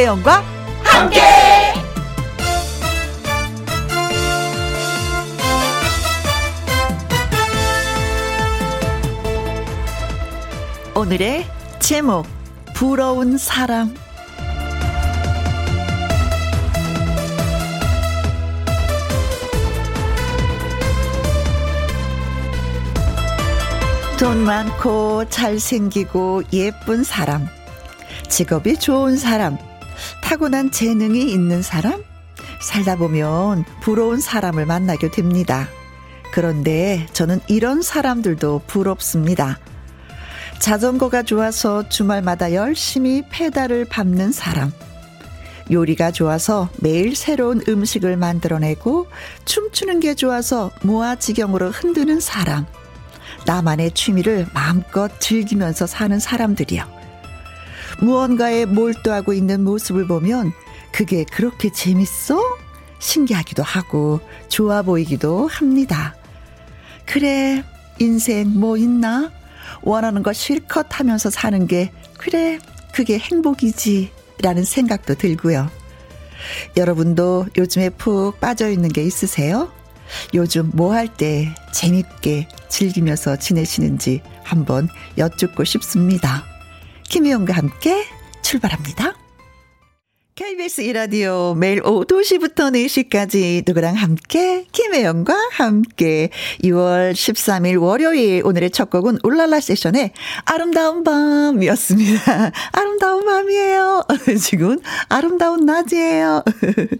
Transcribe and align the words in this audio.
김혜영과 0.00 0.42
함께. 0.82 1.20
오늘의 10.94 11.46
제목 11.80 12.26
부러운 12.74 13.36
사람. 13.36 13.94
돈 24.18 24.44
많고 24.44 25.28
잘생기고 25.28 26.44
예쁜 26.54 27.04
사람. 27.04 27.46
직업이 28.28 28.78
좋은 28.78 29.16
사람 29.16 29.58
타고난 30.22 30.70
재능이 30.70 31.30
있는 31.30 31.62
사람 31.62 32.02
살다 32.60 32.96
보면 32.96 33.64
부러운 33.80 34.20
사람을 34.20 34.66
만나게 34.66 35.10
됩니다. 35.10 35.68
그런데 36.32 37.06
저는 37.12 37.40
이런 37.48 37.82
사람들도 37.82 38.62
부럽습니다. 38.66 39.58
자전거가 40.60 41.22
좋아서 41.22 41.88
주말마다 41.88 42.52
열심히 42.52 43.22
페달을 43.30 43.86
밟는 43.86 44.30
사람. 44.32 44.70
요리가 45.70 46.10
좋아서 46.10 46.68
매일 46.78 47.16
새로운 47.16 47.62
음식을 47.66 48.16
만들어내고 48.16 49.06
춤추는 49.44 50.00
게 50.00 50.14
좋아서 50.14 50.70
무아지경으로 50.82 51.70
흔드는 51.70 52.20
사람. 52.20 52.66
나만의 53.46 53.92
취미를 53.92 54.46
마음껏 54.52 55.10
즐기면서 55.20 55.86
사는 55.86 56.18
사람들이요. 56.18 56.99
무언가에 58.00 58.64
몰두하고 58.64 59.32
있는 59.32 59.62
모습을 59.64 60.06
보면 60.06 60.52
그게 60.92 61.24
그렇게 61.24 61.70
재밌어? 61.70 62.40
신기하기도 62.98 63.62
하고 63.62 64.20
좋아 64.48 64.82
보이기도 64.82 65.46
합니다. 65.46 66.14
그래, 67.06 67.64
인생 67.98 68.48
뭐 68.58 68.76
있나? 68.76 69.30
원하는 69.82 70.22
거 70.22 70.32
실컷 70.32 70.86
하면서 70.90 71.30
사는 71.30 71.66
게, 71.66 71.92
그래, 72.18 72.58
그게 72.94 73.18
행복이지. 73.18 74.10
라는 74.42 74.64
생각도 74.64 75.14
들고요. 75.16 75.70
여러분도 76.76 77.46
요즘에 77.58 77.90
푹 77.90 78.40
빠져 78.40 78.70
있는 78.70 78.88
게 78.88 79.02
있으세요? 79.02 79.70
요즘 80.34 80.70
뭐 80.74 80.94
할 80.94 81.08
때 81.08 81.54
재밌게 81.72 82.48
즐기면서 82.68 83.36
지내시는지 83.36 84.22
한번 84.42 84.88
여쭙고 85.18 85.64
싶습니다. 85.64 86.44
김혜영과 87.10 87.52
함께 87.54 88.06
출발합니다. 88.40 89.14
KBS 90.50 90.80
이라디오 90.80 91.54
매일 91.54 91.80
오후 91.86 92.04
2시부터 92.04 92.72
4시까지 92.74 93.62
누구랑 93.64 93.94
함께 93.94 94.66
김혜영과 94.72 95.32
함께 95.52 96.30
2월 96.64 97.12
13일 97.12 97.80
월요일 97.80 98.42
오늘의 98.44 98.72
첫 98.72 98.90
곡은 98.90 99.18
울랄라 99.22 99.60
세션의 99.60 100.10
아름다운 100.46 101.04
밤이었습니다. 101.04 102.50
아름다운 102.72 103.24
밤이에요. 103.26 104.02
지금 104.42 104.80
아름다운 105.08 105.66
낮이에요. 105.66 106.42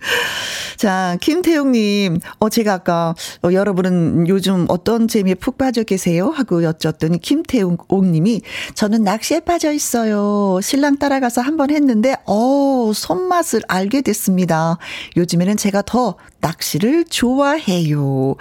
자, 0.78 1.18
김태용님, 1.20 2.20
어, 2.38 2.48
제가 2.48 2.74
아까 2.74 3.16
어, 3.42 3.52
여러분은 3.52 4.28
요즘 4.28 4.66
어떤 4.68 5.08
재미에 5.08 5.34
푹 5.34 5.58
빠져 5.58 5.82
계세요? 5.82 6.30
하고 6.30 6.62
여쭸더니 6.62 7.20
김태용님이 7.20 8.42
저는 8.74 9.02
낚시에 9.02 9.40
빠져 9.40 9.72
있어요. 9.72 10.60
신랑 10.62 10.98
따라가서 10.98 11.40
한번 11.40 11.70
했는데, 11.70 12.14
어, 12.26 12.92
손손 12.94 13.39
맛을 13.40 13.62
알게 13.68 14.02
됐습니다. 14.02 14.76
요즘에는 15.16 15.56
제가 15.56 15.82
더 15.82 16.16
낚시를 16.40 17.04
좋아해요. 17.04 18.36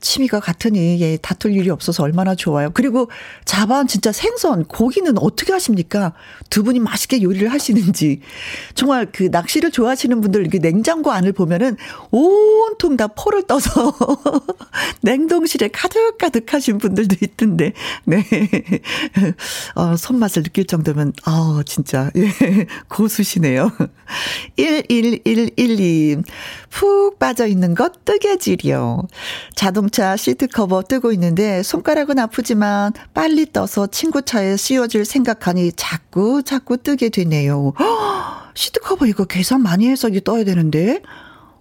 취미가 0.00 0.40
같으니 0.40 1.00
예, 1.00 1.16
다툴 1.16 1.54
일이 1.54 1.70
없어서 1.70 2.02
얼마나 2.02 2.34
좋아요. 2.34 2.70
그리고 2.72 3.10
자반 3.44 3.86
진짜 3.86 4.12
생선 4.12 4.64
고기는 4.64 5.16
어떻게 5.18 5.52
하십니까? 5.52 6.12
두 6.50 6.62
분이 6.62 6.80
맛있게 6.80 7.22
요리를 7.22 7.48
하시는지 7.48 8.20
정말 8.74 9.10
그 9.12 9.24
낚시를 9.24 9.70
좋아하시는 9.70 10.20
분들 10.20 10.40
이렇게 10.40 10.58
냉장고 10.58 11.12
안을 11.12 11.32
보면은 11.32 11.76
온통 12.10 12.96
다 12.96 13.08
포를 13.08 13.42
떠서 13.46 13.94
냉동실에 15.02 15.68
가득가득 15.68 16.52
하신 16.52 16.78
분들도 16.78 17.16
있던데 17.22 17.72
네. 18.04 18.24
어, 19.74 19.96
손맛을 19.96 20.42
느낄 20.42 20.66
정도면 20.66 21.12
아, 21.24 21.62
진짜 21.66 22.10
예. 22.16 22.66
고수시네요. 22.88 23.70
11112. 24.56 26.22
푹 26.70 27.18
빠져 27.18 27.41
있는 27.46 27.74
것 27.74 28.04
뜨개질이요. 28.04 29.08
자동차 29.54 30.16
시트 30.16 30.46
커버 30.46 30.82
뜨고 30.82 31.12
있는데 31.12 31.62
손가락은 31.62 32.18
아프지만 32.18 32.92
빨리 33.14 33.50
떠서 33.52 33.86
친구 33.86 34.22
차에 34.22 34.56
씌워줄 34.56 35.04
생각하니 35.04 35.72
자꾸 35.72 36.42
자꾸 36.42 36.76
뜨게 36.76 37.08
되네요. 37.08 37.72
시트 38.54 38.80
커버 38.80 39.06
이거 39.06 39.24
계산 39.24 39.62
많이 39.62 39.88
해서 39.88 40.08
이게 40.08 40.20
떠야 40.20 40.44
되는데. 40.44 41.02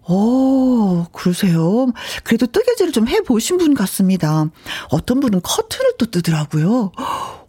오, 0.10 1.06
그러세요. 1.12 1.94
그래도 2.24 2.48
뜨개질을 2.48 2.92
좀 2.92 3.08
해보신 3.08 3.58
분 3.58 3.74
같습니다. 3.74 4.50
어떤 4.90 5.20
분은 5.20 5.42
커튼을 5.44 5.94
또 5.98 6.08
뜨더라고요. 6.08 6.92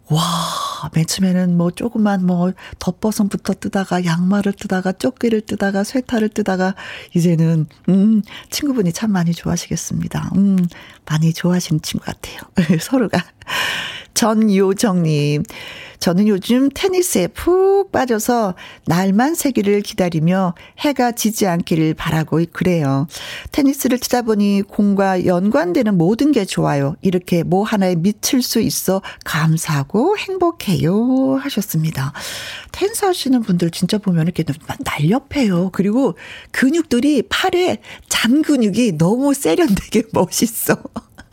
와, 0.09 0.89
맨 0.93 1.05
처음에는 1.05 1.55
뭐 1.55 1.71
조금만 1.71 2.25
뭐 2.25 2.51
덧버섯부터 2.79 3.53
뜨다가 3.53 4.03
양말을 4.03 4.53
뜨다가 4.53 4.91
조끼를 4.91 5.41
뜨다가 5.41 5.83
쇠타를 5.83 6.29
뜨다가 6.29 6.75
이제는 7.15 7.67
음, 7.89 8.21
친구분이 8.49 8.91
참 8.91 9.11
많이 9.11 9.31
좋아하시겠습니다. 9.33 10.31
음, 10.35 10.57
많이 11.05 11.33
좋아하시는 11.33 11.81
친구 11.81 12.05
같아요. 12.05 12.39
서로가. 12.81 13.23
전요정님, 14.13 15.43
저는 16.03 16.27
요즘 16.27 16.69
테니스에 16.73 17.27
푹 17.27 17.93
빠져서 17.93 18.55
날만 18.87 19.35
새기를 19.35 19.79
기다리며 19.81 20.53
해가 20.79 21.13
지지 21.13 21.47
않기를 21.47 21.93
바라고 21.93 22.43
그래요. 22.51 23.07
테니스를 23.53 23.99
치다 23.99 24.23
보니 24.23 24.63
공과 24.63 25.25
연관되는 25.25 25.97
모든 25.97 26.33
게 26.33 26.43
좋아요. 26.43 26.97
이렇게 27.01 27.43
뭐 27.43 27.63
하나에 27.63 27.95
미칠 27.95 28.41
수 28.41 28.59
있어 28.59 29.01
감사하고 29.23 30.17
행복해요. 30.17 31.37
하셨습니다. 31.37 32.11
테니스 32.73 33.05
하시는 33.05 33.41
분들 33.41 33.71
진짜 33.71 33.97
보면 33.97 34.23
이렇게 34.23 34.43
날렵해요. 34.79 35.69
그리고 35.71 36.17
근육들이 36.51 37.23
팔에 37.29 37.77
잔 38.09 38.41
근육이 38.41 38.97
너무 38.97 39.33
세련되게 39.33 40.03
멋있어. 40.11 40.75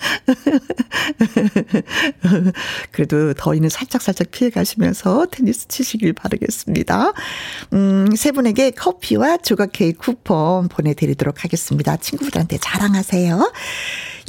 그래도 2.92 3.34
더위는 3.34 3.68
살짝살짝 3.68 4.30
피해 4.30 4.50
가시면서 4.50 5.26
테니스 5.30 5.68
치시길 5.68 6.12
바라겠습니다. 6.12 7.12
음, 7.72 8.06
세 8.16 8.32
분에게 8.32 8.70
커피와 8.70 9.38
조각 9.38 9.70
케이크 9.72 9.98
쿠폰 9.98 10.68
보내드리도록 10.68 11.44
하겠습니다. 11.44 11.96
친구들한테 11.96 12.58
자랑하세요. 12.58 13.52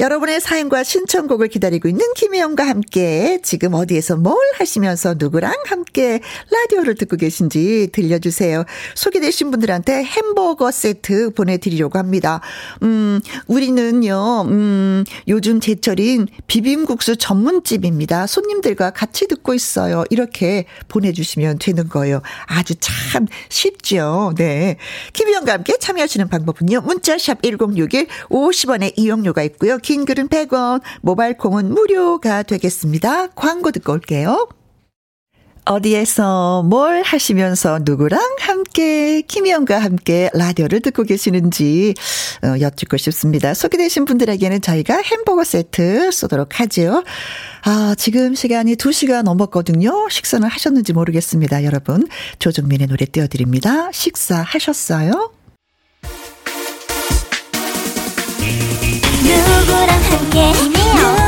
여러분의 0.02 0.40
사연과 0.40 0.82
신청곡을 0.82 1.46
기다리고 1.46 1.86
있는 1.88 2.04
김혜영과 2.16 2.66
함께 2.66 3.38
지금 3.44 3.72
어디에서 3.74 4.16
뭘 4.16 4.36
하시면서 4.58 5.14
누구랑 5.16 5.54
함께 5.66 6.18
라디오를 6.50 6.96
듣고 6.96 7.16
계신지 7.16 7.88
들려주세요. 7.92 8.64
소개되신 8.96 9.52
분들한테 9.52 10.02
햄버거 10.02 10.72
세트 10.72 11.34
보내드리려고 11.34 12.00
합니다. 12.00 12.40
음, 12.82 13.20
우리는요, 13.46 14.46
음, 14.48 15.04
요즘 15.28 15.60
제철인 15.60 16.26
비빔국수 16.48 17.16
전문집입니다. 17.16 18.26
손님들과 18.26 18.90
같이 18.90 19.28
듣고 19.28 19.54
있어요. 19.54 20.02
이렇게 20.10 20.64
보내주시면 20.88 21.60
되는 21.60 21.88
거예요. 21.88 22.22
아주 22.46 22.74
참 22.80 23.28
쉽죠. 23.50 24.34
네. 24.36 24.78
김혜영과 25.12 25.52
함께 25.52 25.74
참여하시는 25.78 26.26
방법은요. 26.26 26.80
문자샵 26.80 27.42
1061 27.42 28.08
50원의 28.30 28.94
이용료가 28.96 29.44
있고요. 29.44 29.78
긴 29.92 30.06
글은 30.06 30.28
100원, 30.28 30.80
모바일 31.02 31.36
콩은 31.36 31.68
무료가 31.74 32.42
되겠습니다. 32.44 33.26
광고 33.32 33.70
듣고 33.70 33.92
올게요. 33.92 34.48
어디에서 35.66 36.62
뭘 36.62 37.02
하시면서 37.02 37.80
누구랑 37.82 38.18
함께 38.40 39.20
김희영과 39.20 39.78
함께 39.78 40.30
라디오를 40.32 40.80
듣고 40.80 41.02
계시는지 41.02 41.92
어, 42.42 42.58
여쭙고 42.58 42.96
싶습니다. 42.96 43.52
소개되신 43.52 44.06
분들에게는 44.06 44.62
저희가 44.62 45.02
햄버거 45.02 45.44
세트 45.44 46.10
쏘도록 46.10 46.58
하죠. 46.60 47.04
아, 47.64 47.94
지금 47.98 48.34
시간이 48.34 48.76
2시가 48.76 49.22
넘었거든요. 49.22 50.08
식사는 50.08 50.48
하셨는지 50.48 50.94
모르겠습니다. 50.94 51.64
여러분, 51.64 52.08
조정민의 52.38 52.86
노래 52.86 53.04
띄워드립니다. 53.04 53.92
식사하셨어요? 53.92 55.41
누구랑 59.62 60.02
함께? 60.02 60.52
누구랑 60.52 61.21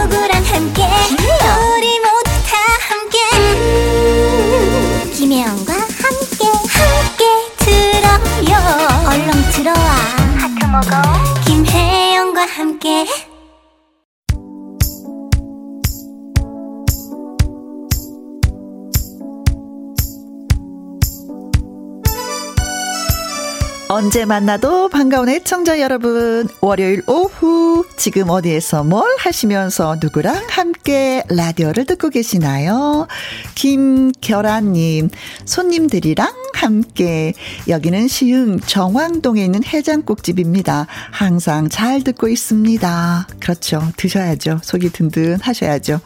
언제 24.05 24.27
만나도 24.27 24.91
반가운 24.91 25.31
애청자 25.31 25.81
여러분. 25.81 26.47
월요일 26.61 27.03
오후 27.07 27.87
지금 27.97 28.29
어디에서 28.29 28.85
뭘 28.85 29.09
하시면서 29.19 29.97
누구랑 29.99 30.45
함께 30.51 31.25
라디오를 31.31 31.87
듣고 31.87 32.11
계시나요? 32.11 33.07
김결아님, 33.55 35.09
손님들이랑 35.47 36.35
함께 36.53 37.33
여기는 37.67 38.07
시흥 38.07 38.61
정왕동에 38.61 39.43
있는 39.43 39.65
해장국집입니다. 39.65 40.87
항상 41.11 41.71
잘 41.71 42.05
듣고 42.05 42.29
있습니다. 42.29 43.27
그렇죠. 43.41 43.89
드셔야죠. 43.97 44.61
속이 44.63 44.91
든든 44.91 45.39
하셔야죠. 45.41 46.01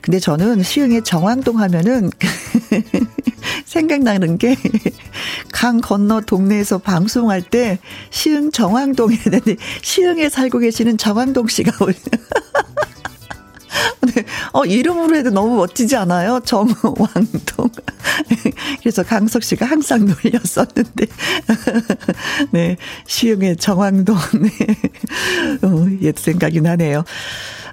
근데 0.00 0.18
저는 0.20 0.62
시흥의 0.62 1.02
정왕동 1.04 1.60
하면은 1.60 2.10
생각나는 3.66 4.38
게 4.38 4.56
강 5.52 5.80
건너 5.80 6.20
동네에서 6.20 6.78
방송할 6.78 7.40
때 7.42 7.78
시흥 8.10 8.50
정왕동에 8.50 9.16
있는데 9.24 9.56
시흥에 9.82 10.28
살고 10.28 10.58
계시는 10.58 10.98
정왕동 10.98 11.46
씨가 11.46 11.72
오늘 11.80 11.94
네. 14.14 14.24
어, 14.52 14.64
이름으로 14.64 15.16
해도 15.16 15.30
너무 15.30 15.56
멋지지 15.56 15.96
않아요? 15.96 16.40
정왕동. 16.44 17.70
그래서 18.80 19.02
강석 19.02 19.44
씨가 19.44 19.64
항상 19.64 20.04
놀렸었는데. 20.04 21.06
네. 22.50 22.76
시흥의 23.06 23.56
정왕동. 23.56 24.16
네. 24.42 25.66
어, 25.66 25.86
옛 26.02 26.18
생각이 26.18 26.60
나네요. 26.60 27.04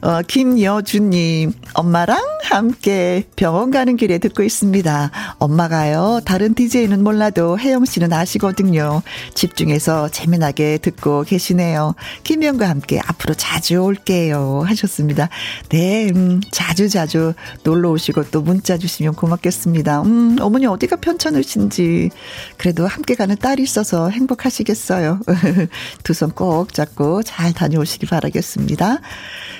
어, 0.01 0.21
김여주님, 0.21 1.51
엄마랑 1.73 2.17
함께 2.43 3.23
병원 3.35 3.71
가는 3.71 3.97
길에 3.97 4.17
듣고 4.17 4.43
있습니다. 4.43 5.11
엄마가요, 5.39 6.21
다른 6.25 6.53
DJ는 6.53 7.03
몰라도 7.03 7.59
혜영 7.59 7.85
씨는 7.85 8.13
아시거든요. 8.13 9.01
집중해서 9.33 10.09
재미나게 10.09 10.77
듣고 10.77 11.23
계시네요. 11.23 11.95
김영과 12.23 12.69
함께 12.69 12.99
앞으로 13.05 13.33
자주 13.33 13.77
올게요. 13.79 14.63
하셨습니다. 14.65 15.29
네, 15.69 16.09
음, 16.15 16.39
자주 16.51 16.87
자주 16.89 17.33
놀러 17.63 17.91
오시고 17.91 18.29
또 18.31 18.41
문자 18.41 18.77
주시면 18.77 19.15
고맙겠습니다. 19.15 20.01
음, 20.03 20.37
어머니 20.39 20.65
어디가 20.65 20.97
편찮으신지. 20.97 22.09
그래도 22.57 22.87
함께 22.87 23.15
가는 23.15 23.35
딸이 23.35 23.63
있어서 23.63 24.09
행복하시겠어요. 24.09 25.19
두 26.03 26.13
손 26.13 26.29
꼭 26.35 26.73
잡고 26.73 27.23
잘 27.23 27.53
다녀오시기 27.53 28.05
바라겠습니다. 28.05 28.99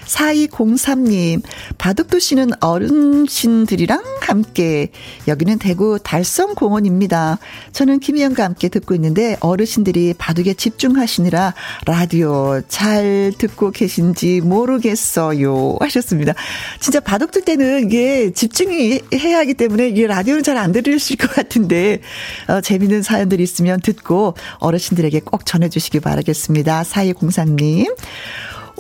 4203님, 0.10 1.42
바둑도 1.78 2.20
씨는 2.20 2.50
어른신들이랑 2.60 4.04
함께, 4.22 4.90
여기는 5.28 5.60
대구 5.60 6.00
달성공원입니다. 6.04 7.40
저는 7.72 8.00
김희영과 8.00 8.44
함께 8.44 8.70
듣고 8.70 8.96
있는데, 8.96 9.38
어르신들이 9.40 10.16
바둑에 10.18 10.54
집중하시느라 10.56 11.54
라디오 11.86 12.62
잘 12.68 13.32
듣고 13.38 13.72
계신지 13.72 14.42
모르겠어요. 14.42 15.78
하셨습니다. 15.80 16.34
진짜 16.80 17.00
바둑 17.00 17.32
둘 17.32 17.44
때는 17.44 17.86
이게 17.86 18.32
집중이 18.32 19.02
해야 19.14 19.40
하기 19.40 19.54
때문에 19.54 19.90
이게 19.90 20.08
라디오는 20.08 20.44
잘 20.44 20.60
안 20.60 20.74
들으실 20.74 21.16
것 21.16 21.32
같은데, 21.32 22.02
어, 22.48 22.60
재밌는 22.60 23.02
사연들이 23.02 23.44
있으면 23.44 23.80
듣고 23.80 24.34
어르신들에게 24.60 25.22
꼭 25.22 25.46
전해주시기 25.46 26.02
바라겠습니다. 26.02 26.84
4203님. 26.84 27.96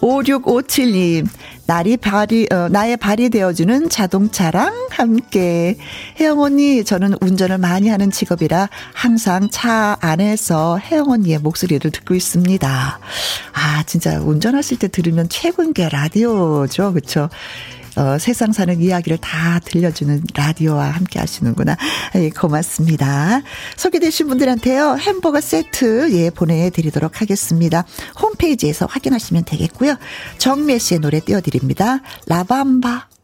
5657님, 0.01 1.27
날이 1.65 1.97
발이, 1.97 2.47
어, 2.51 2.69
나의 2.69 2.97
발이 2.97 3.29
되어주는 3.29 3.89
자동차랑 3.89 4.87
함께. 4.91 5.77
혜영 6.19 6.39
언니, 6.39 6.83
저는 6.83 7.15
운전을 7.21 7.57
많이 7.57 7.89
하는 7.89 8.09
직업이라 8.09 8.69
항상 8.93 9.49
차 9.49 9.97
안에서 10.01 10.79
혜영 10.79 11.09
언니의 11.09 11.39
목소리를 11.39 11.91
듣고 11.91 12.15
있습니다. 12.15 12.99
아, 13.53 13.83
진짜 13.85 14.19
운전하실 14.19 14.79
때 14.79 14.87
들으면 14.87 15.27
최고인 15.29 15.73
게 15.73 15.89
라디오죠. 15.89 16.93
그쵸? 16.93 17.29
어, 17.95 18.17
세상 18.17 18.51
사는 18.51 18.81
이야기를 18.81 19.17
다 19.17 19.59
들려주는 19.59 20.23
라디오와 20.35 20.89
함께 20.89 21.19
하시는구나. 21.19 21.77
예, 22.15 22.29
고맙습니다. 22.29 23.41
소개되신 23.77 24.27
분들한테요, 24.27 24.97
햄버거 24.99 25.41
세트, 25.41 26.11
예, 26.13 26.29
보내드리도록 26.29 27.21
하겠습니다. 27.21 27.85
홈페이지에서 28.21 28.85
확인하시면 28.89 29.45
되겠고요. 29.45 29.95
정매 30.37 30.77
씨의 30.77 30.99
노래 30.99 31.19
띄워드립니다. 31.19 31.99
라밤바. 32.27 33.18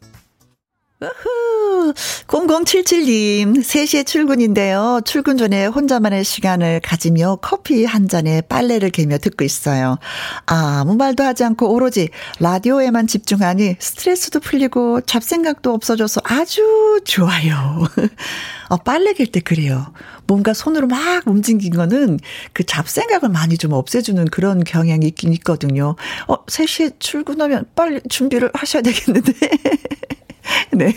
우후, 0.98 1.92
0077님, 2.26 3.58
3시에 3.58 4.06
출근인데요. 4.06 5.02
출근 5.04 5.36
전에 5.36 5.66
혼자만의 5.66 6.24
시간을 6.24 6.80
가지며 6.80 7.36
커피 7.42 7.84
한 7.84 8.08
잔에 8.08 8.40
빨래를 8.40 8.88
개며 8.88 9.18
듣고 9.18 9.44
있어요. 9.44 9.98
아무 10.46 10.96
말도 10.96 11.22
하지 11.22 11.44
않고 11.44 11.70
오로지 11.70 12.08
라디오에만 12.40 13.08
집중하니 13.08 13.76
스트레스도 13.78 14.40
풀리고 14.40 15.02
잡생각도 15.02 15.74
없어져서 15.74 16.22
아주 16.24 16.62
좋아요. 17.04 17.84
어, 18.70 18.76
빨래 18.78 19.12
갤 19.12 19.26
때 19.26 19.40
그래요. 19.40 19.92
뭔가 20.26 20.54
손으로 20.54 20.86
막 20.86 21.26
움직인 21.26 21.72
거는 21.72 22.18
그 22.54 22.64
잡생각을 22.64 23.28
많이 23.28 23.58
좀 23.58 23.72
없애주는 23.72 24.24
그런 24.26 24.64
경향이 24.64 25.04
있긴 25.08 25.34
있거든요. 25.34 25.94
어, 26.26 26.44
3시에 26.46 26.94
출근하면 27.00 27.66
빨리 27.74 28.00
준비를 28.08 28.50
하셔야 28.54 28.80
되겠는데. 28.82 29.32
네. 30.72 30.94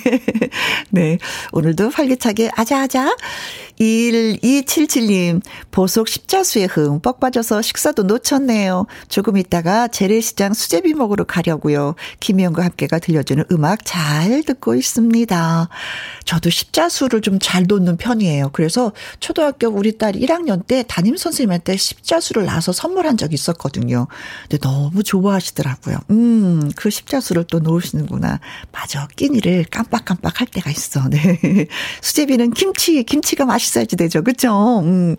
네. 0.90 1.18
오늘도 1.52 1.90
활기차게 1.90 2.52
아자아자 2.56 3.16
1277님, 3.80 5.42
보석 5.72 6.08
십자수에 6.10 6.66
흠뻑 6.66 7.20
빠져서 7.20 7.62
식사도 7.62 8.04
놓쳤네요. 8.04 8.88
조금 9.08 9.38
있다가 9.38 9.88
재래시장 9.88 10.54
수제비 10.54 10.94
먹으러 10.94 11.24
가려고요. 11.24 11.96
김희영과 12.20 12.64
함께가 12.66 13.00
들려주는 13.00 13.46
음악 13.52 13.86
잘 13.86 14.44
듣고 14.44 14.76
있습니다. 14.76 15.70
저도 16.26 16.50
십자수를 16.50 17.22
좀 17.22 17.40
잘 17.50 17.64
놓는 17.68 17.98
편이에요. 17.98 18.52
그래서 18.54 18.92
초등학교 19.20 19.70
우리 19.70 19.98
딸 19.98 20.14
1학년 20.14 20.68
때 20.68 20.84
담임 20.88 21.18
선생님한테 21.18 21.78
십자수를 21.78 22.46
놔서 22.46 22.74
선물한 22.74 23.18
적이 23.18 23.34
있었거든요. 23.36 24.08
근데 24.48 24.58
너무 24.60 25.02
좋아하시더라고요. 25.02 25.98
음, 26.12 26.70
그 26.76 26.90
십자수를 26.90 27.46
또 27.46 27.60
놓으시는구나. 27.60 28.40
맞아. 28.72 29.08
끼니 29.16 29.39
를 29.42 29.64
깜빡깜빡 29.70 30.42
할 30.42 30.48
때가 30.48 30.70
있어. 30.70 31.08
네. 31.10 31.38
수제비는 32.02 32.52
김치, 32.52 33.04
김치가 33.04 33.46
맛있 33.46 33.70
식사지 33.70 33.96
되죠. 33.96 34.24
그쵸? 34.24 34.82
음. 34.84 35.16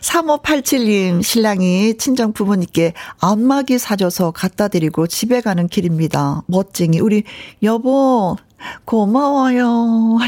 3587님, 0.00 1.22
신랑이 1.22 1.96
친정 1.98 2.32
부모님께 2.32 2.94
안마기 3.20 3.78
사줘서 3.78 4.30
갖다 4.30 4.68
드리고 4.68 5.06
집에 5.06 5.40
가는 5.40 5.68
길입니다. 5.68 6.42
멋쟁이. 6.46 7.00
우리 7.00 7.24
여보, 7.62 8.36
고마워요. 8.84 10.18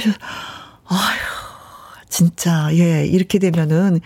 아휴, 0.87 0.99
진짜, 2.09 2.69
예, 2.73 3.07
이렇게 3.07 3.39
되면은, 3.39 4.01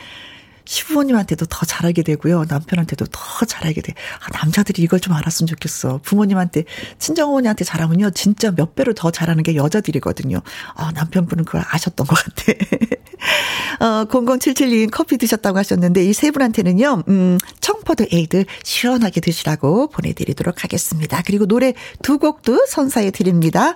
시부모님한테도 0.66 1.46
더 1.46 1.64
잘하게 1.64 2.02
되고요. 2.02 2.44
남편한테도 2.48 3.06
더 3.06 3.46
잘하게 3.46 3.80
돼. 3.80 3.94
아, 4.20 4.38
남자들이 4.38 4.82
이걸 4.82 5.00
좀 5.00 5.14
알았으면 5.14 5.46
좋겠어. 5.46 6.00
부모님한테, 6.02 6.64
친정어머니한테 6.98 7.64
잘하면요. 7.64 8.10
진짜 8.10 8.50
몇 8.50 8.74
배로 8.74 8.92
더 8.92 9.10
잘하는 9.10 9.42
게 9.42 9.54
여자들이거든요. 9.56 10.40
아, 10.74 10.92
남편분은 10.92 11.44
그걸 11.44 11.62
아셨던 11.70 12.06
것 12.06 12.14
같아. 12.16 12.52
어, 13.80 14.04
0077님 14.06 14.90
커피 14.90 15.16
드셨다고 15.18 15.58
하셨는데 15.58 16.04
이 16.04 16.12
세 16.16 16.30
분한테는요, 16.30 17.02
음, 17.08 17.38
청포도 17.60 18.06
에이드 18.10 18.44
시원하게 18.64 19.20
드시라고 19.20 19.88
보내드리도록 19.88 20.64
하겠습니다. 20.64 21.22
그리고 21.26 21.46
노래 21.46 21.74
두 22.02 22.18
곡도 22.18 22.66
선사해 22.68 23.10
드립니다. 23.10 23.74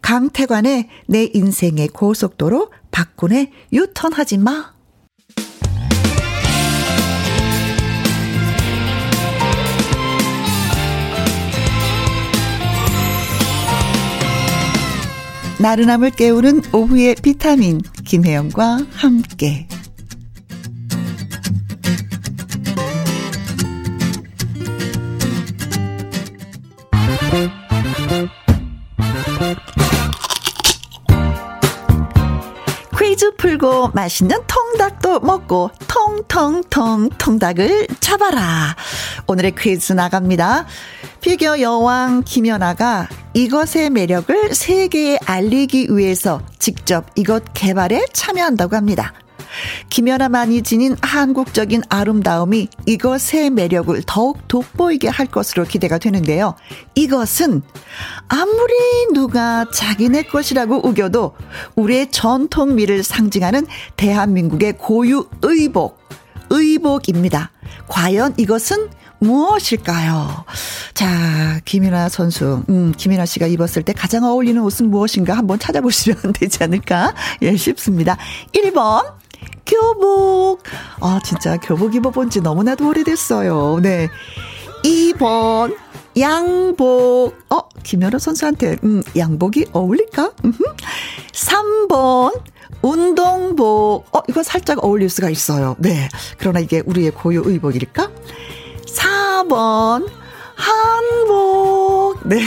강태관의 0.00 0.88
내 1.06 1.28
인생의 1.34 1.88
고속도로, 1.88 2.70
박군의 2.92 3.50
유턴하지 3.72 4.38
마. 4.38 4.72
나른함을 15.62 16.10
깨우는 16.10 16.62
오후의 16.72 17.14
비타민 17.22 17.80
김혜영과 18.04 18.80
함께 18.94 19.68
퀴즈 32.98 33.36
풀고 33.36 33.90
맛있는 33.94 34.38
통닭도 34.48 35.20
먹고 35.20 35.70
통통통 35.86 37.10
통닭을 37.18 37.86
잡아라. 38.00 38.74
오늘의 39.28 39.54
퀴즈 39.54 39.92
나갑니다. 39.92 40.66
피겨 41.20 41.60
여왕 41.60 42.22
김연아가 42.24 43.06
이것의 43.34 43.90
매력을 43.90 44.54
세계에 44.54 45.18
알리기 45.24 45.88
위해서 45.90 46.42
직접 46.58 47.06
이것 47.16 47.42
개발에 47.54 48.06
참여한다고 48.12 48.76
합니다. 48.76 49.14
김연아만이 49.90 50.62
지닌 50.62 50.96
한국적인 51.02 51.82
아름다움이 51.88 52.68
이것의 52.86 53.50
매력을 53.50 54.00
더욱 54.06 54.48
돋보이게 54.48 55.08
할 55.08 55.26
것으로 55.26 55.64
기대가 55.64 55.98
되는데요. 55.98 56.54
이것은 56.94 57.62
아무리 58.28 58.72
누가 59.12 59.66
자기네 59.70 60.24
것이라고 60.24 60.86
우겨도 60.86 61.34
우리의 61.76 62.10
전통미를 62.10 63.02
상징하는 63.02 63.66
대한민국의 63.96 64.78
고유 64.78 65.28
의복, 65.42 65.98
의복입니다. 66.50 67.50
과연 67.88 68.34
이것은 68.36 68.88
무엇일까요? 69.22 70.44
자, 70.94 71.60
김연아 71.64 72.08
선수, 72.08 72.64
음, 72.68 72.92
김연아 72.96 73.24
씨가 73.24 73.46
입었을 73.46 73.84
때 73.84 73.92
가장 73.92 74.24
어울리는 74.24 74.60
옷은 74.60 74.90
무엇인가 74.90 75.34
한번 75.34 75.58
찾아보시면 75.58 76.32
되지 76.34 76.64
않을까? 76.64 77.14
예, 77.42 77.56
싶습니다. 77.56 78.16
1번, 78.52 79.14
교복. 79.64 80.62
아, 81.00 81.20
진짜 81.24 81.56
교복 81.56 81.94
입어본 81.94 82.30
지 82.30 82.40
너무나도 82.40 82.88
오래됐어요. 82.88 83.78
네. 83.80 84.08
2번, 84.82 85.76
양복. 86.18 87.34
어, 87.48 87.68
김연아 87.84 88.18
선수한테, 88.18 88.76
음, 88.82 89.02
양복이 89.16 89.66
어울릴까? 89.72 90.32
음흠. 90.44 90.62
3번, 91.32 92.40
운동복. 92.82 94.06
어, 94.16 94.22
이거 94.28 94.42
살짝 94.42 94.84
어울릴 94.84 95.08
수가 95.08 95.30
있어요. 95.30 95.76
네. 95.78 96.08
그러나 96.38 96.58
이게 96.58 96.82
우리의 96.84 97.12
고유 97.12 97.42
의복일까? 97.44 98.10
4번, 98.92 100.08
한복. 100.54 102.20
네. 102.24 102.40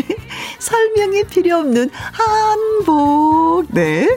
설명이 0.58 1.24
필요 1.24 1.56
없는 1.58 1.90
한복. 1.92 3.66
네. 3.70 4.08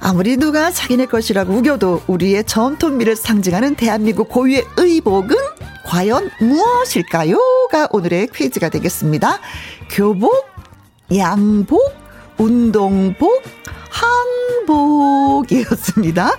아무리 0.00 0.36
누가 0.36 0.70
자기네 0.70 1.06
것이라고 1.06 1.52
우겨도 1.52 2.02
우리의 2.06 2.44
전통미를 2.44 3.16
상징하는 3.16 3.74
대한민국 3.74 4.28
고유의 4.28 4.64
의복은 4.76 5.36
과연 5.84 6.30
무엇일까요?가 6.40 7.88
오늘의 7.90 8.28
퀴즈가 8.28 8.68
되겠습니다. 8.68 9.40
교복, 9.90 10.46
양복, 11.16 12.07
운동복, 12.38 13.42
한복이었습니다. 14.66 16.30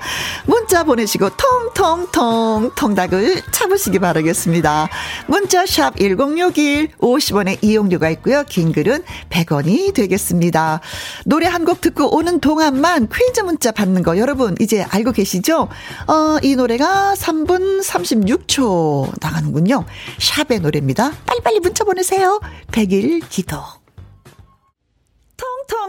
문자 0.45 0.83
보내시고 0.83 1.29
통통통 1.31 2.71
통닭을 2.75 3.41
참으시기 3.51 3.99
바라겠습니다. 3.99 4.87
문자 5.27 5.65
샵 5.65 5.97
1061, 5.97 6.89
50원의 6.99 7.57
이용료가 7.63 8.09
있고요. 8.11 8.43
긴 8.47 8.71
글은 8.71 9.03
100원이 9.29 9.93
되겠습니다. 9.93 10.79
노래 11.25 11.47
한 11.47 11.65
곡 11.65 11.81
듣고 11.81 12.15
오는 12.15 12.39
동안만 12.39 13.09
퀴즈 13.13 13.41
문자 13.41 13.71
받는 13.71 14.01
거 14.03 14.17
여러분 14.17 14.55
이제 14.61 14.81
알고 14.89 15.11
계시죠? 15.11 15.67
어, 16.07 16.37
이 16.41 16.55
노래가 16.55 17.13
3분 17.17 17.81
36초 17.83 19.11
나가는군요. 19.19 19.83
샵의 20.19 20.61
노래입니다. 20.61 21.11
빨리빨리 21.25 21.59
문자 21.59 21.83
보내세요. 21.83 22.39
100일 22.71 23.21
기도. 23.29 23.57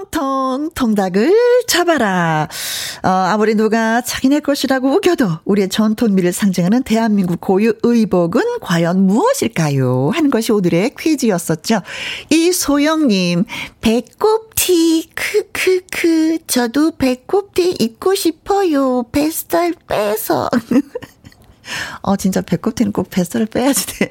통통 0.01 0.71
통닭을 0.75 1.35
잡아라. 1.67 2.49
어, 3.03 3.09
아무리 3.09 3.55
누가 3.55 4.01
자기네 4.01 4.41
것이라고 4.41 4.89
우겨도 4.97 5.29
우리의 5.45 5.69
전통미를 5.69 6.33
상징하는 6.33 6.83
대한민국 6.83 7.41
고유 7.41 7.75
의복은 7.83 8.43
과연 8.63 9.07
무엇일까요? 9.07 10.11
하는 10.15 10.31
것이 10.31 10.53
오늘의 10.53 10.95
퀴즈였었죠. 10.99 11.83
이소영님, 12.31 13.45
배꼽티, 13.81 15.11
크크크, 15.15 16.39
저도 16.47 16.93
배꼽티 16.97 17.77
입고 17.79 18.15
싶어요. 18.15 19.05
뱃살 19.13 19.75
빼서. 19.87 20.49
어, 22.03 22.17
진짜 22.17 22.41
배꼽티는 22.41 22.93
꼭 22.93 23.11
뱃살을 23.11 23.47
빼야지 23.47 23.87
돼. 23.99 24.11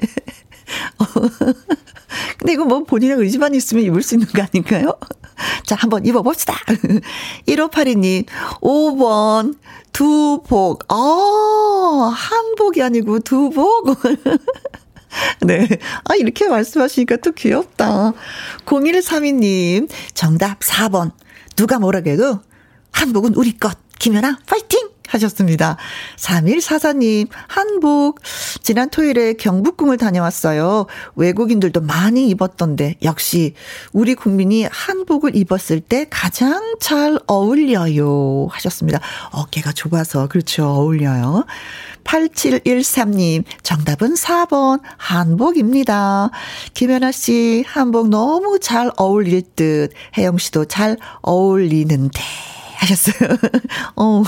어. 0.98 1.04
근데 2.38 2.52
이거 2.52 2.64
뭐 2.64 2.84
본인의 2.84 3.16
의지만 3.16 3.54
있으면 3.54 3.84
입을 3.84 4.02
수 4.02 4.14
있는 4.14 4.26
거 4.28 4.42
아닌가요? 4.42 4.98
자, 5.64 5.76
한번 5.78 6.04
입어봅시다. 6.04 6.54
1582님, 7.46 8.26
5번, 8.60 9.54
두복. 9.92 10.92
어, 10.92 12.12
한복이 12.14 12.82
아니고 12.82 13.20
두복. 13.20 13.98
네. 15.42 15.68
아, 16.04 16.14
이렇게 16.16 16.48
말씀하시니까 16.48 17.16
또 17.16 17.32
귀엽다. 17.32 18.12
0132님, 18.66 19.88
정답 20.14 20.60
4번. 20.60 21.12
누가 21.56 21.78
뭐라 21.78 22.00
해도 22.06 22.40
한복은 22.92 23.34
우리 23.34 23.56
것. 23.56 23.76
김연아, 23.98 24.38
파이팅! 24.46 24.88
하셨습니다. 25.10 25.76
3144님, 26.16 27.28
한복. 27.48 28.20
지난 28.62 28.90
토요일에 28.90 29.34
경북궁을 29.34 29.96
다녀왔어요. 29.96 30.86
외국인들도 31.16 31.80
많이 31.80 32.28
입었던데, 32.28 32.96
역시 33.02 33.54
우리 33.92 34.14
국민이 34.14 34.66
한복을 34.70 35.36
입었을 35.36 35.80
때 35.80 36.06
가장 36.08 36.76
잘 36.80 37.18
어울려요. 37.26 38.48
하셨습니다. 38.50 39.00
어깨가 39.32 39.72
좁아서, 39.72 40.28
그렇죠. 40.28 40.66
어울려요. 40.66 41.44
8713님, 42.04 43.44
정답은 43.62 44.14
4번, 44.14 44.80
한복입니다. 44.96 46.30
김연아 46.74 47.12
씨, 47.12 47.64
한복 47.66 48.08
너무 48.08 48.58
잘 48.60 48.90
어울릴 48.96 49.42
듯, 49.54 49.92
혜영 50.16 50.38
씨도 50.38 50.66
잘 50.66 50.96
어울리는데. 51.22 52.20
하셨어요. 52.80 53.36
어, 53.96 54.22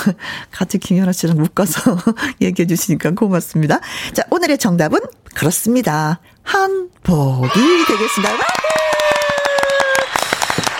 같이 0.51 0.79
김연아 0.79 1.13
씨랑 1.13 1.37
묶어서 1.39 1.97
얘기해 2.41 2.67
주시니까 2.67 3.13
고맙습니다. 3.13 3.81
자, 4.13 4.23
오늘의 4.31 4.59
정답은 4.59 5.01
그렇습니다. 5.35 6.21
한복이 6.43 7.51
되겠습니다. 7.89 8.35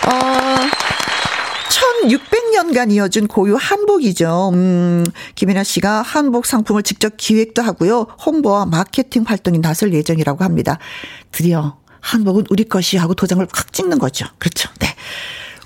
어, 0.05 0.83
1600년간 2.03 2.93
이어진 2.93 3.27
고유 3.27 3.57
한복이죠. 3.59 4.51
음, 4.53 5.05
김연아 5.35 5.65
씨가 5.65 6.03
한복 6.03 6.47
상품을 6.47 6.83
직접 6.83 7.15
기획도 7.17 7.63
하고요. 7.63 8.07
홍보와 8.25 8.67
마케팅 8.67 9.25
활동이 9.27 9.59
나설 9.61 9.95
예정이라고 9.95 10.45
합니다. 10.45 10.79
드디어 11.31 11.77
한복은 12.01 12.47
우리 12.51 12.65
것이 12.65 12.97
하고 12.97 13.15
도장을 13.15 13.47
확 13.53 13.73
찍는 13.73 13.99
거죠. 13.99 14.27
그렇죠. 14.39 14.69
네. 14.81 14.89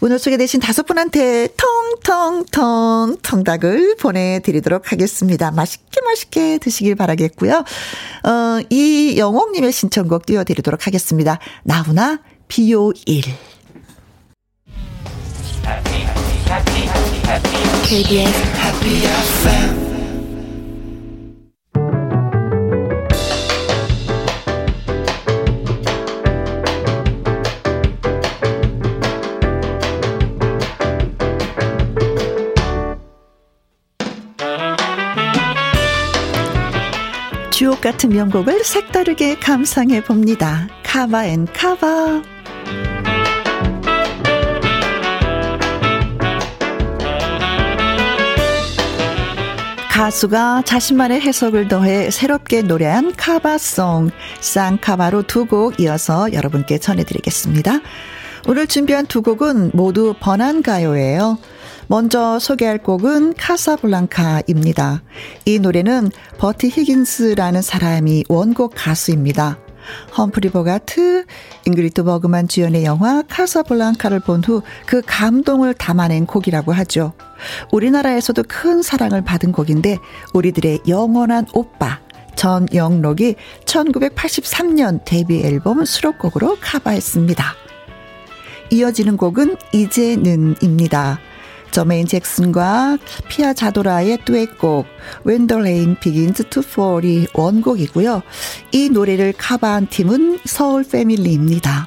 오늘 0.02 0.18
소개되신 0.18 0.60
다섯 0.60 0.84
분한테 0.84 1.48
통통통 1.56 3.16
통닭을 3.22 3.96
보내드리도록 3.96 4.92
하겠습니다. 4.92 5.50
맛있게 5.50 6.00
맛있게 6.04 6.58
드시길 6.58 6.94
바라겠고요. 6.94 7.64
어, 8.24 8.60
이영옥님의 8.68 9.72
신청곡 9.72 10.26
띄워드리도록 10.26 10.86
하겠습니다. 10.86 11.38
나훈아 11.64 12.18
비요일. 12.48 13.22
KBS 17.84 18.42
Happy 18.58 19.04
FM 19.04 19.95
주옥 37.56 37.80
같은 37.80 38.10
명곡을 38.10 38.64
색다르게 38.64 39.36
감상해 39.38 40.04
봅니다. 40.04 40.68
Cover 40.82 41.24
and 41.24 41.46
Cover. 41.46 42.22
가수가 49.90 50.64
자신만의 50.66 51.22
해석을 51.22 51.68
더해 51.68 52.10
새롭게 52.10 52.60
노래한 52.60 53.14
카바송, 53.16 54.10
쌍카바로 54.40 55.22
두 55.22 55.46
곡 55.46 55.80
이어서 55.80 56.30
여러분께 56.34 56.76
전해드리겠습니다. 56.76 57.80
오늘 58.48 58.66
준비한 58.66 59.06
두 59.06 59.22
곡은 59.22 59.70
모두 59.72 60.14
번안가요예요. 60.20 61.38
먼저 61.88 62.38
소개할 62.38 62.78
곡은 62.78 63.34
카사블랑카입니다. 63.34 65.02
이 65.44 65.58
노래는 65.58 66.10
버티 66.38 66.68
히긴스라는 66.68 67.62
사람이 67.62 68.24
원곡 68.28 68.72
가수입니다. 68.74 69.58
험프리 70.18 70.50
보가트, 70.50 71.26
잉그리트 71.64 72.02
버그만 72.02 72.48
주연의 72.48 72.84
영화 72.84 73.22
카사블랑카를 73.22 74.18
본 74.20 74.40
후 74.40 74.62
그 74.84 75.00
감동을 75.06 75.74
담아낸 75.74 76.26
곡이라고 76.26 76.72
하죠. 76.72 77.12
우리나라에서도 77.70 78.42
큰 78.48 78.82
사랑을 78.82 79.22
받은 79.22 79.52
곡인데 79.52 79.98
우리들의 80.34 80.80
영원한 80.88 81.46
오빠 81.54 82.00
전영록이 82.34 83.36
1983년 83.64 85.00
데뷔 85.04 85.44
앨범 85.44 85.84
수록곡으로 85.84 86.58
카바했습니다. 86.60 87.44
이어지는 88.72 89.16
곡은 89.16 89.56
이제는입니다. 89.72 91.20
저메인 91.76 92.06
잭슨과 92.06 92.96
피아 93.28 93.52
자도라의 93.52 94.20
듀엣곡 94.24 94.86
Rain 95.24 95.96
Begins 96.00 96.48
to 96.48 96.62
Fall이 96.66 97.26
원곡이고요. 97.34 98.22
이 98.72 98.88
노래를 98.88 99.34
카바한 99.36 99.88
팀은 99.88 100.38
서울 100.46 100.84
패밀리입니다. 100.84 101.86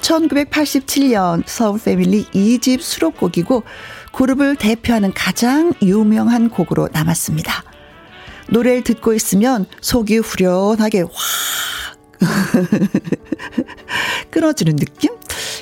1987년 0.00 1.42
서울 1.44 1.80
패밀리 1.80 2.24
2집 2.26 2.80
수록곡이고 2.80 3.64
그룹을 4.12 4.54
대표하는 4.54 5.12
가장 5.12 5.72
유명한 5.82 6.48
곡으로 6.48 6.88
남았습니다. 6.92 7.64
노래를 8.50 8.84
듣고 8.84 9.12
있으면 9.12 9.66
속이 9.80 10.18
후련하게 10.18 11.00
확 11.00 11.10
끊어지는 14.30 14.76
느낌? 14.76 15.16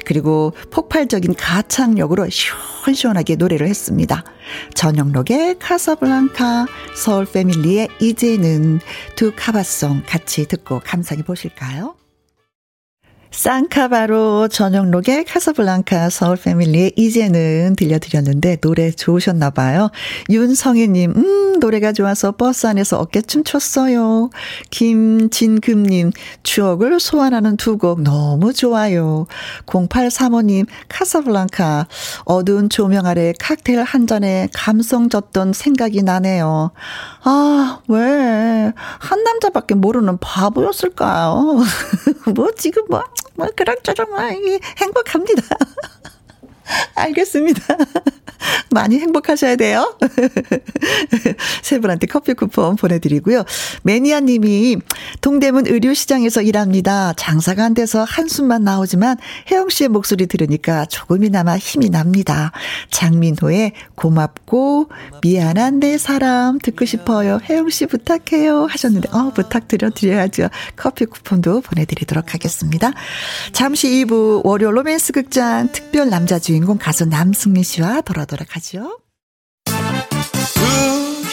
그리고 0.04 0.52
폭발적인 0.70 1.34
가창력으로 1.34 2.28
시원시원하게 2.28 3.36
노래를 3.36 3.66
했습니다. 3.68 4.24
전영록의 4.74 5.58
카사블랑카, 5.58 6.66
서울 6.96 7.24
패밀리의 7.24 7.88
이제는 8.00 8.80
두 9.16 9.32
카바송 9.34 10.02
같이 10.06 10.46
듣고 10.46 10.80
감상해 10.84 11.22
보실까요? 11.22 11.94
쌍카바로 13.36 14.48
전영록의 14.48 15.24
카사블랑카 15.24 16.08
서울 16.08 16.36
패밀리의 16.36 16.92
이제는 16.96 17.74
들려드렸는데 17.76 18.56
노래 18.56 18.90
좋으셨나 18.92 19.50
봐요. 19.50 19.90
윤성희님, 20.30 21.10
음, 21.16 21.58
노래가 21.58 21.92
좋아서 21.92 22.32
버스 22.32 22.66
안에서 22.66 22.98
어깨춤 23.00 23.42
췄어요. 23.44 24.30
김진금님, 24.70 26.12
추억을 26.42 27.00
소환하는 27.00 27.56
두 27.56 27.74
곡 27.76 28.02
너무 28.02 28.52
좋아요. 28.52 29.26
0835님, 29.66 30.66
카사블랑카, 30.88 31.88
어두운 32.24 32.68
조명 32.70 33.04
아래 33.04 33.32
칵테일 33.40 33.82
한 33.82 34.06
잔에 34.06 34.48
감성 34.54 35.08
졌던 35.08 35.52
생각이 35.52 36.02
나네요. 36.04 36.70
아, 37.24 37.80
왜, 37.88 38.72
한 39.00 39.24
남자밖에 39.24 39.74
모르는 39.74 40.18
바보였을까요? 40.18 41.58
뭐, 42.36 42.50
지금 42.56 42.84
뭐, 42.88 43.02
뭐, 43.34 43.48
그럭저럭, 43.56 44.10
뭐, 44.10 44.20
행복합니다. 44.80 45.42
알겠습니다. 46.94 47.76
많이 48.70 48.98
행복하셔야 48.98 49.56
돼요. 49.56 49.96
세 51.62 51.78
분한테 51.78 52.06
커피 52.06 52.34
쿠폰 52.34 52.76
보내드리고요. 52.76 53.44
매니아님이 53.82 54.78
동대문 55.20 55.66
의류시장에서 55.66 56.42
일합니다. 56.42 57.14
장사가 57.16 57.64
안 57.64 57.74
돼서 57.74 58.04
한숨만 58.04 58.64
나오지만 58.64 59.16
혜영 59.50 59.68
씨의 59.68 59.88
목소리 59.88 60.26
들으니까 60.26 60.86
조금이나마 60.86 61.56
힘이 61.56 61.90
납니다. 61.90 62.52
장민호의 62.90 63.72
고맙고 63.94 64.88
미안한 65.22 65.80
내 65.80 65.96
사람 65.98 66.58
듣고 66.58 66.84
싶어요. 66.84 67.40
혜영 67.48 67.70
씨 67.70 67.86
부탁해요 67.86 68.66
하셨는데 68.66 69.08
어 69.12 69.30
부탁드려 69.30 69.90
드려야죠. 69.90 70.48
커피 70.76 71.06
쿠폰도 71.06 71.62
보내드리도록 71.62 72.34
하겠습니다. 72.34 72.92
잠시 73.52 73.88
2부 74.04 74.44
월요 74.44 74.70
로맨스 74.70 75.12
극장 75.12 75.70
특별 75.72 76.10
남자 76.10 76.38
주 76.38 76.53
인공 76.54 76.78
가수 76.78 77.04
남승민 77.04 77.62
씨와 77.64 78.00
돌아도록 78.02 78.56
하죠. 78.56 78.98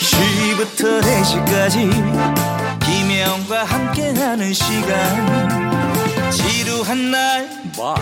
2시부터 0.01 1.01
4시까지 1.01 2.79
김혜영과 2.83 3.63
함께하는 3.63 4.53
시간. 4.53 6.31
지루한 6.31 7.11
날 7.11 7.49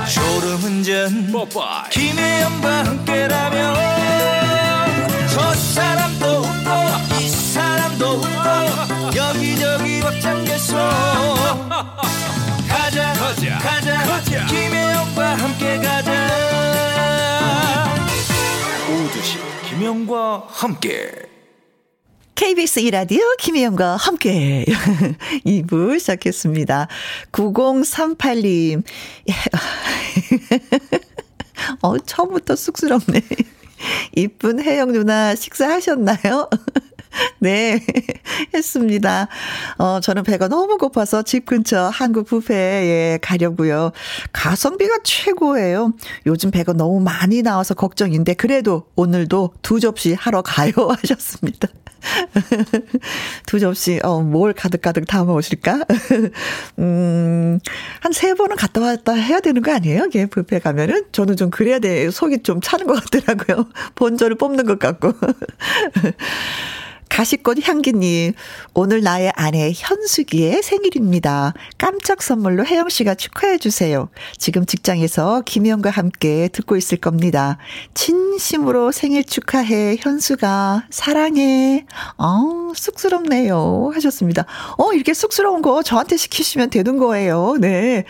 졸음운전. 0.08 1.32
김혜영과 1.91 2.86
함께라면 2.86 3.75
저 5.34 5.53
사람도 5.53 6.25
웃고 6.25 6.69
이 7.21 7.29
사람도 7.29 8.05
웃고 8.05 9.17
여기저기 9.17 9.99
벅장개소 10.01 10.75
가자 12.67 13.13
가자 13.13 13.58
가자, 13.60 14.03
가자. 14.03 14.45
김혜영과 14.45 15.36
함께 15.38 15.77
가자 15.77 16.88
오두시 18.99 19.38
김혜영과 19.69 20.47
함께 20.49 21.09
KBS 22.35 22.81
이라디오 22.81 23.21
김혜영과 23.39 23.95
함께 23.95 24.65
2부 25.45 25.97
시작했습니다. 25.99 26.88
9038님. 27.31 28.83
어, 31.81 31.97
처음부터 31.99 32.57
쑥스럽네. 32.57 33.21
이쁜 34.15 34.62
혜영 34.62 34.91
누나 34.91 35.35
식사하셨나요? 35.35 36.49
네, 37.39 37.80
했습니다. 38.54 39.28
어, 39.78 40.00
저는 40.00 40.24
배가 40.24 40.48
너무 40.48 40.78
고파서 40.78 41.22
집 41.24 41.45
근처 41.45 41.89
한국 41.91 42.28
뷔페에 42.30 43.19
가려고요. 43.22 43.91
가성비가 44.32 44.98
최고예요. 45.04 45.93
요즘 46.26 46.52
배가 46.52 46.74
너무 46.74 47.00
많이 47.00 47.41
나와서 47.41 47.74
걱정인데 47.74 48.34
그래도 48.36 48.86
오늘도 48.95 49.54
두 49.62 49.80
접시 49.80 50.13
하러 50.13 50.41
가요 50.41 50.72
하셨습니다. 51.02 51.67
두 53.45 53.60
접시, 53.60 54.00
어, 54.04 54.22
뭘 54.22 54.54
가득가득 54.54 55.06
담아 55.06 55.34
오실까? 55.34 55.84
음, 56.80 57.60
한 58.02 58.13
세 58.13 58.34
번은 58.34 58.56
갔다 58.56 58.82
왔다 58.82 59.13
해야 59.13 59.39
되는 59.39 59.62
거 59.62 59.74
아니에요? 59.74 60.06
이게 60.08 60.26
뷔페 60.26 60.60
가면은? 60.60 61.06
저는 61.12 61.36
좀 61.36 61.50
그래야 61.50 61.80
돼. 61.80 62.10
속이 62.10 62.43
좀 62.43 62.60
차는 62.62 62.86
것 62.88 63.04
같더라고요. 63.04 63.65
본전을 63.95 64.36
뽑는 64.38 64.65
것 64.65 64.80
같고. 64.80 65.13
가시꽃 67.10 67.67
향기님, 67.67 68.34
오늘 68.74 69.02
나의 69.02 69.34
아내 69.36 69.74
현숙이의 69.76 70.63
생일입니다. 70.63 71.54
깜짝 71.78 72.22
선물로 72.22 72.65
혜영 72.65 72.89
씨가 72.89 73.15
축하해 73.15 73.58
주세요. 73.58 74.10
지금 74.38 74.65
직장에서 74.65 75.41
김희영과 75.45 75.89
함께 75.89 76.48
듣고 76.54 76.78
있을 76.78 76.98
겁니다. 76.98 77.58
진심으로 77.93 78.91
생일 78.91 79.26
축하해, 79.26 79.98
현수가. 80.00 80.86
사랑해. 80.89 81.86
어, 82.17 82.72
쑥스럽네요. 82.76 83.91
하셨습니다. 83.93 84.45
어, 84.78 84.93
이렇게 84.93 85.13
쑥스러운 85.13 85.62
거 85.62 85.84
저한테 85.84 86.15
시키시면 86.15 86.69
되는 86.69 86.98
거예요. 86.98 87.58
네. 87.60 88.06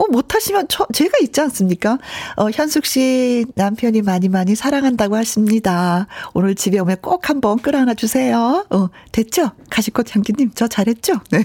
어, 0.00 0.06
못하시면 0.10 0.66
저, 0.68 0.86
제가 0.94 1.18
있지 1.20 1.42
않습니까? 1.42 1.98
어, 2.36 2.48
현숙 2.50 2.86
씨 2.86 3.44
남편이 3.54 4.00
많이 4.00 4.30
많이 4.30 4.54
사랑한다고 4.54 5.14
하십니다. 5.14 6.06
오늘 6.32 6.54
집에 6.54 6.78
오면 6.78 6.96
꼭 7.02 7.28
한번 7.28 7.58
끌어안아 7.58 7.92
주세요. 7.94 8.64
어, 8.70 8.88
됐죠? 9.12 9.50
가시꽃 9.68 10.16
향기님, 10.16 10.52
저 10.54 10.68
잘했죠? 10.68 11.20
네. 11.30 11.44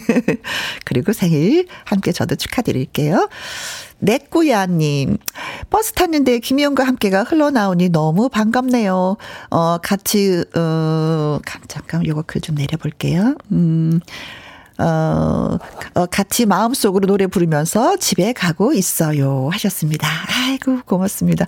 그리고 0.85 1.11
생일 1.11 1.67
함께 1.83 2.13
저도 2.13 2.35
축하드릴게요. 2.35 3.27
내꾸야님, 3.99 5.17
버스 5.69 5.91
탔는데 5.93 6.39
김희영과 6.39 6.85
함께가 6.85 7.23
흘러나오니 7.23 7.89
너무 7.89 8.29
반갑네요. 8.29 9.17
어, 9.49 9.77
같이, 9.79 10.43
어, 10.55 11.39
잠깐 11.67 12.05
요거 12.05 12.23
글 12.27 12.41
좀 12.41 12.55
내려볼게요. 12.55 13.35
음, 13.51 13.99
어, 14.77 15.57
어, 15.93 16.05
같이 16.07 16.45
마음속으로 16.45 17.07
노래 17.07 17.27
부르면서 17.27 17.97
집에 17.97 18.33
가고 18.33 18.73
있어요. 18.73 19.49
하셨습니다. 19.51 20.07
아이고, 20.27 20.81
고맙습니다. 20.85 21.47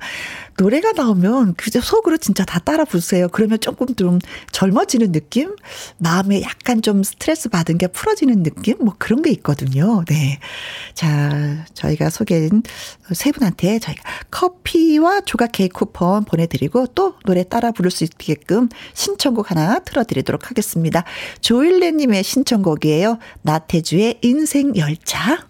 노래가 0.57 0.91
나오면 0.93 1.53
그저 1.55 1.79
속으로 1.79 2.17
진짜 2.17 2.43
다 2.43 2.59
따라 2.59 2.83
부르세요. 2.83 3.27
그러면 3.29 3.59
조금 3.59 3.93
좀 3.95 4.19
젊어지는 4.51 5.11
느낌? 5.11 5.55
마음에 5.97 6.41
약간 6.41 6.81
좀 6.81 7.03
스트레스 7.03 7.49
받은 7.49 7.77
게 7.77 7.87
풀어지는 7.87 8.41
느낌? 8.43 8.77
뭐 8.79 8.95
그런 8.97 9.21
게 9.21 9.29
있거든요. 9.31 10.03
네. 10.07 10.39
자, 10.95 11.65
저희가 11.73 12.09
소개한 12.09 12.63
세 13.13 13.31
분한테 13.31 13.79
저희가 13.79 14.01
커피와 14.31 15.21
조각 15.21 15.51
케이크 15.51 15.77
쿠폰 15.77 16.23
보내드리고 16.25 16.87
또 16.95 17.13
노래 17.25 17.43
따라 17.43 17.71
부를 17.71 17.91
수 17.91 18.03
있게끔 18.03 18.69
신청곡 18.95 19.51
하나 19.51 19.79
틀어드리도록 19.79 20.49
하겠습니다. 20.49 21.03
조일레님의 21.41 22.23
신청곡이에요. 22.23 23.16
나태주의 23.41 24.19
인생 24.21 24.75
열차. 24.75 25.47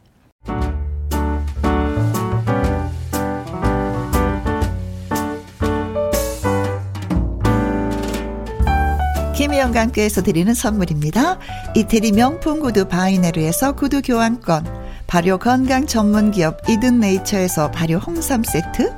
김희영과 9.35 9.81
함께해서 9.81 10.23
드리는 10.23 10.51
선물입니다. 10.51 11.37
이태리 11.75 12.11
명품 12.11 12.59
구두 12.59 12.87
바이네르에서 12.87 13.73
구두 13.75 14.01
교환권, 14.01 14.65
발효 15.05 15.37
건강 15.37 15.85
전문 15.85 16.31
기업 16.31 16.67
이든 16.67 16.99
네이처에서 16.99 17.69
발효 17.69 17.97
홍삼 17.97 18.43
세트, 18.43 18.91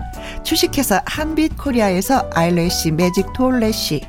주식회사 0.44 1.02
한빛 1.06 1.58
코리아에서 1.58 2.30
eyelash 2.34 2.92
매직 2.92 3.34
톨래쉬, 3.34 4.02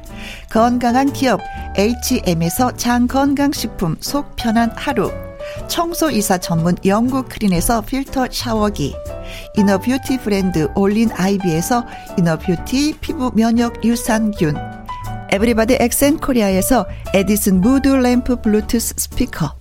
건강한 0.51 1.13
기업 1.13 1.41
H&M에서 1.77 2.73
장 2.77 3.07
건강식품 3.07 3.97
속 4.01 4.37
편한 4.37 4.71
하루, 4.75 5.11
청소이사 5.69 6.39
전문 6.39 6.77
영국 6.85 7.29
크린에서 7.29 7.83
필터 7.83 8.29
샤워기, 8.31 8.95
inner 9.57 9.85
beauty 9.85 10.19
브랜드 10.19 10.69
올린 10.75 11.11
아이비에서 11.13 11.85
inner 12.19 12.55
beauty 12.55 12.99
피부 13.01 13.31
면역 13.35 13.85
유산균. 13.85 14.57
에브리바디 15.33 15.79
엑센코리아에서 15.81 16.87
에디슨 17.15 17.61
무드 17.61 17.89
램프 17.89 18.41
블루투스 18.41 18.95
스피커. 18.97 19.55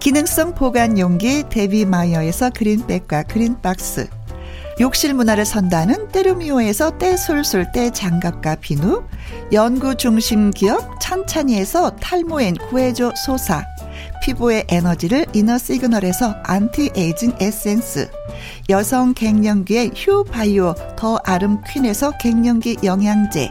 기능성 0.00 0.54
보관 0.54 0.98
용기 0.98 1.44
데비마이어에서 1.48 2.50
그린백과 2.50 3.24
그린박스 3.24 4.08
욕실 4.80 5.12
문화를 5.12 5.44
선도하는 5.44 6.08
때르미오에서 6.08 6.98
때술술 6.98 7.72
때장갑과 7.72 8.56
비누 8.56 9.02
연구 9.52 9.96
중심 9.96 10.52
기업 10.52 11.00
찬찬이에서 11.00 11.96
탈모엔 11.96 12.54
구해줘 12.54 13.12
소사 13.26 13.64
피부의 14.22 14.66
에너지를 14.68 15.26
이너 15.34 15.58
시그널에서 15.58 16.36
안티에이징 16.44 17.34
에센스 17.40 18.08
여성 18.68 19.14
갱년기의 19.14 19.92
휴바이오 19.96 20.74
더 20.96 21.18
아름 21.24 21.60
퀸에서 21.66 22.12
갱년기 22.18 22.78
영양제 22.84 23.50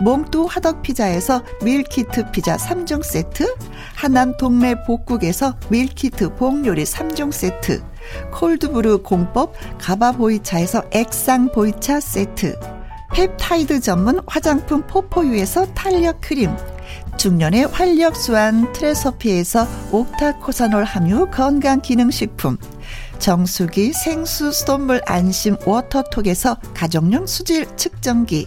몽뚜 0.00 0.46
화덕 0.46 0.82
피자에서 0.82 1.42
밀키트 1.64 2.30
피자 2.30 2.56
3종 2.56 3.02
세트 3.02 3.56
하남 3.96 4.36
동네 4.36 4.76
복국에서 4.84 5.56
밀키트 5.70 6.36
복요리 6.36 6.84
3종 6.84 7.32
세트 7.32 7.91
콜드브루 8.32 9.02
공법 9.02 9.54
가바보이차에서 9.78 10.84
액상 10.90 11.52
보이차 11.52 12.00
세트 12.00 12.58
펩타이드 13.14 13.80
전문 13.80 14.20
화장품 14.26 14.82
포포유에서 14.86 15.66
탄력 15.74 16.20
크림 16.20 16.56
중년의 17.18 17.66
활력수한 17.66 18.72
트레서피에서 18.72 19.66
옥타코사놀 19.92 20.84
함유 20.84 21.28
건강기능식품 21.30 22.56
정수기 23.18 23.92
생수 23.92 24.50
수돗물 24.50 25.00
안심 25.06 25.56
워터톡에서 25.64 26.56
가정용 26.74 27.26
수질 27.26 27.66
측정기 27.76 28.46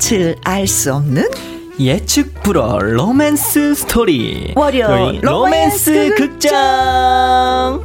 끝을 0.00 0.34
알 0.44 0.66
수 0.66 0.94
없는 0.94 1.28
예측 1.78 2.42
불허 2.42 2.78
로맨스 2.78 3.74
스토리 3.74 4.54
월요 4.56 4.88
로맨스, 5.20 5.26
로맨스 5.26 6.14
극장 6.16 7.84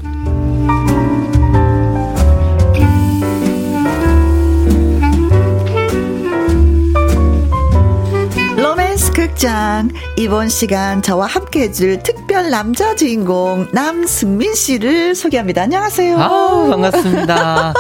로맨스 8.58 9.12
극장 9.12 9.90
이번 10.18 10.48
시간 10.48 11.02
저와 11.02 11.26
함께 11.28 11.64
해줄 11.64 12.02
특별 12.02 12.50
남자 12.50 12.96
주인공 12.96 13.68
남승민 13.74 14.56
씨를 14.56 15.16
소개합니다. 15.16 15.64
안녕하세요. 15.64 16.18
아, 16.18 16.68
반갑습니다. 16.70 17.74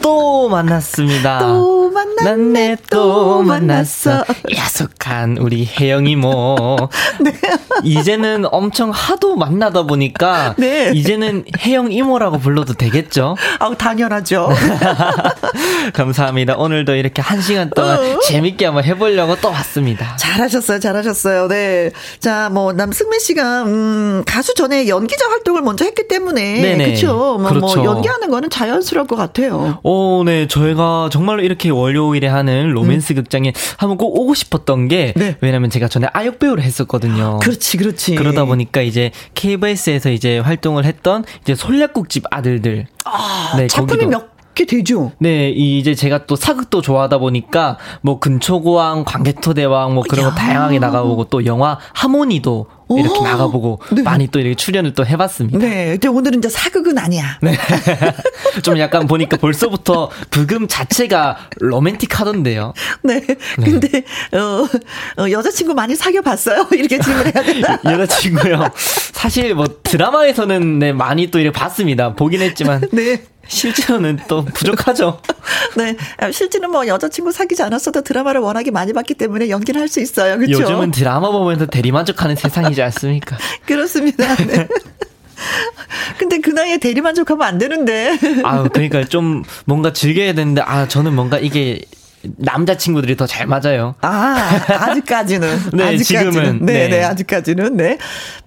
또 0.00 0.48
만났습니다. 0.48 1.40
또 1.40 1.90
만났네, 1.90 2.76
또 2.90 3.42
만났어. 3.42 4.24
야속한 4.54 5.38
우리 5.38 5.66
혜영이 5.66 6.16
뭐. 6.16 6.76
네. 7.20 7.32
이제는 7.84 8.44
엄청 8.50 8.90
하도 8.90 9.36
만나다 9.36 9.82
보니까. 9.82 10.54
네. 10.58 10.92
이제는 10.94 11.44
혜영 11.60 11.92
이모라고 11.92 12.38
불러도 12.38 12.74
되겠죠? 12.74 13.36
아우, 13.58 13.74
당연하죠. 13.76 14.48
감사합니다. 15.94 16.56
오늘도 16.56 16.94
이렇게 16.94 17.22
한 17.22 17.40
시간 17.40 17.70
동안 17.70 17.98
어. 17.98 18.18
재밌게 18.20 18.66
한번 18.66 18.84
해보려고 18.84 19.36
또 19.36 19.48
왔습니다. 19.50 20.16
잘하셨어요, 20.16 20.80
잘하셨어요. 20.80 21.48
네. 21.48 21.90
자, 22.20 22.48
뭐, 22.50 22.72
남승민 22.72 23.20
씨가, 23.20 23.62
음, 23.64 24.22
가수 24.26 24.54
전에 24.54 24.88
연기자 24.88 25.28
활동을 25.28 25.62
먼저 25.62 25.84
했기 25.84 26.08
때문에. 26.08 26.60
네네. 26.60 26.92
그쵸? 26.92 27.14
뭐, 27.14 27.38
뭐 27.38 27.50
그렇죠. 27.50 27.82
뭐, 27.82 27.84
연기하는 27.84 28.30
거는 28.30 28.50
자연스러울 28.50 29.06
것 29.06 29.16
같아요. 29.16 29.78
오, 29.88 30.22
네. 30.22 30.46
저희가 30.46 31.08
정말로 31.10 31.42
이렇게 31.42 31.70
월요일에 31.70 32.26
하는 32.26 32.72
로맨스 32.72 33.14
음. 33.14 33.16
극장에 33.16 33.54
한번 33.78 33.96
꼭 33.96 34.20
오고 34.20 34.34
싶었던 34.34 34.86
게 34.88 35.14
네. 35.16 35.36
왜냐면 35.40 35.70
제가 35.70 35.88
전에 35.88 36.08
아역 36.12 36.38
배우를 36.38 36.62
했었거든요. 36.62 37.38
그렇지, 37.38 37.78
그렇지. 37.78 38.14
그러다 38.14 38.44
보니까 38.44 38.82
이제 38.82 39.12
KBS에서 39.32 40.10
이제 40.10 40.40
활동을 40.40 40.84
했던 40.84 41.24
이제 41.40 41.54
솔약국집 41.54 42.24
아들들. 42.30 42.86
아, 43.06 43.54
네, 43.56 43.66
작품이 43.66 44.04
몇 44.06 44.38
되죠. 44.66 45.12
네, 45.18 45.50
이제 45.50 45.94
제가 45.94 46.26
또 46.26 46.36
사극도 46.36 46.80
좋아하다 46.80 47.18
보니까 47.18 47.78
뭐 48.02 48.18
근초고왕, 48.18 49.04
광개토대왕 49.04 49.94
뭐 49.94 50.02
그런 50.08 50.24
거 50.26 50.34
다양하게 50.34 50.78
나가보고 50.78 51.24
또 51.24 51.46
영화 51.46 51.78
하모니도 51.94 52.66
이렇게 52.96 53.18
오, 53.18 53.22
나가보고 53.22 53.80
네. 53.92 54.02
많이 54.02 54.28
또 54.28 54.38
이렇게 54.38 54.54
출연을 54.54 54.94
또 54.94 55.04
해봤습니다. 55.04 55.58
네. 55.58 55.90
근데 55.92 56.08
오늘은 56.08 56.38
이제 56.38 56.48
사극은 56.48 56.98
아니야. 56.98 57.38
네. 57.42 57.56
좀 58.62 58.78
약간 58.78 59.06
보니까 59.06 59.36
벌써부터 59.36 60.10
부금 60.30 60.68
자체가 60.68 61.36
로맨틱하던데요. 61.56 62.72
네. 63.02 63.20
네. 63.20 63.36
근데, 63.58 64.04
어, 64.32 65.22
어, 65.22 65.30
여자친구 65.30 65.74
많이 65.74 65.94
사귀어 65.94 66.22
봤어요? 66.22 66.66
이렇게 66.72 66.98
질문해야 66.98 67.42
된다. 67.42 67.78
여자친구요. 67.84 68.70
사실 68.74 69.54
뭐 69.54 69.66
드라마에서는 69.82 70.78
네, 70.78 70.92
많이 70.92 71.30
또 71.30 71.38
이렇게 71.38 71.58
봤습니다. 71.58 72.14
보긴 72.14 72.40
했지만. 72.40 72.82
네. 72.92 73.22
실제로는 73.48 74.20
또 74.28 74.44
부족하죠. 74.44 75.20
네, 75.76 75.96
실제는 76.32 76.70
뭐 76.70 76.86
여자친구 76.86 77.32
사귀지 77.32 77.62
않았어도 77.62 78.02
드라마를 78.02 78.40
워낙에 78.40 78.70
많이 78.70 78.92
봤기 78.92 79.14
때문에 79.14 79.48
연기를 79.48 79.80
할 79.80 79.88
수 79.88 80.00
있어요. 80.00 80.36
그렇죠? 80.36 80.62
요즘은 80.62 80.90
드라마 80.90 81.30
보면서 81.30 81.64
대리만족하는 81.64 82.36
세상이지 82.36 82.82
않습니까? 82.82 83.38
그렇습니다. 83.64 84.36
네. 84.36 84.68
근데 86.18 86.40
그 86.40 86.50
나이에 86.50 86.76
대리만족하면 86.78 87.46
안 87.46 87.56
되는데. 87.58 88.18
아, 88.44 88.64
그러니까 88.64 89.04
좀 89.04 89.44
뭔가 89.64 89.92
즐겨야 89.92 90.34
되는데 90.34 90.60
아 90.60 90.86
저는 90.88 91.14
뭔가 91.14 91.38
이게 91.38 91.80
남자 92.36 92.76
친구들이 92.76 93.16
더 93.16 93.26
잘 93.26 93.46
맞아요. 93.46 93.94
아, 94.00 94.60
아직까지는. 94.68 95.48
네, 95.74 95.84
아직까지는. 95.94 96.32
지금은. 96.32 96.66
네, 96.66 96.72
네, 96.72 96.88
네, 96.88 97.04
아직까지는. 97.04 97.76
네. 97.76 97.98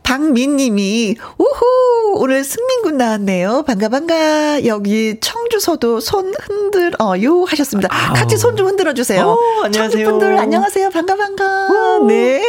박민님이, 0.03 1.15
우후, 1.37 2.15
오늘 2.15 2.43
승민군 2.43 2.97
나왔네요. 2.97 3.63
반가, 3.65 3.87
반가. 3.87 4.65
여기 4.65 5.19
청주서도 5.21 5.99
손 6.01 6.33
흔들어요 6.41 7.43
하셨습니다. 7.45 7.87
아우. 7.91 8.13
같이 8.13 8.35
손 8.37 8.55
좀 8.57 8.67
흔들어 8.67 8.93
주세요. 8.93 9.27
오, 9.37 9.63
안녕하세요. 9.63 9.89
청주분들 10.05 10.37
안녕하세요. 10.37 10.89
반가, 10.89 11.15
반가. 11.15 11.67
오. 11.99 12.05
네. 12.07 12.41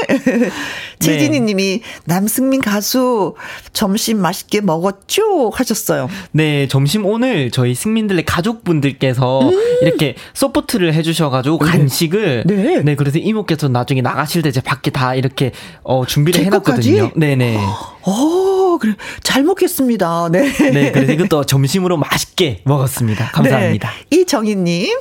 최진희 1.03 1.41
네. 1.41 1.47
님이 1.47 1.83
남승민 2.05 2.61
가수 2.61 3.35
점심 3.73 4.19
맛있게 4.23 4.61
먹었죠? 4.61 5.51
하셨어요. 5.51 6.09
네, 6.31 6.69
점심 6.69 7.05
오늘 7.05 7.51
저희 7.51 7.75
승민들의 7.75 8.25
가족분들께서 8.25 9.41
음. 9.41 9.79
이렇게 9.83 10.15
support를 10.35 10.95
해주셔가지고 10.95 11.59
네. 11.65 11.71
간식을 11.71 12.45
네. 12.47 12.81
네. 12.83 12.95
그래서 12.95 13.19
이모께서 13.19 13.69
나중에 13.69 14.01
나가실 14.01 14.43
때 14.43 14.53
제 14.53 14.61
밖에 14.61 14.91
다 14.91 15.15
이렇게 15.15 15.53
어, 15.83 16.05
준비를 16.05 16.45
해놨거든요. 16.45 17.13
네네. 17.17 17.57
어, 18.03 18.79
그래. 18.79 18.95
잘 19.23 19.43
먹겠습니다. 19.45 20.29
네. 20.31 20.53
네, 20.53 20.93
그래서 20.93 21.13
이것도 21.13 21.45
점심으로 21.45 21.97
맛있게 21.97 22.61
먹었습니다. 22.65 23.31
감사합니다. 23.33 23.91
네. 24.11 24.17
이정희님. 24.19 24.99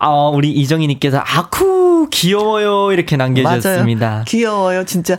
어, 0.00 0.30
우리 0.30 0.50
이정희님께서 0.52 1.18
아쿠 1.18 2.08
귀여워요 2.10 2.92
이렇게 2.92 3.16
남겨주셨습니다. 3.16 4.08
맞아요. 4.08 4.24
귀여워요 4.26 4.84
진짜 4.84 5.18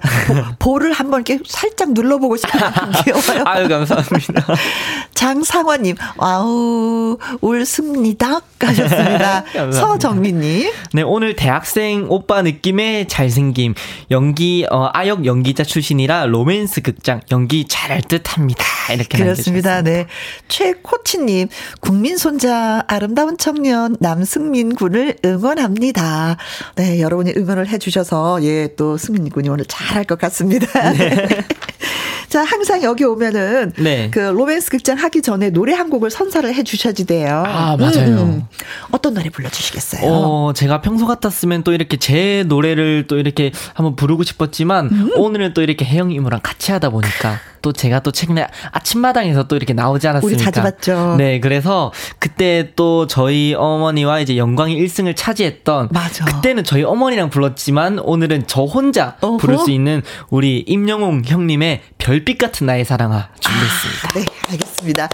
볼을 0.58 0.94
한번 0.94 1.24
이렇게 1.26 1.44
살짝 1.46 1.92
눌러보고 1.92 2.38
싶어요. 2.38 2.72
귀여워요. 3.04 3.44
아유 3.46 3.68
감사합니다. 3.68 4.46
장상화님 5.14 5.96
wow 6.16 7.18
울습니다 7.42 8.40
가셨습니다. 8.58 9.44
서정민님. 9.74 10.72
네 10.94 11.02
오늘 11.02 11.36
대학생 11.36 12.06
오빠 12.10 12.42
느낌의 12.42 13.10
잘생김 13.10 13.74
연기 14.12 14.66
어, 14.72 14.90
아역 14.94 15.26
연기자 15.26 15.64
출신이라 15.66 16.28
로맨스 16.28 16.82
극장 16.82 17.20
연기 17.32 17.66
잘할 17.68 18.02
듯합니다. 18.04 18.64
이렇게 18.94 19.18
그렇습니다. 19.18 19.82
네 19.82 20.08
최코치님 20.48 21.50
국민 21.82 22.18
손자 22.18 22.84
아름다운 22.88 23.38
청년 23.38 23.98
남승민 24.00 24.69
승민 24.70 24.76
군을 24.76 25.16
응원합니다. 25.26 26.38
네, 26.76 27.02
여러분이 27.02 27.34
응원을 27.36 27.68
해주셔서, 27.70 28.44
예, 28.44 28.76
또 28.76 28.98
승민 28.98 29.30
군이 29.30 29.50
오늘 29.50 29.66
잘할 29.66 30.04
것 30.04 30.20
같습니다. 30.20 30.92
네. 30.92 31.28
자, 32.30 32.44
항상 32.44 32.84
여기 32.84 33.04
오면은 33.04 33.74
네. 33.80 34.12
그 34.12 34.20
로맨스 34.20 34.70
극장 34.70 34.98
하기 34.98 35.24
전에 35.24 35.50
노래 35.50 35.74
한 35.74 35.90
곡을 35.90 36.12
선사를 36.12 36.54
해 36.54 36.64
주셔야지 36.64 37.08
돼요. 37.08 37.44
아, 37.48 37.76
맞아요. 37.76 38.10
음, 38.10 38.18
음. 38.18 38.48
어떤 38.92 39.16
노래 39.16 39.30
불러 39.30 39.50
주시겠어요? 39.50 40.02
어, 40.04 40.54
제가 40.54 40.82
평소 40.82 41.08
같았으면 41.08 41.64
또 41.64 41.74
이렇게 41.74 41.98
제 41.98 42.44
노래를 42.48 43.06
또 43.08 43.18
이렇게 43.18 43.52
한번 43.74 43.96
부르고 43.96 44.22
싶었지만 44.22 44.90
음. 44.92 45.12
오늘은 45.16 45.56
또 45.56 45.64
이렇게 45.64 45.86
혜영 45.86 46.12
이모랑 46.12 46.42
같이 46.44 46.72
하다 46.72 46.92
보니까 46.92 47.40
또 47.62 47.74
제가 47.74 48.00
또 48.00 48.12
최근에 48.12 48.48
아침마당에서 48.72 49.44
또 49.48 49.56
이렇게 49.56 49.74
나오지 49.74 50.08
않았습니까? 50.08 50.38
우리 50.38 50.44
자주 50.44 50.62
봤죠. 50.62 51.16
네, 51.18 51.40
그래서 51.40 51.92
그때 52.20 52.72
또 52.76 53.08
저희 53.08 53.54
어머니와 53.56 54.20
이제 54.20 54.38
영광의 54.38 54.76
1승을 54.78 55.16
차지했던 55.16 55.90
맞아. 55.92 56.26
그때는 56.26 56.64
저희 56.64 56.84
어머니랑 56.84 57.30
불렀지만 57.30 58.00
오늘은 58.00 58.44
저 58.48 58.64
혼자 58.64 59.16
어허. 59.22 59.38
부를 59.38 59.58
수 59.58 59.72
있는 59.72 60.02
우리 60.30 60.60
임영웅 60.68 61.24
형님의 61.26 61.82
별빛 61.98 62.38
같은 62.38 62.68
나의 62.68 62.86
사랑아 62.86 63.30
준비했습니다. 63.40 64.08
아, 64.08 64.14
네, 64.14 64.26
알겠습니다. 64.52 65.10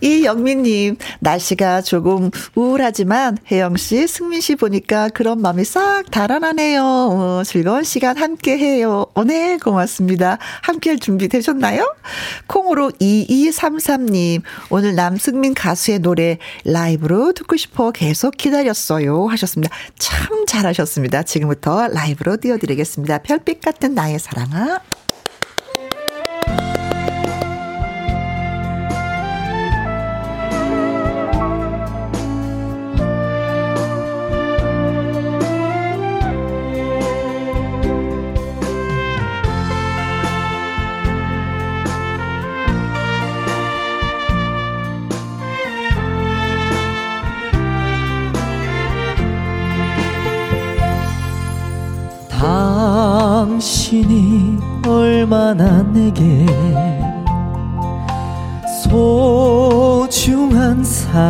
이 0.00 0.24
영민님 0.24 0.96
날씨가 1.20 1.82
조금 1.82 2.30
우울하지만 2.54 3.38
혜영 3.50 3.76
씨, 3.76 4.06
승민 4.06 4.40
씨 4.40 4.56
보니까 4.56 5.08
그런 5.08 5.40
마음이 5.40 5.64
싹 5.64 6.10
달아나네요. 6.10 6.82
어, 6.82 7.42
즐거운 7.44 7.84
시간 7.84 8.16
함께해요. 8.16 9.06
어, 9.14 9.24
네, 9.24 9.58
고맙습니다. 9.58 10.38
함께할 10.62 10.98
준비 10.98 11.28
되셨나요? 11.28 11.89
콩으로 12.46 12.90
2233님, 13.00 14.42
오늘 14.70 14.94
남승민 14.94 15.54
가수의 15.54 16.00
노래 16.00 16.38
라이브로 16.64 17.32
듣고 17.32 17.56
싶어 17.56 17.90
계속 17.90 18.36
기다렸어요. 18.36 19.26
하셨습니다. 19.26 19.74
참 19.98 20.46
잘하셨습니다. 20.46 21.22
지금부터 21.22 21.88
라이브로 21.88 22.36
띄워드리겠습니다. 22.36 23.18
별빛 23.18 23.60
같은 23.60 23.94
나의 23.94 24.18
사랑아. 24.18 24.80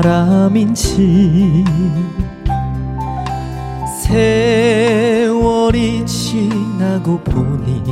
사람인지 0.01 1.63
세월이 4.03 6.07
지나고 6.07 7.21
보니 7.21 7.83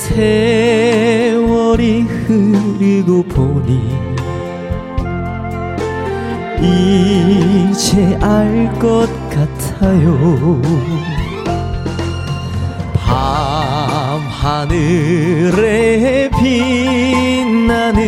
세월이 0.09 2.03
흐르고 2.03 3.23
보니 3.25 3.99
이제 6.61 8.19
알 8.21 8.69
것 8.79 9.09
같아요. 9.31 10.61
밤 12.95 14.21
하늘에 14.29 16.29
빛나는 16.39 18.05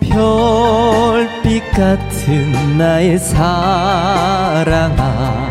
별빛 0.00 1.70
같은 1.72 2.76
나의 2.78 3.18
사랑아 3.18 5.50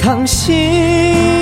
당신 0.00 1.35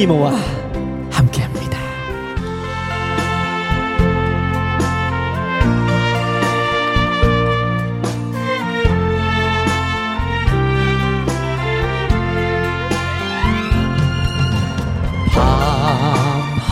이모와 0.00 0.32
함께합니다. 1.10 1.78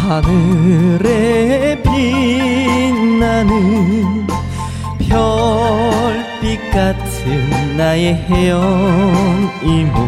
하늘에 0.09 1.83
빛나는 1.83 3.53
별빛 5.07 6.71
같은 6.71 7.77
나의 7.77 8.15
혜영 8.15 9.51
이모 9.63 9.99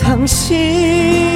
당신 0.00 1.31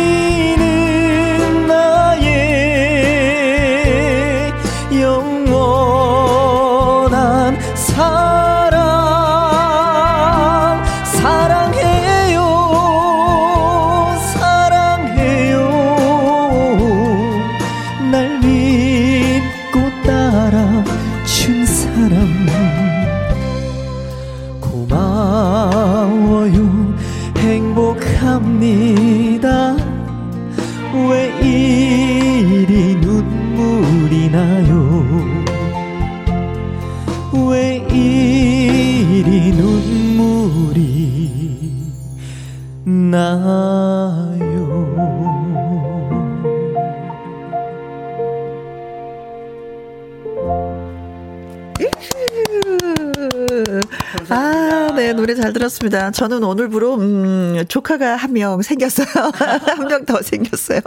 들었습니다. 55.76 56.10
저는 56.10 56.42
오늘부로, 56.44 56.94
음, 56.96 57.64
조카가 57.68 58.16
한 58.16 58.32
명 58.32 58.60
생겼어요. 58.62 59.06
한 59.36 59.88
명 59.88 60.04
더 60.04 60.20
생겼어요. 60.22 60.80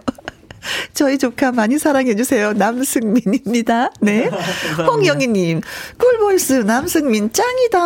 저희 0.93 1.17
조카 1.17 1.51
많이 1.51 1.77
사랑해주세요. 1.77 2.53
남승민입니다. 2.53 3.91
네. 4.01 4.29
홍영희님, 4.88 5.62
꿀보이스 5.97 6.53
남승민 6.53 7.32
짱이다. 7.32 7.79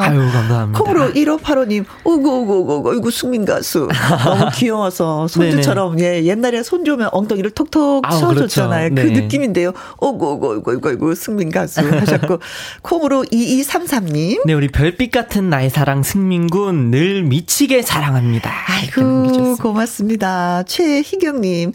아유, 0.00 0.18
감사합니다. 0.32 0.78
콩으로 0.78 1.12
1585님, 1.12 1.84
오구오구오구, 2.04 2.94
이구 2.96 3.10
승민 3.10 3.44
가수. 3.44 3.88
너무 4.24 4.50
귀여워서 4.54 5.26
손주처럼, 5.28 5.98
예, 6.00 6.24
옛날에 6.24 6.62
손주면 6.62 7.10
엉덩이를 7.12 7.50
톡톡 7.50 8.04
쳐줬잖아요. 8.10 8.90
그렇죠. 8.90 9.08
그 9.08 9.14
네. 9.14 9.20
느낌인데요. 9.22 9.72
오구 10.00 10.32
오구 10.32 10.80
오구, 10.94 11.14
승민 11.14 11.50
가수 11.50 11.80
하셨고, 11.88 12.40
콩으로 12.82 13.24
2233님. 13.24 14.42
네, 14.46 14.52
우리 14.54 14.68
별빛 14.68 15.10
같은 15.10 15.50
나의 15.50 15.70
사랑 15.70 16.02
승민군 16.02 16.90
늘 16.90 17.22
미치게 17.22 17.82
사랑합니다. 17.82 18.50
아이고, 18.68 19.56
고맙습니다. 19.56 20.62
최희경님. 20.64 21.72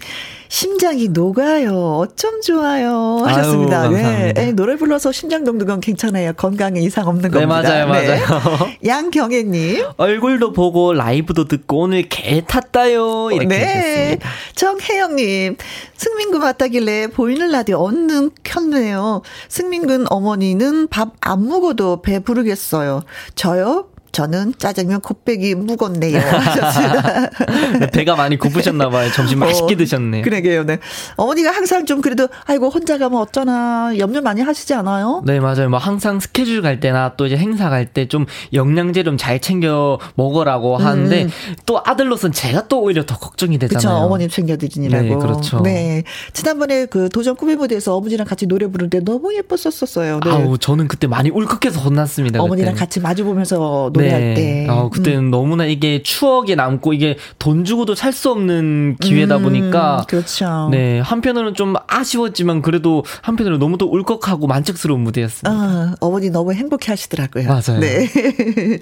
심장이 0.47 1.09
녹아요. 1.09 1.97
어쩜 1.97 2.41
좋아요. 2.41 3.19
하셨습니다. 3.25 3.81
아유, 3.83 3.91
네. 3.91 4.33
에 4.35 4.51
노래 4.51 4.75
불러서 4.75 5.11
심장 5.11 5.43
녹는 5.43 5.65
건 5.67 5.79
괜찮아요. 5.79 6.33
건강에 6.33 6.79
이상 6.79 7.07
없는 7.07 7.29
네, 7.29 7.45
겁니다. 7.45 7.61
네, 7.61 7.85
맞아요, 7.85 7.91
네. 7.91 8.19
맞아요. 8.25 8.69
양경혜님. 8.85 9.85
얼굴도 9.97 10.53
보고 10.53 10.93
라이브도 10.93 11.45
듣고 11.45 11.81
오늘 11.81 12.09
개 12.09 12.43
탔다요. 12.45 13.29
이렇게 13.31 13.47
네. 13.47 13.63
하셨습니다. 13.65 14.29
정혜영님. 14.55 15.57
승민군 15.95 16.41
왔다길래 16.41 17.07
보이는 17.07 17.51
라디오 17.51 17.77
얼른 17.79 18.31
켰네요. 18.43 19.21
승민군 19.49 20.05
어머니는 20.09 20.87
밥 20.87 21.09
안 21.21 21.47
먹어도 21.47 22.01
배 22.01 22.19
부르겠어요. 22.19 23.03
저요? 23.35 23.87
저는 24.19 24.53
짜장면 24.57 24.99
곱빼기 24.99 25.55
묵었네요. 25.55 26.19
배가 27.93 28.17
많이 28.17 28.37
고프셨나 28.37 28.89
봐요. 28.89 29.09
점심 29.13 29.39
맛있게 29.39 29.75
어, 29.75 29.77
드셨네요. 29.77 30.23
그러게요, 30.23 30.65
네. 30.65 30.79
어머니가 31.15 31.51
항상 31.51 31.85
좀 31.85 32.01
그래도, 32.01 32.27
아이고, 32.45 32.67
혼자 32.69 32.97
가면 32.97 33.17
어쩌나, 33.17 33.93
염려 33.97 34.19
많이 34.19 34.41
하시지 34.41 34.73
않아요? 34.73 35.23
네, 35.25 35.39
맞아요. 35.39 35.69
뭐 35.69 35.79
항상 35.79 36.19
스케줄 36.19 36.61
갈 36.61 36.81
때나 36.81 37.13
또 37.15 37.27
이제 37.27 37.37
행사 37.37 37.69
갈 37.69 37.85
때 37.93 38.07
좀 38.09 38.25
영양제 38.53 39.03
좀 39.03 39.15
잘 39.17 39.39
챙겨 39.39 39.99
먹으라고 40.15 40.75
하는데 40.77 41.23
음. 41.23 41.29
또 41.65 41.81
아들로서는 41.85 42.33
제가 42.33 42.67
또 42.67 42.81
오히려 42.81 43.05
더 43.05 43.17
걱정이 43.17 43.57
되잖아요. 43.57 43.79
그렇죠. 43.89 44.05
어머님 44.05 44.29
챙겨드리느라고. 44.29 45.07
네, 45.07 45.15
그렇죠. 45.15 45.61
네. 45.61 46.03
지난번에 46.33 46.85
그 46.87 47.07
도전 47.09 47.35
꿈의 47.37 47.55
무대에서 47.55 47.95
어머니랑 47.95 48.27
같이 48.27 48.47
노래 48.47 48.67
부를 48.67 48.89
때 48.89 48.99
너무 48.99 49.33
예뻤었어요. 49.35 50.19
네. 50.23 50.29
아우, 50.29 50.57
저는 50.57 50.87
그때 50.89 51.07
많이 51.07 51.29
울컥해서 51.29 51.79
혼났습니다. 51.81 52.41
어머니랑 52.41 52.73
그때. 52.73 52.79
같이 52.79 52.99
마주 52.99 53.23
보면서 53.25 53.89
노래할 53.93 54.08
네. 54.17 54.33
때. 54.33 54.67
어, 54.69 54.89
그때는 54.89 55.25
음. 55.25 55.31
너무나 55.31 55.65
이게 55.65 56.01
추억에 56.03 56.55
남고 56.55 56.93
이게 56.93 57.17
돈 57.39 57.65
주고도 57.65 57.95
살 57.95 58.09
수 58.13 58.31
없는 58.31 58.97
기회다 58.99 59.37
음, 59.37 59.43
보니까. 59.43 60.03
그렇죠. 60.09 60.67
네. 60.71 60.99
한편으로는 60.99 61.53
좀 61.53 61.75
아쉬웠지만 61.87 62.61
그래도 62.61 63.05
한편으로 63.21 63.57
너무 63.59 63.77
또 63.77 63.85
울컥하고 63.85 64.47
만족스러운 64.47 65.01
무대였습니다. 65.01 65.49
어, 65.51 65.95
어머니 66.01 66.29
너무 66.29 66.53
행복해 66.53 66.91
하시더라고요. 66.91 67.47
맞아요. 67.47 67.79
네. 67.79 68.09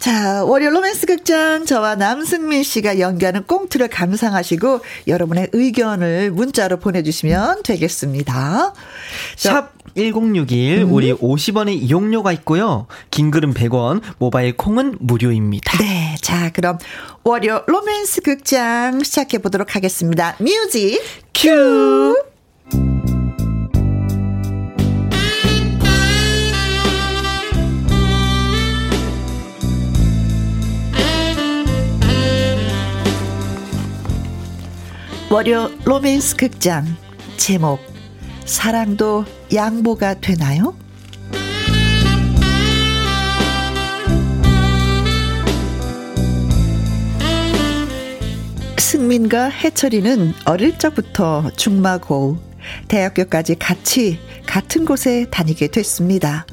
자, 0.00 0.44
월요 0.44 0.70
로맨스 0.70 1.06
극장 1.06 1.64
저와 1.64 1.96
남승민 1.96 2.62
씨가 2.62 2.98
연기하는 2.98 3.44
꽁트를 3.46 3.88
감상하시고 3.88 4.80
여러분의 5.06 5.48
의견을 5.52 6.30
문자로 6.32 6.78
보내주시면 6.78 7.62
되겠습니다. 7.62 8.72
샵 9.36 9.76
1061, 9.96 10.82
음. 10.82 10.92
우리 10.92 11.12
50원의 11.12 11.80
이용료가 11.82 12.32
있고요. 12.32 12.86
긴 13.10 13.30
글은 13.30 13.54
100원, 13.54 14.02
모바일 14.18 14.35
콩은 14.56 14.98
무료입니다. 15.00 15.78
네. 15.78 16.14
자, 16.20 16.50
그럼 16.52 16.78
월요 17.24 17.62
로맨스 17.66 18.22
극장 18.22 19.02
시작해 19.02 19.38
보도록 19.38 19.74
하겠습니다. 19.74 20.36
music 20.38 21.00
cue! 21.34 22.14
월요 35.28 35.70
로맨스 35.84 36.36
극장 36.36 36.86
제목 37.36 37.80
사랑도 38.44 39.24
양보가 39.52 40.20
되나요? 40.20 40.74
승민과 48.80 49.44
해철이는 49.46 50.34
어릴 50.44 50.78
적부터 50.78 51.50
죽마고우 51.56 52.38
대학교까지 52.88 53.56
같이 53.56 54.18
같은 54.46 54.84
곳에 54.84 55.26
다니게 55.30 55.68
됐습니다. 55.68 56.46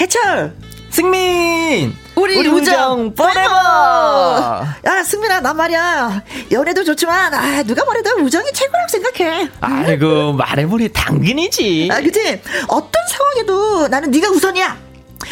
해철! 0.00 0.54
승민! 0.90 1.94
우리, 2.16 2.36
우리 2.36 2.48
우정 2.48 3.14
forever! 3.14 4.64
야, 4.86 5.02
승민아, 5.04 5.40
나 5.40 5.54
말이야. 5.54 6.22
연애도 6.50 6.84
좋지만, 6.84 7.32
아, 7.32 7.62
누가 7.62 7.84
뭐래도 7.84 8.10
우정이 8.16 8.52
최고라고 8.52 8.88
생각해. 8.88 9.48
아이고, 9.60 10.34
말해보니 10.34 10.90
당근이지. 10.92 11.88
아, 11.90 12.00
그치? 12.00 12.42
어떤 12.68 12.92
상황에도 13.08 13.88
나는 13.88 14.10
네가 14.10 14.28
우선이야. 14.28 14.76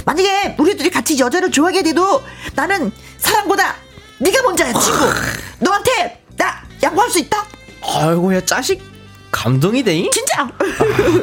만약에 0.07 0.55
우리 0.59 0.77
들이 0.77 0.89
같이 0.89 1.19
여자를 1.19 1.51
좋아하게 1.51 1.83
돼도 1.83 2.23
나는 2.55 2.91
사랑보다 3.19 3.77
네가 4.21 4.43
먼저야, 4.43 4.73
친구. 4.75 5.05
너한테 5.59 6.23
나 6.37 6.63
양보할 6.83 7.11
수 7.11 7.19
있다? 7.19 7.45
아이고, 7.83 8.35
야, 8.35 8.45
짜식. 8.45 8.83
감동이 9.31 9.83
돼잉? 9.85 10.11
진짜? 10.11 10.43
아, 10.43 10.49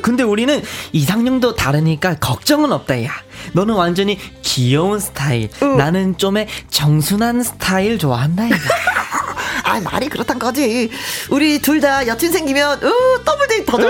근데 0.01 0.23
우리는 0.23 0.63
이상형도 0.93 1.55
다르니까 1.55 2.15
걱정은 2.15 2.71
없다, 2.71 3.03
야. 3.03 3.11
너는 3.53 3.75
완전히 3.75 4.17
귀여운 4.41 4.99
스타일. 4.99 5.49
응. 5.61 5.77
나는 5.77 6.17
좀의 6.17 6.47
정순한 6.71 7.43
스타일 7.43 7.99
좋아한다, 7.99 8.47
이거. 8.47 8.55
아, 9.65 9.79
말이 9.81 10.07
그렇단 10.07 10.39
거지. 10.39 10.89
우리 11.29 11.59
둘 11.59 11.81
다 11.81 12.07
여친 12.07 12.31
생기면, 12.31 12.79
으, 12.81 13.23
더블 13.25 13.47
데이트하자. 13.47 13.87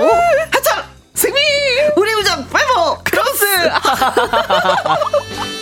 하자! 0.51 0.85
승민! 1.13 1.39
우리 1.95 2.13
우정, 2.15 2.47
forever! 2.49 2.97
크로스! 3.03 3.45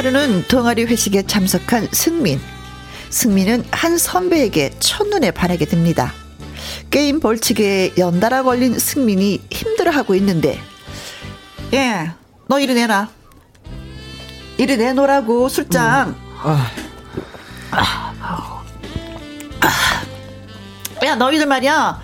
하루는 0.00 0.44
동아리 0.48 0.84
회식에 0.84 1.26
참석한 1.26 1.86
승민. 1.92 2.40
승민은 3.10 3.66
한 3.70 3.98
선배에게 3.98 4.70
첫눈에 4.78 5.30
반하게 5.30 5.66
됩니다. 5.66 6.14
게임 6.88 7.20
벌칙에 7.20 7.92
연달아 7.98 8.44
걸린 8.44 8.78
승민이 8.78 9.42
힘들어하고 9.50 10.14
있는데, 10.14 10.58
예, 11.74 12.12
너 12.48 12.58
이리 12.58 12.72
내놔. 12.72 13.10
이리 14.56 14.78
내놓으라고, 14.78 15.50
술장. 15.50 16.08
음. 16.08 16.14
아. 16.44 16.70
야, 21.04 21.14
너희들 21.14 21.44
말이야. 21.44 22.00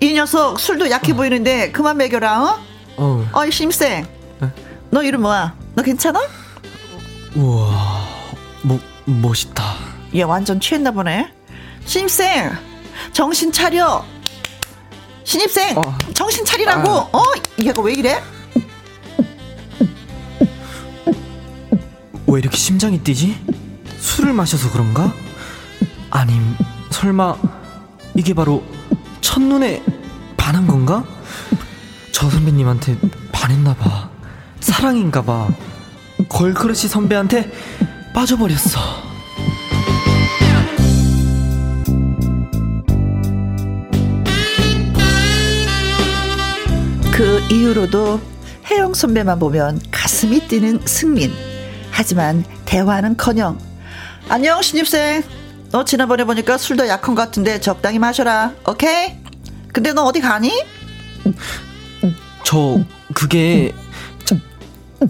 이 0.00 0.14
녀석 0.14 0.58
술도 0.58 0.90
약해 0.90 1.12
어. 1.12 1.14
보이는데 1.14 1.70
그만 1.70 1.96
먹여라, 1.96 2.42
어? 2.42 2.58
어. 2.96 3.28
어이, 3.32 3.52
심생. 3.52 4.04
네? 4.40 4.50
너 4.90 5.04
이름 5.04 5.22
뭐야? 5.22 5.54
너 5.76 5.84
괜찮아? 5.84 6.20
우와, 7.36 8.02
뭐, 8.62 8.80
멋있다. 9.04 9.62
얘 10.14 10.22
완전 10.22 10.58
취했나 10.58 10.90
보네. 10.90 11.30
신입생, 11.84 12.50
정신 13.12 13.52
차려. 13.52 14.04
신입생, 15.24 15.76
어. 15.76 15.82
정신 16.14 16.44
차리라고. 16.44 16.90
아. 16.90 17.08
어? 17.12 17.22
얘가 17.62 17.82
왜 17.82 17.92
이래? 17.92 18.22
왜 22.26 22.38
이렇게 22.40 22.56
심장이 22.56 22.98
뛰지? 23.02 23.38
술을 23.98 24.32
마셔서 24.32 24.70
그런가? 24.72 25.12
아님, 26.10 26.56
설마, 26.90 27.36
이게 28.16 28.32
바로 28.32 28.64
첫눈에 29.20 29.82
반한 30.38 30.66
건가? 30.66 31.04
저 32.12 32.30
선배님한테 32.30 32.98
반했나 33.30 33.74
봐. 33.74 34.08
사랑인가 34.60 35.22
봐. 35.22 35.48
걸크러쉬 36.28 36.88
선배한테 36.88 37.50
빠져버렸어. 38.14 39.06
그 47.12 47.42
이후로도 47.50 48.20
혜영 48.70 48.92
선배만 48.92 49.38
보면 49.38 49.80
가슴이 49.90 50.46
뛰는 50.48 50.80
승민. 50.84 51.32
하지만 51.90 52.44
대화는커녕 52.66 53.58
안녕 54.28 54.60
신입생. 54.60 55.22
너 55.70 55.84
지난번에 55.84 56.24
보니까 56.24 56.58
술도 56.58 56.86
약한 56.88 57.14
것 57.14 57.22
같은데 57.22 57.60
적당히 57.60 57.98
마셔라. 57.98 58.52
오케이? 58.68 59.16
근데 59.72 59.92
너 59.92 60.02
어디 60.04 60.20
가니? 60.20 60.52
저 62.44 62.80
그게 63.14 63.72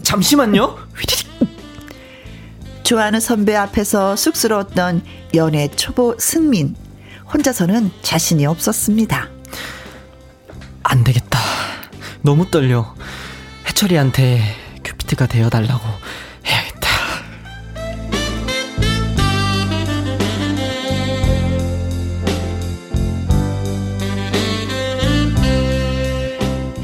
잠시만요. 0.02 0.85
좋아하는 2.86 3.18
선배 3.18 3.56
앞에서 3.56 4.14
쑥스러웠던 4.14 5.02
연애 5.34 5.66
초보 5.66 6.14
승민. 6.20 6.76
혼자서는 7.34 7.90
자신이 8.00 8.46
없었습니다. 8.46 9.28
안 10.84 11.02
되겠다. 11.02 11.40
너무 12.22 12.48
떨려. 12.48 12.94
해철이한테 13.66 14.40
큐피트가 14.84 15.26
되어달라고 15.26 15.82
해야겠다. 16.46 16.88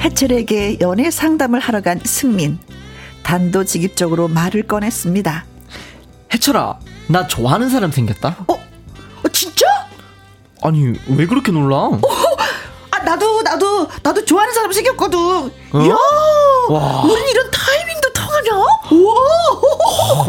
해철에게 0.01 0.79
연애 0.81 1.13
상담을 1.13 1.61
하러 1.61 1.81
간 1.81 2.01
승민. 2.03 2.59
단도직입적으로 3.23 4.27
말을 4.27 4.65
꺼냈습니다. 4.65 5.52
해철아, 6.35 6.79
나 7.09 7.27
좋아하는 7.27 7.69
사람 7.69 7.91
생겼다. 7.91 8.37
어? 8.49 8.55
어 8.55 9.29
진짜? 9.33 9.67
아니, 10.63 10.93
왜 11.09 11.27
그렇게 11.27 11.53
놀라? 11.53 11.77
어, 11.77 12.01
아, 12.91 12.99
나도, 13.01 13.43
나도, 13.43 13.89
나도 14.03 14.25
좋아하는 14.25 14.55
사람 14.55 14.73
생겼거든. 14.73 15.19
어? 15.19 15.51
야 15.89 15.97
와. 16.71 17.03
우린 17.03 17.29
이런 17.29 17.51
타이밍도 17.51 18.13
통하냐? 18.13 18.51
와! 18.57 19.15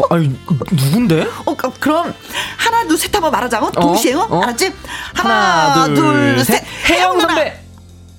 아니, 0.10 0.28
누군데? 0.72 1.26
어, 1.46 1.56
그럼, 1.80 2.12
하나, 2.58 2.86
둘, 2.86 2.98
셋 2.98 3.14
한번 3.14 3.30
말하자고. 3.32 3.66
어? 3.66 3.70
동시에, 3.70 4.14
어? 4.14 4.40
알았지? 4.42 4.72
하나, 5.14 5.72
하나 5.72 5.84
둘, 5.86 5.94
둘, 5.94 6.44
셋. 6.44 6.64
혜영 6.90 7.20
선배! 7.20 7.60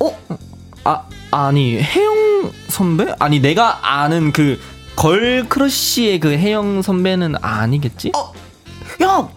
어? 0.00 0.18
아, 0.84 1.02
아니, 1.30 1.78
혜영 1.80 2.52
선배? 2.68 3.14
아니, 3.18 3.40
내가 3.40 3.78
아는 3.82 4.32
그, 4.32 4.58
girl 4.96 5.41
crush의 5.41 6.20
그 6.20 6.30
혜영 6.30 6.82
선배는 6.82 7.34
아니겠지? 7.40 8.12
어, 8.16 8.32
야, 9.04 9.28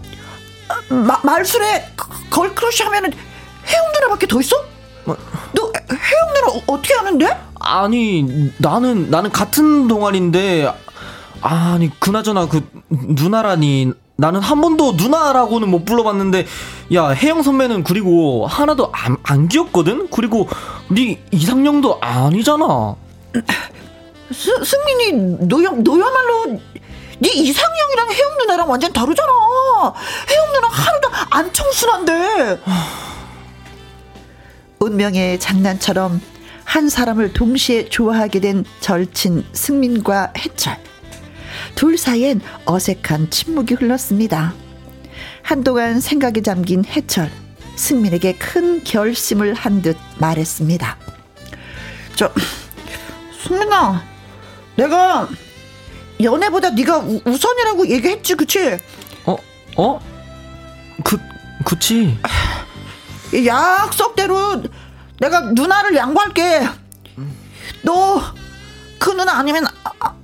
마, 0.90 1.20
말술에 1.24 1.92
girl 2.30 2.54
crush 2.54 2.84
하면은 2.84 3.12
혜영 3.68 3.92
누나밖에 3.94 4.28
더 4.28 4.40
있어? 4.40 4.56
뭐? 5.06 5.18
너 5.54 5.72
혜영 5.92 6.34
누나 6.34 6.64
어떻게 6.68 6.94
아는데? 6.96 7.38
아니 7.60 8.52
나는 8.58 9.10
나는 9.10 9.32
같은 9.32 9.88
동아리인데 9.88 10.74
아니 11.42 12.00
그나저나 12.00 12.48
그 12.48 12.68
누나라니 12.90 13.92
나는 14.16 14.42
한 14.42 14.60
번도 14.62 14.94
누나라고는 14.94 15.70
못 15.70 15.86
불러봤는데 15.86 16.46
야 16.94 17.10
혜영 17.10 17.44
선배는 17.44 17.84
그리고 17.84 18.48
하나도 18.48 18.92
안, 18.94 19.18
안 19.24 19.48
귀엽거든 19.48 20.10
그리고 20.10 20.48
네 20.90 21.22
이상형도 21.32 22.00
아니잖아 22.02 22.96
스, 24.32 24.64
승민이 24.64 25.38
너야 25.48 25.70
너야말로 25.72 26.60
네 27.20 27.30
이상형이랑 27.30 28.12
혜영 28.14 28.38
누나랑 28.40 28.70
완전 28.70 28.94
다르잖아. 28.94 29.32
혜영 30.30 30.52
누나 30.54 30.68
하루도 30.70 31.10
안 31.32 31.52
청순한데. 31.54 32.60
운명의 34.80 35.40
장난처럼 35.40 36.22
한 36.64 36.88
사람을 36.88 37.34
동시에 37.34 37.90
좋아하게 37.90 38.40
된 38.40 38.66
절친 38.80 39.46
승민과 39.54 40.34
해철. 40.38 40.78
둘 41.76 41.98
사이엔 41.98 42.42
어색한 42.66 43.32
침묵이 43.32 43.74
흘렀습니다. 43.74 44.54
한동안 45.42 46.00
생각에 46.00 46.42
잠긴 46.42 46.86
해철. 46.86 47.30
승민에게 47.76 48.36
큰 48.36 48.84
결심을 48.84 49.54
한 49.54 49.82
듯 49.82 49.98
말했습니다. 50.18 50.98
저, 52.16 52.32
승민아, 53.44 54.04
내가 54.80 55.28
연애보다 56.22 56.72
네가 56.72 57.00
우, 57.00 57.22
우선이라고 57.26 57.88
얘기했지, 57.90 58.36
그치? 58.36 58.78
어, 59.26 59.36
어? 59.78 60.00
그, 61.04 61.18
그치. 61.66 62.18
약속대로 63.46 64.64
내가 65.20 65.42
누나를 65.42 65.96
양보할게. 65.96 66.68
너 67.84 68.50
그 69.00 69.12
누나 69.12 69.40
아니면 69.40 69.66
아, 69.84 69.92
아, 70.00 70.16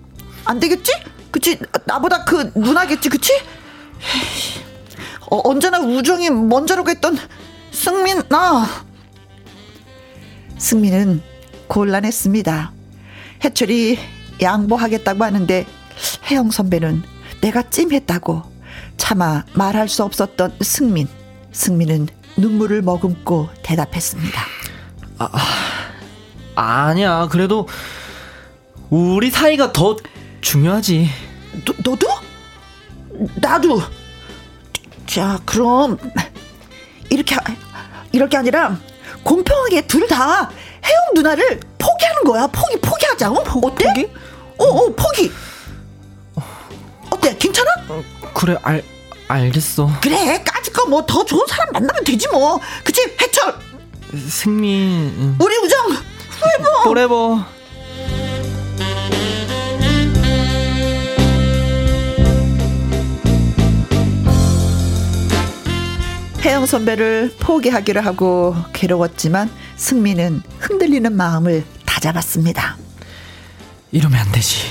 안 0.43 0.59
되겠지? 0.59 0.91
그치? 1.31 1.57
나보다 1.85 2.25
그 2.25 2.51
누나겠지, 2.53 3.09
그치? 3.09 3.31
어, 5.31 5.41
언제나 5.49 5.79
우정이 5.79 6.29
먼저라고 6.29 6.89
했던 6.89 7.17
승민, 7.71 8.21
나. 8.29 8.67
승민은 10.57 11.23
곤란했습니다. 11.67 12.71
해철이 13.43 13.97
양보하겠다고 14.41 15.23
하는데 15.23 15.65
혜영 16.29 16.51
선배는 16.51 17.03
내가 17.41 17.61
찜했다고 17.69 18.43
차마 18.97 19.43
말할 19.53 19.87
수 19.89 20.03
없었던 20.03 20.57
승민. 20.61 21.07
승민은 21.51 22.07
눈물을 22.37 22.81
머금고 22.81 23.49
대답했습니다. 23.63 24.41
아, 25.19 25.29
아니야. 26.55 27.27
그래도 27.31 27.67
우리 28.89 29.31
사이가 29.31 29.71
더 29.71 29.95
중요하지. 30.41 31.09
너, 31.65 31.73
너도? 31.91 32.07
나도. 33.41 33.81
자, 35.05 35.39
그럼 35.45 35.97
이렇게 37.09 37.35
이럴 38.11 38.27
게 38.27 38.37
아니라 38.37 38.77
공평하게 39.23 39.87
둘 39.87 40.07
다 40.07 40.49
혜영 40.85 41.01
누나를 41.15 41.59
거야. 42.25 42.47
포기 42.47 42.77
포기하자. 42.81 43.31
어? 43.31 43.35
어때? 43.63 43.85
포기? 43.85 44.11
어, 44.57 44.63
어, 44.65 44.89
포기. 44.95 45.31
어때? 47.09 47.37
괜찮아? 47.37 47.69
어, 47.89 48.03
그래, 48.33 48.57
알, 48.63 48.83
알겠어. 49.29 49.89
그래, 50.01 50.43
까짓 50.43 50.73
거 50.73 50.85
뭐 50.89 51.05
더 51.05 51.23
좋은 51.23 51.41
사람 51.47 51.71
만나면 51.71 52.03
되지 52.03 52.27
뭐. 52.29 52.59
그치? 52.83 53.01
해철. 53.21 53.55
승민. 54.29 55.35
우리 55.39 55.55
우정. 55.57 55.87
forever. 56.39 56.83
forever. 56.83 57.45
혜영 66.41 66.65
선배를 66.67 67.33
포기하기로 67.39 68.01
하고 68.01 68.55
괴로웠지만 68.73 69.49
승민은 69.77 70.43
흔들리는 70.59 71.11
마음을 71.15 71.63
다잡았습니다. 72.05 72.77
이러면 73.91 74.19
안 74.19 74.31
되지. 74.31 74.67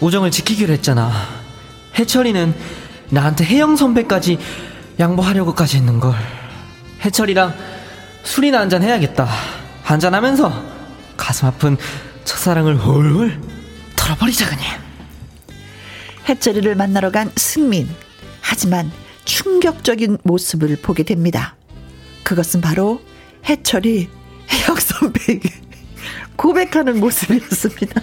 우정을 0.00 0.30
지키기로 0.30 0.72
했잖아. 0.74 1.10
해철이는 1.98 2.54
나한테 3.08 3.44
혜영 3.44 3.76
선배까지 3.76 4.38
양보하려고까지 4.98 5.78
했는걸. 5.78 6.14
해철이랑 7.02 7.54
술이나 8.24 8.60
한잔 8.60 8.82
해야겠다. 8.82 9.26
한잔하면서 9.82 10.64
가슴 11.16 11.48
아픈 11.48 11.76
첫사랑을 12.24 12.76
홀홀 12.76 13.40
털어버리자 13.96 14.48
그냥. 14.48 14.64
해철이를 16.28 16.74
만나러 16.74 17.10
간 17.10 17.30
승민. 17.36 17.88
하지만 18.40 18.90
충격적인 19.24 20.18
모습을 20.24 20.76
보게 20.82 21.02
됩니다. 21.02 21.56
그것은 22.24 22.60
바로 22.60 23.00
해철이 23.48 24.08
혜영 24.50 24.76
선배에게 24.76 25.65
고백하는 26.36 27.00
모습이었습니다. 27.00 28.00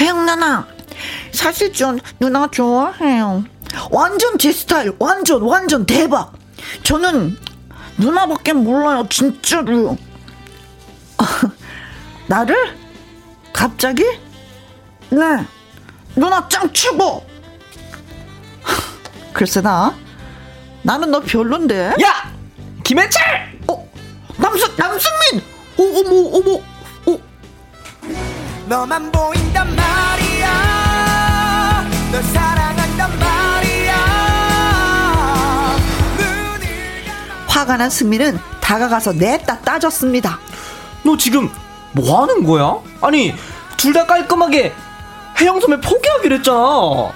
혜영 0.00 0.26
누나, 0.26 0.66
사실 1.32 1.72
좀 1.72 1.98
누나 2.20 2.48
좋아해요. 2.50 3.44
완전 3.90 4.38
제 4.38 4.52
스타일, 4.52 4.94
완전 4.98 5.42
완전 5.42 5.84
대박. 5.86 6.32
저는 6.82 7.36
누나밖에 7.96 8.52
몰라요, 8.52 9.06
진짜로. 9.08 9.96
나를? 12.28 12.76
갑자기? 13.52 14.04
네. 15.10 15.18
누나 16.14 16.46
짱 16.48 16.72
최고! 16.72 17.26
글쎄 19.32 19.60
나 19.60 19.94
나는 20.82 21.10
너 21.10 21.20
별론데. 21.20 21.94
야, 22.02 22.32
김해철. 22.84 23.58
어, 23.68 23.88
남승 24.36 24.76
남승민. 24.76 25.57
어, 25.78 25.82
어머 25.82 26.38
어머. 26.38 26.60
어. 27.06 27.18
너만 28.66 29.10
보인단 29.12 29.74
말이야. 29.74 30.48
널 32.12 32.22
사랑한단 32.22 33.18
말이야. 33.18 33.94
화가 37.46 37.76
난 37.76 37.90
승민은 37.90 38.38
다가가서 38.60 39.12
냈다 39.14 39.60
따졌습니다. 39.60 40.38
너 41.04 41.16
지금 41.16 41.50
뭐 41.92 42.22
하는 42.22 42.44
거야? 42.44 42.76
아니 43.00 43.34
둘 43.76 43.92
다 43.92 44.04
깔끔하게 44.06 44.72
해영 45.40 45.60
선배 45.60 45.80
포기하기로 45.80 46.36
했잖아. 46.36 46.58
어. 46.58 47.12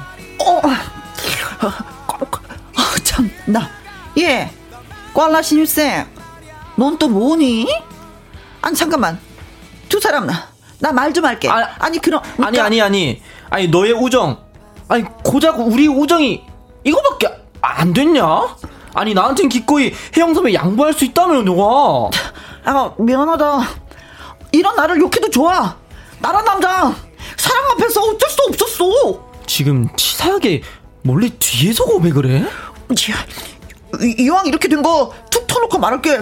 참나 3.04 3.68
예 4.18 4.50
꽐라 5.14 5.42
신입생 5.42 6.06
넌 6.76 6.96
또 6.98 7.08
뭐니? 7.08 7.66
아니 8.62 8.76
잠깐만. 8.76 9.18
두 9.88 10.00
사람 10.00 10.26
나 10.26 10.92
말 10.92 11.12
좀 11.12 11.24
할게. 11.24 11.48
아, 11.48 11.88
니 11.90 11.98
그럼 11.98 12.20
그러니까, 12.36 12.46
아니 12.46 12.60
아니 12.60 12.82
아니. 12.82 13.22
아니 13.50 13.68
너의 13.68 13.92
우정. 13.92 14.38
아니 14.88 15.04
고작 15.24 15.60
우리 15.60 15.86
우정이 15.86 16.42
이거밖에 16.84 17.28
안 17.60 17.92
됐냐? 17.92 18.24
아니 18.94 19.14
나한텐 19.14 19.48
기꺼이 19.48 19.92
혜영 20.16 20.34
선배 20.34 20.52
양보할 20.54 20.92
수 20.92 21.04
있다며 21.04 21.42
너가? 21.42 22.10
아 22.64 22.92
미안하다. 22.98 23.60
이런 24.52 24.74
나를 24.76 25.00
욕해도 25.00 25.30
좋아. 25.30 25.76
나란 26.20 26.44
남자. 26.44 26.94
사랑 27.36 27.70
앞에서 27.72 28.00
어쩔 28.00 28.28
수 28.30 28.38
없었어. 28.48 29.30
지금 29.46 29.88
치사하게 29.96 30.62
몰래 31.02 31.28
뒤에서 31.38 31.84
고백을 31.84 32.26
해? 32.30 32.44
이, 34.00 34.14
이왕 34.18 34.46
이렇게 34.46 34.68
된 34.68 34.82
거 34.82 35.12
툭 35.30 35.46
터놓고 35.46 35.78
말할게 35.78 36.20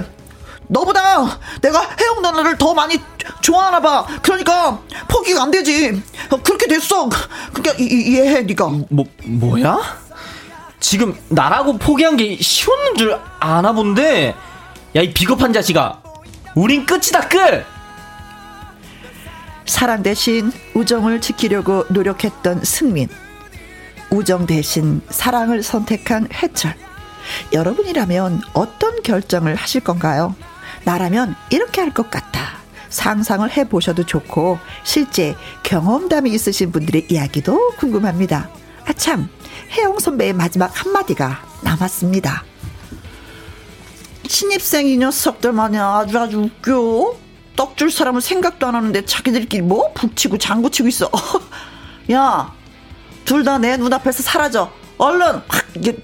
너보다 0.71 1.39
내가 1.61 1.81
혜영 2.01 2.23
누나를 2.23 2.57
더 2.57 2.73
많이 2.73 2.99
좋아하나 3.43 3.81
봐. 3.81 4.07
그러니까 4.23 4.81
포기가 5.09 5.43
안 5.43 5.51
되지. 5.51 6.01
그렇게 6.45 6.66
됐어. 6.68 7.09
그러니까 7.53 7.75
이, 7.79 8.14
해해 8.16 8.43
네가. 8.43 8.68
뭐 8.89 9.05
뭐야? 9.25 9.79
지금 10.79 11.14
나라고 11.29 11.77
포기한 11.77 12.16
게 12.16 12.37
쉬웠는 12.41 12.97
줄 12.97 13.18
아나 13.41 13.73
본데. 13.73 14.35
야 14.97 15.03
이 15.03 15.12
비겁한 15.12 15.53
자식아. 15.53 16.01
우린 16.55 16.87
끝이다 16.87 17.29
끝. 17.29 17.64
사랑 19.66 20.03
대신 20.03 20.51
우정을 20.75 21.21
지키려고 21.21 21.85
노력했던 21.91 22.64
승민. 22.64 23.09
우정 24.11 24.47
대신 24.47 25.01
사랑을 25.11 25.62
선택한 25.62 26.29
해철. 26.33 26.75
여러분이라면 27.53 28.43
어떤 28.55 29.03
결정을 29.03 29.55
하실 29.55 29.83
건가요? 29.83 30.35
나라면 30.85 31.35
이렇게 31.51 31.81
할 31.81 31.93
것 31.93 32.11
같아. 32.11 32.59
상상을 32.89 33.49
해보셔도 33.57 34.05
좋고, 34.05 34.59
실제 34.85 35.37
경험담이 35.62 36.31
있으신 36.33 36.72
분들의 36.72 37.07
이야기도 37.09 37.70
궁금합니다. 37.76 38.51
아, 38.87 38.93
참, 38.95 39.28
혜영 39.76 39.99
선배의 40.01 40.33
마지막 40.33 40.72
한마디가 40.74 41.41
남았습니다. 41.62 42.45
신입생 44.26 44.87
이 44.87 44.97
녀석들만이 44.97 45.78
아주 45.78 46.18
아주 46.18 46.39
웃겨. 46.41 47.14
떡줄 47.57 47.91
사람은 47.91 48.20
생각도 48.20 48.66
안 48.66 48.74
하는데 48.74 49.05
자기들끼리 49.05 49.62
뭐 49.62 49.93
북치고 49.93 50.39
장구치고 50.39 50.89
있어. 50.89 51.11
야, 52.12 52.53
둘 53.24 53.45
다 53.45 53.59
내 53.59 53.76
눈앞에서 53.76 54.22
사라져. 54.22 54.72
얼른 54.99 55.43
확 55.49 55.66
이게 55.74 55.97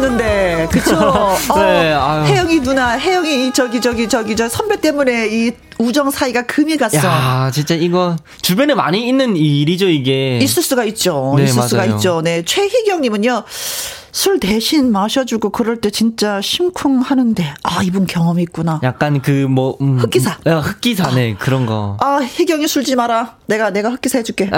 중마고우였는데 0.00 0.68
그쵸 0.72 1.36
네, 1.56 1.92
어, 1.92 2.24
혜영이 2.26 2.60
누나 2.60 2.98
혜영이 2.98 3.52
저기 3.52 3.80
저기 3.80 4.08
저기 4.08 4.34
저 4.34 4.48
선배 4.48 4.80
때문에 4.80 5.28
이 5.30 5.52
우정 5.78 6.10
사이가 6.10 6.42
금이 6.42 6.76
갔어. 6.76 6.98
야, 6.98 7.50
진짜 7.52 7.74
이거 7.74 8.16
주변에 8.42 8.74
많이 8.74 9.08
있는 9.08 9.34
일이죠, 9.34 9.88
이게. 9.88 10.38
있을 10.38 10.62
수가 10.62 10.84
있죠. 10.84 11.34
네, 11.36 11.44
있을 11.44 11.56
맞아요. 11.56 11.68
수가 11.68 11.84
있죠. 11.86 12.20
네. 12.22 12.42
최희경 12.44 13.00
님은요. 13.00 13.44
술 14.12 14.40
대신 14.40 14.92
마셔주고 14.92 15.50
그럴 15.50 15.80
때 15.80 15.90
진짜 15.90 16.40
심쿵하는데 16.40 17.54
아 17.62 17.82
이분 17.82 18.06
경험이 18.06 18.42
있구나. 18.42 18.80
약간 18.82 19.20
그뭐 19.22 19.76
음, 19.80 19.98
흑기사. 19.98 20.38
음, 20.46 20.58
흑기사네 20.58 21.34
아, 21.34 21.36
그런 21.38 21.66
거. 21.66 21.96
아 22.00 22.20
희경이 22.22 22.66
술지 22.66 22.96
마라. 22.96 23.36
내가 23.46 23.70
내가 23.70 23.90
흑기사 23.90 24.18
해줄게. 24.18 24.50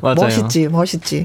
어, 0.00 0.14
멋있지 0.14 0.68
멋있지. 0.68 1.24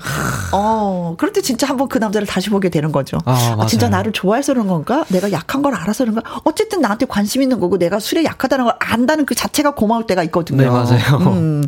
어 0.54 1.16
그럴 1.18 1.34
때 1.34 1.42
진짜 1.42 1.68
한번 1.68 1.88
그 1.88 1.98
남자를 1.98 2.28
다시 2.28 2.50
보게 2.50 2.70
되는 2.70 2.92
거죠. 2.92 3.18
아, 3.26 3.58
아, 3.60 3.66
진짜 3.66 3.90
나를 3.90 4.12
좋아해서 4.12 4.54
그런 4.54 4.68
건가? 4.68 5.06
내가 5.10 5.32
약한 5.32 5.62
걸 5.62 5.74
알아서 5.76 6.04
그런가? 6.06 6.22
어쨌든 6.44 6.82
나한테 6.82 7.06
관심 7.06 7.42
있는 7.42 7.60
거고 7.60 7.78
내가 7.78 8.00
술에 8.00 8.24
약하다는 8.24 8.66
걸 8.66 8.76
안다는 8.80 9.26
그 9.26 9.36
자체가 9.36 9.72
고마울 9.72 10.06
때가 10.06 10.24
있거든요. 10.24 10.62
네 10.62 10.70
맞아요. 10.70 11.18
음. 11.28 11.64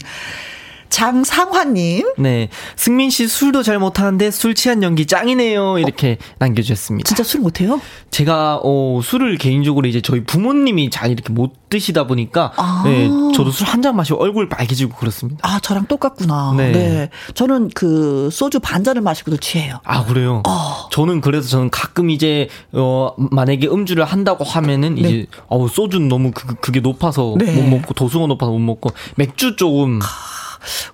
장상화님. 0.89 2.13
네. 2.17 2.49
승민 2.75 3.09
씨 3.09 3.27
술도 3.27 3.63
잘 3.63 3.79
못하는데 3.79 4.31
술 4.31 4.55
취한 4.55 4.83
연기 4.83 5.05
짱이네요. 5.05 5.79
이렇게 5.79 6.17
어? 6.19 6.35
남겨주셨습니다. 6.39 7.07
진짜 7.07 7.23
술 7.23 7.41
못해요? 7.41 7.79
제가, 8.11 8.59
어, 8.63 8.99
술을 9.03 9.37
개인적으로 9.37 9.87
이제 9.87 10.01
저희 10.01 10.23
부모님이 10.23 10.89
잘 10.89 11.11
이렇게 11.11 11.31
못 11.31 11.69
드시다 11.69 12.07
보니까, 12.07 12.51
아. 12.57 12.81
네. 12.85 13.07
저도 13.35 13.51
술 13.51 13.67
한 13.69 13.79
잔 13.81 13.95
마시고 13.95 14.19
얼굴 14.21 14.49
빨개지고 14.49 14.95
그렇습니다. 14.97 15.39
아, 15.47 15.59
저랑 15.59 15.85
똑같구나. 15.85 16.53
네. 16.57 16.71
네. 16.71 17.09
저는 17.35 17.69
그 17.73 18.29
소주 18.31 18.59
반 18.59 18.83
잔을 18.83 19.01
마시고도 19.01 19.37
취해요. 19.37 19.79
아, 19.85 20.03
그래요? 20.05 20.41
어. 20.47 20.89
저는 20.91 21.21
그래서 21.21 21.47
저는 21.47 21.69
가끔 21.69 22.09
이제, 22.09 22.49
어, 22.73 23.13
만약에 23.17 23.67
음주를 23.67 24.03
한다고 24.03 24.43
하면은 24.43 24.95
네. 24.95 25.01
이제, 25.01 25.25
어 25.47 25.67
소주는 25.67 26.07
너무 26.09 26.31
그, 26.31 26.55
그게 26.55 26.79
높아서 26.81 27.35
네. 27.37 27.53
못 27.53 27.69
먹고, 27.77 27.93
도수가 27.93 28.25
높아서 28.27 28.51
못 28.51 28.59
먹고, 28.59 28.89
맥주 29.15 29.55
조금. 29.55 29.99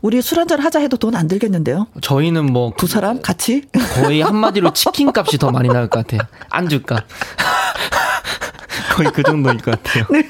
우리 0.01 0.21
술 0.21 0.39
한잔 0.39 0.59
하자 0.59 0.79
해도 0.79 0.97
돈 0.97 1.15
안 1.15 1.27
들겠는데요? 1.27 1.87
저희는 2.01 2.45
뭐 2.51 2.71
두 2.77 2.87
사람 2.87 3.21
같이 3.21 3.63
거의 3.95 4.21
한마디로 4.21 4.73
치킨 4.73 5.11
값이 5.15 5.37
더 5.37 5.51
많이 5.51 5.69
나올 5.69 5.87
것 5.87 6.05
같아요. 6.05 6.27
안주값. 6.49 7.03
거의 8.95 9.11
그 9.13 9.23
정도일 9.23 9.57
것 9.57 9.71
같아요. 9.83 10.05
네. 10.09 10.23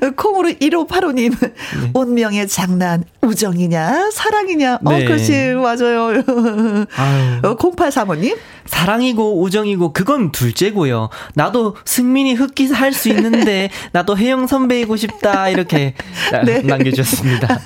콩으로 0.58 0.86
1585님, 0.86 1.38
네. 1.40 1.90
운명의 1.94 2.48
장난, 2.48 3.04
우정이냐, 3.22 4.10
사랑이냐, 4.12 4.78
어, 4.84 4.90
네. 4.90 5.04
어, 5.04 5.06
그렇지, 5.06 5.54
맞아요. 5.54 6.22
어, 7.42 7.56
0835님, 7.56 8.36
사랑이고 8.70 9.42
우정이고 9.42 9.92
그건 9.92 10.30
둘째고요. 10.32 11.10
나도 11.34 11.76
승민이 11.84 12.34
흑기사 12.34 12.76
할수 12.76 13.08
있는데 13.10 13.68
나도 13.92 14.16
혜영 14.16 14.46
선배이고 14.46 14.96
싶다 14.96 15.48
이렇게 15.48 15.94
네. 16.44 16.62
남겨주셨습니다. 16.62 17.60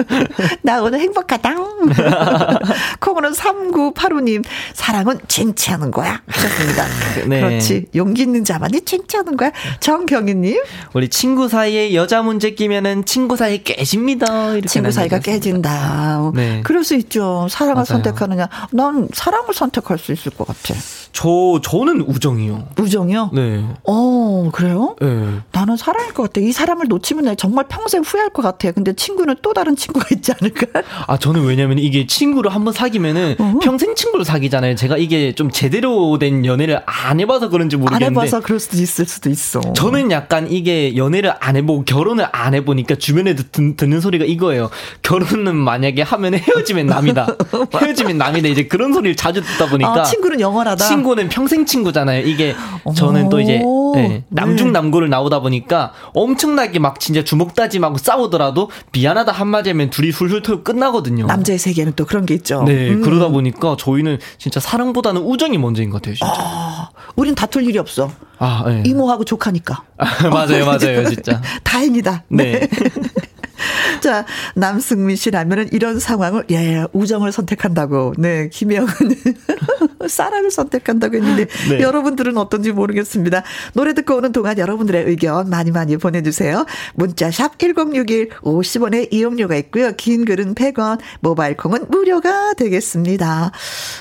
나 0.62 0.82
오늘 0.82 1.00
행복하다. 1.00 1.54
콩으로 3.00 3.30
3985님 3.30 4.42
사랑은 4.72 5.18
쟁취하는 5.28 5.90
거야 5.90 6.22
하셨습니다. 6.26 6.86
네. 7.26 7.40
그렇지 7.40 7.86
용기 7.94 8.22
있는 8.22 8.42
자만이 8.44 8.80
쟁취하는 8.82 9.36
거야. 9.36 9.52
정경희님 9.80 10.62
우리 10.94 11.08
친구 11.08 11.48
사이에 11.48 11.94
여자 11.94 12.17
문제 12.22 12.50
끼면은 12.50 13.04
친구 13.04 13.36
사이 13.36 13.62
깨집니다. 13.64 14.60
친구 14.62 14.90
사이가 14.90 15.18
깨진다. 15.20 16.32
네. 16.34 16.60
그럴 16.64 16.84
수 16.84 16.94
있죠. 16.96 17.46
사랑을 17.50 17.74
맞아요. 17.74 17.84
선택하느냐. 17.86 18.48
난 18.72 19.08
사랑을 19.12 19.54
선택할 19.54 19.98
수 19.98 20.12
있을 20.12 20.32
것 20.32 20.46
같아. 20.46 20.74
저 21.12 21.60
저는 21.62 22.02
우정이요. 22.02 22.68
우정이요? 22.78 23.30
네. 23.34 23.64
어 23.84 24.50
그래요? 24.52 24.96
네. 25.00 25.38
나는 25.52 25.76
사랑일 25.76 26.12
것 26.12 26.24
같아. 26.24 26.40
이 26.40 26.52
사람을 26.52 26.86
놓치면 26.88 27.36
정말 27.36 27.66
평생 27.68 28.02
후회할 28.02 28.30
것 28.30 28.42
같아. 28.42 28.70
근데 28.72 28.92
친구는 28.92 29.36
또 29.42 29.52
다른 29.52 29.74
친구가 29.76 30.06
있지 30.12 30.32
않을까? 30.32 30.82
아 31.06 31.16
저는 31.18 31.44
왜냐면 31.44 31.78
이게 31.78 32.06
친구를 32.06 32.54
한번 32.54 32.72
사귀면은 32.72 33.36
어? 33.38 33.54
평생 33.62 33.94
친구를 33.94 34.24
사귀잖아요. 34.24 34.74
제가 34.76 34.96
이게 34.98 35.34
좀 35.34 35.50
제대로 35.50 36.18
된 36.18 36.44
연애를 36.44 36.82
안 36.86 37.20
해봐서 37.20 37.48
그런지 37.48 37.76
모르겠는데. 37.76 38.04
안 38.06 38.12
해봐서 38.12 38.40
그럴 38.40 38.60
수도 38.60 38.76
있을 38.76 39.06
수도 39.06 39.30
있어. 39.30 39.60
저는 39.72 40.10
약간 40.10 40.50
이게 40.50 40.96
연애를 40.96 41.34
안 41.40 41.56
해보고 41.56 41.84
결혼을 41.98 42.28
안 42.30 42.54
해보니까 42.54 42.94
주변에 42.94 43.34
듣, 43.34 43.50
듣는 43.76 44.00
소리가 44.00 44.24
이거예요. 44.24 44.70
결혼은 45.02 45.56
만약에 45.56 46.02
하면 46.02 46.34
헤어지면 46.34 46.86
남이다. 46.86 47.26
헤어지면 47.74 48.18
남이다. 48.18 48.46
이제 48.46 48.68
그런 48.68 48.92
소리를 48.92 49.16
자주 49.16 49.42
듣다 49.42 49.68
보니까. 49.68 50.02
아, 50.02 50.02
친구는 50.04 50.38
영원하다. 50.38 50.86
친구는 50.86 51.28
평생 51.28 51.66
친구잖아요. 51.66 52.24
이게 52.24 52.54
저는 52.94 53.30
또 53.30 53.40
이제 53.40 53.60
네, 53.96 54.22
남중 54.28 54.72
남고를 54.72 55.08
나오다 55.10 55.40
보니까 55.40 55.92
엄청나게 56.14 56.78
막 56.78 57.00
진짜 57.00 57.24
주먹 57.24 57.56
다짐하고 57.56 57.98
싸우더라도 57.98 58.70
미안하다 58.92 59.32
한마디 59.32 59.70
하면 59.70 59.90
둘이 59.90 60.10
훌훌 60.10 60.42
털고 60.42 60.62
끝나거든요. 60.62 61.26
남자의 61.26 61.58
세계는 61.58 61.94
또 61.96 62.06
그런 62.06 62.26
게 62.26 62.34
있죠. 62.34 62.62
네, 62.62 62.90
음. 62.90 63.02
그러다 63.02 63.28
보니까 63.28 63.76
저희는 63.76 64.18
진짜 64.38 64.60
사랑보다는 64.60 65.22
우정이 65.22 65.58
먼저인 65.58 65.90
것 65.90 66.00
같아요. 66.00 66.14
진짜. 66.14 66.32
아, 66.32 66.90
우린 67.16 67.34
다툴 67.34 67.64
일이 67.64 67.76
없어. 67.76 68.12
아, 68.38 68.64
네. 68.66 68.82
이모하고 68.86 69.24
조카니까. 69.24 69.84
맞아요, 70.30 70.64
맞아요, 70.64 71.08
진짜. 71.08 71.42
다행이다. 71.64 72.24
네. 72.28 72.60
네. 72.60 72.68
자, 74.00 74.24
남승민 74.54 75.16
씨라면은 75.16 75.68
이런 75.72 75.98
상황을, 75.98 76.44
예, 76.50 76.84
우정을 76.92 77.32
선택한다고. 77.32 78.14
네, 78.16 78.48
김영은. 78.50 78.88
사랑을 80.08 80.50
선택한다고 80.50 81.16
했는데 81.16 81.46
네. 81.70 81.80
여러분들은 81.80 82.36
어떤지 82.36 82.72
모르겠습니다. 82.72 83.42
노래 83.74 83.94
듣고 83.94 84.16
오는 84.16 84.32
동안 84.32 84.58
여러분들의 84.58 85.04
의견 85.06 85.48
많이 85.48 85.70
많이 85.70 85.96
보내주세요. 85.96 86.66
문자 86.94 87.30
샵 87.30 87.58
1061, 87.58 88.30
50원의 88.42 89.12
이용료가 89.12 89.54
있고요. 89.56 89.92
긴 89.96 90.24
글은 90.24 90.54
100원, 90.54 90.98
모바일 91.20 91.56
콩은 91.56 91.86
무료가 91.90 92.54
되겠습니다. 92.54 93.52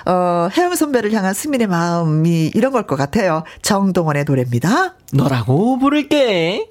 어, 0.06 0.50
혜영 0.56 0.74
선배를 0.76 1.12
향한 1.14 1.34
승민의 1.34 1.68
마음이 1.68 2.52
이런 2.56 2.72
걸 2.72 2.88
것 2.88 2.96
같아요. 2.96 3.44
정동원의 3.62 4.24
노래입니다. 4.24 4.96
너라고 5.12 5.78
부를게. 5.78 6.68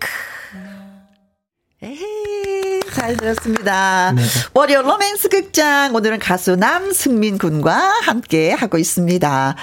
에헤이, 1.83 2.56
잘 2.97 3.15
들었습니다. 3.15 4.15
네. 4.17 4.23
월요 4.55 4.81
로맨스 4.81 5.29
극장. 5.29 5.95
오늘은 5.95 6.19
가수 6.19 6.57
남승민 6.57 7.37
군과 7.37 7.75
함께 8.03 8.53
하고 8.53 8.79
있습니다. 8.79 9.55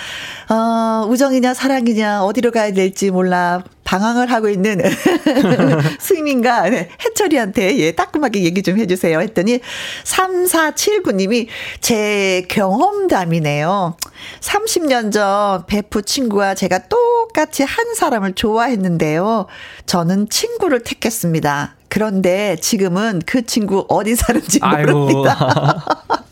어, 0.49 1.07
우정이냐, 1.09 1.55
사랑이냐, 1.55 2.25
어디로 2.25 2.51
가야 2.51 2.71
될지 2.71 3.09
몰라. 3.09 3.63
방황을 3.85 4.31
하고 4.31 4.49
있는 4.49 4.79
승민과 5.99 6.69
네, 6.69 6.89
해철이한테 7.03 7.77
예, 7.79 7.91
따끔하게 7.91 8.43
얘기 8.43 8.61
좀 8.61 8.77
해주세요. 8.77 9.19
했더니 9.19 9.59
3479님이 10.03 11.47
제 11.81 12.45
경험담이네요. 12.49 13.97
30년 14.41 15.11
전 15.11 15.65
베프 15.65 16.03
친구와 16.03 16.53
제가 16.53 16.87
똑같이 16.87 17.63
한 17.63 17.95
사람을 17.95 18.33
좋아했는데요. 18.33 19.47
저는 19.87 20.29
친구를 20.29 20.83
택했습니다. 20.83 21.75
그런데 21.93 22.55
지금은 22.55 23.21
그 23.23 23.45
친구 23.45 23.85
어디 23.87 24.15
사는지 24.15 24.59
모릅니다. 24.59 25.85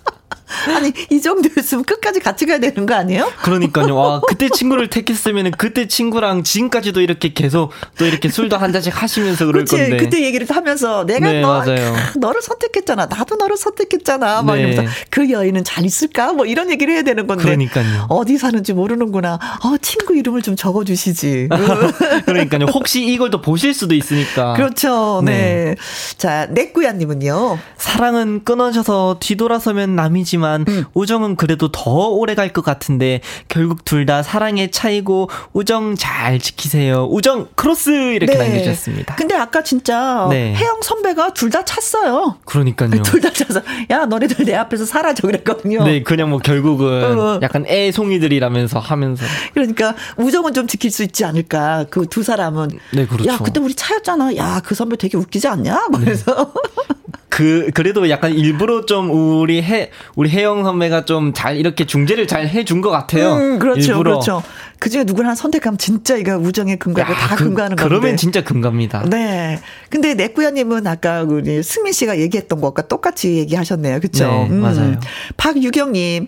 아니 0.75 0.91
이 1.09 1.21
정도였으면 1.21 1.83
끝까지 1.85 2.19
같이 2.19 2.45
가야 2.45 2.59
되는 2.59 2.85
거 2.85 2.93
아니에요? 2.93 3.31
그러니까요. 3.43 3.95
와 3.95 4.21
그때 4.27 4.49
친구를 4.49 4.89
택했으면 4.89 5.51
그때 5.51 5.87
친구랑 5.87 6.43
지금까지도 6.43 7.01
이렇게 7.01 7.33
계속 7.33 7.71
또 7.97 8.05
이렇게 8.05 8.29
술도 8.29 8.57
한 8.57 8.71
잔씩 8.73 9.01
하시면서 9.01 9.45
그럴 9.45 9.63
그치, 9.63 9.77
건데. 9.77 9.97
그때 9.97 10.23
얘기를 10.23 10.47
하면서 10.49 11.05
내가 11.05 11.31
네, 11.31 11.41
너, 11.41 11.59
맞아요. 11.59 11.95
너를 12.17 12.41
선택했잖아. 12.41 13.05
나도 13.07 13.35
너를 13.35 13.57
선택했잖아. 13.57 14.41
막 14.41 14.55
네. 14.55 14.61
이러면서 14.63 14.91
그 15.09 15.29
여인은 15.29 15.63
잘 15.63 15.85
있을까? 15.85 16.33
뭐 16.33 16.45
이런 16.45 16.69
얘기를 16.69 16.93
해야 16.93 17.03
되는 17.03 17.27
건데. 17.27 17.43
그러니까요. 17.43 18.07
어디 18.09 18.37
사는지 18.37 18.73
모르는구나. 18.73 19.39
어 19.63 19.77
친구 19.81 20.15
이름을 20.15 20.41
좀 20.41 20.55
적어주시지. 20.55 21.49
그러니까요. 22.25 22.65
혹시 22.73 23.05
이걸 23.05 23.29
또 23.31 23.41
보실 23.41 23.73
수도 23.73 23.95
있으니까. 23.95 24.53
그렇죠. 24.53 25.21
네. 25.25 25.31
네. 25.31 25.75
자 26.17 26.47
넥구야님은요. 26.51 27.57
사랑은 27.77 28.43
끊어져서 28.43 29.17
뒤돌아서면 29.19 29.95
남이지만. 29.95 30.40
하지만 30.41 30.65
음. 30.67 30.85
우정은 30.93 31.35
그래도 31.35 31.71
더 31.71 31.91
오래 32.09 32.35
갈 32.35 32.51
것 32.51 32.65
같은데 32.65 33.21
결국 33.47 33.85
둘 33.85 34.05
다 34.05 34.23
사랑의 34.23 34.71
차이고 34.71 35.29
우정 35.53 35.95
잘 35.95 36.39
지키세요. 36.39 37.07
우정 37.11 37.47
크로스 37.55 38.13
이렇게 38.15 38.33
네. 38.33 38.39
남겨주셨습니다. 38.39 39.15
근데 39.15 39.35
아까 39.35 39.61
진짜 39.63 40.27
네. 40.29 40.53
혜영 40.55 40.81
선배가 40.81 41.33
둘 41.33 41.49
다 41.51 41.63
찼어요. 41.63 42.37
그러니까요. 42.45 42.89
둘 43.03 43.21
다 43.21 43.31
차서 43.31 43.61
야 43.91 44.05
너네들 44.05 44.43
내 44.45 44.55
앞에서 44.55 44.85
사라져 44.85 45.27
그랬거든요. 45.27 45.83
네, 45.83 46.01
그냥 46.03 46.29
뭐 46.31 46.39
결국은 46.39 47.19
어. 47.19 47.39
약간 47.41 47.63
애송이들이라면서 47.67 48.79
하면서. 48.79 49.23
그러니까 49.53 49.95
우정은 50.17 50.53
좀 50.53 50.65
지킬 50.67 50.89
수 50.91 51.03
있지 51.03 51.23
않을까. 51.23 51.85
그 51.89 52.05
두 52.11 52.23
사람은. 52.23 52.69
네, 52.93 53.05
그렇죠. 53.05 53.29
야 53.31 53.37
그때 53.37 53.59
우리 53.61 53.73
차였잖아. 53.75 54.35
야 54.35 54.61
그 54.65 54.75
선배 54.75 54.97
되게 54.97 55.15
웃기지 55.17 55.47
않냐? 55.47 55.87
그래서. 55.95 56.33
네. 56.35 57.01
그 57.31 57.71
그래도 57.73 58.09
약간 58.09 58.33
일부러 58.33 58.85
좀 58.85 59.09
우리 59.09 59.63
해 59.63 59.89
우리 60.15 60.29
혜영 60.29 60.65
선배가 60.65 61.05
좀 61.05 61.31
잘 61.33 61.55
이렇게 61.55 61.85
중재를 61.85 62.27
잘 62.27 62.45
해준 62.47 62.81
것 62.81 62.89
같아요. 62.89 63.35
음, 63.35 63.57
그렇죠, 63.57 63.79
일부러. 63.93 64.11
그렇죠. 64.11 64.43
그 64.81 64.89
중에 64.89 65.03
누구나 65.03 65.35
선택하면 65.35 65.77
진짜 65.77 66.15
이거 66.15 66.37
우정의 66.37 66.77
근거고 66.79 67.13
다 67.13 67.35
그, 67.35 67.43
근거하는 67.43 67.75
건데. 67.75 67.87
그러면 67.87 68.17
진짜 68.17 68.43
근거입니다. 68.43 69.03
네. 69.11 69.59
근데 69.91 70.15
내꾸야님은 70.15 70.87
아까 70.87 71.21
우리 71.21 71.61
승민 71.61 71.93
씨가 71.93 72.17
얘기했던 72.17 72.59
것과 72.59 72.87
똑같이 72.87 73.37
얘기하셨네요. 73.37 73.99
그렇죠? 73.99 74.25
네, 74.25 74.49
음. 74.49 74.59
맞아요. 74.59 74.99
박유경님. 75.37 76.25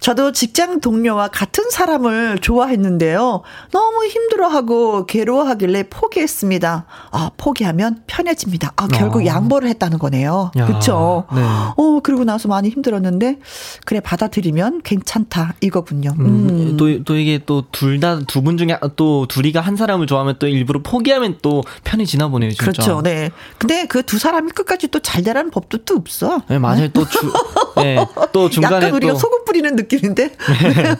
저도 0.00 0.32
직장 0.32 0.82
동료와 0.82 1.28
같은 1.28 1.70
사람을 1.70 2.36
좋아했는데요. 2.42 3.40
너무 3.70 4.04
힘들어하고 4.04 5.06
괴로워하길래 5.06 5.84
포기했습니다. 5.88 6.84
아, 7.10 7.30
포기하면 7.38 8.02
편해집니다. 8.06 8.74
아, 8.76 8.86
결국 8.88 9.22
어. 9.22 9.24
양보를 9.24 9.66
했다는 9.70 9.98
거네요. 9.98 10.50
그렇죠. 10.52 11.24
네. 11.34 11.40
어, 11.40 12.00
그리고 12.02 12.24
나서 12.24 12.48
많이 12.48 12.68
힘들었는데 12.68 13.38
그래 13.86 14.00
받아들이면 14.00 14.82
괜찮다 14.84 15.54
이거군요. 15.62 16.10
음. 16.18 16.26
음. 16.50 16.76
또, 16.76 17.02
또 17.04 17.16
이게 17.16 17.38
또둘 17.38 17.93
다 18.00 18.20
두 18.26 18.42
분 18.42 18.56
중에 18.58 18.78
또 18.96 19.26
둘이가 19.26 19.60
한 19.60 19.76
사람을 19.76 20.06
좋아하면 20.06 20.36
또 20.38 20.46
일부러 20.46 20.80
포기하면 20.82 21.38
또 21.42 21.62
편해지나 21.84 22.28
보네요. 22.28 22.50
진짜. 22.50 22.64
그렇죠. 22.64 23.02
네. 23.02 23.30
근데 23.58 23.86
그 23.86 24.02
두 24.02 24.18
사람이 24.18 24.50
끝까지 24.52 24.88
또 24.88 24.98
잘 25.00 25.22
되라는 25.22 25.50
법도 25.50 25.78
또 25.84 25.94
없어. 25.96 26.42
네, 26.48 26.58
맞아요. 26.58 26.88
또 26.88 27.06
주, 27.06 27.32
네, 27.76 27.96
또 28.32 28.48
중간에 28.50 28.86
약간 28.86 28.96
우리가 28.96 29.14
소금 29.14 29.44
뿌리는 29.44 29.76
느낌. 29.76 29.84
느낌인데. 29.94 30.28
네. 30.28 30.96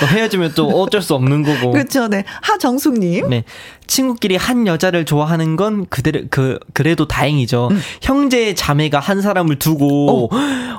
또 0.00 0.06
헤어지면 0.06 0.52
또 0.54 0.68
어쩔 0.82 1.02
수 1.02 1.14
없는 1.14 1.42
거고. 1.42 1.70
그렇죠. 1.72 2.08
네. 2.08 2.24
하정숙 2.42 2.98
님. 2.98 3.28
네. 3.30 3.44
친구끼리 3.86 4.36
한 4.36 4.66
여자를 4.66 5.04
좋아하는 5.04 5.56
건 5.56 5.86
그대로 5.90 6.20
그 6.30 6.58
그래도 6.72 7.06
다행이죠. 7.08 7.68
음. 7.72 7.80
형제 8.00 8.54
자매가 8.54 8.98
한 9.00 9.20
사람을 9.20 9.58
두고 9.58 10.24
오. 10.24 10.30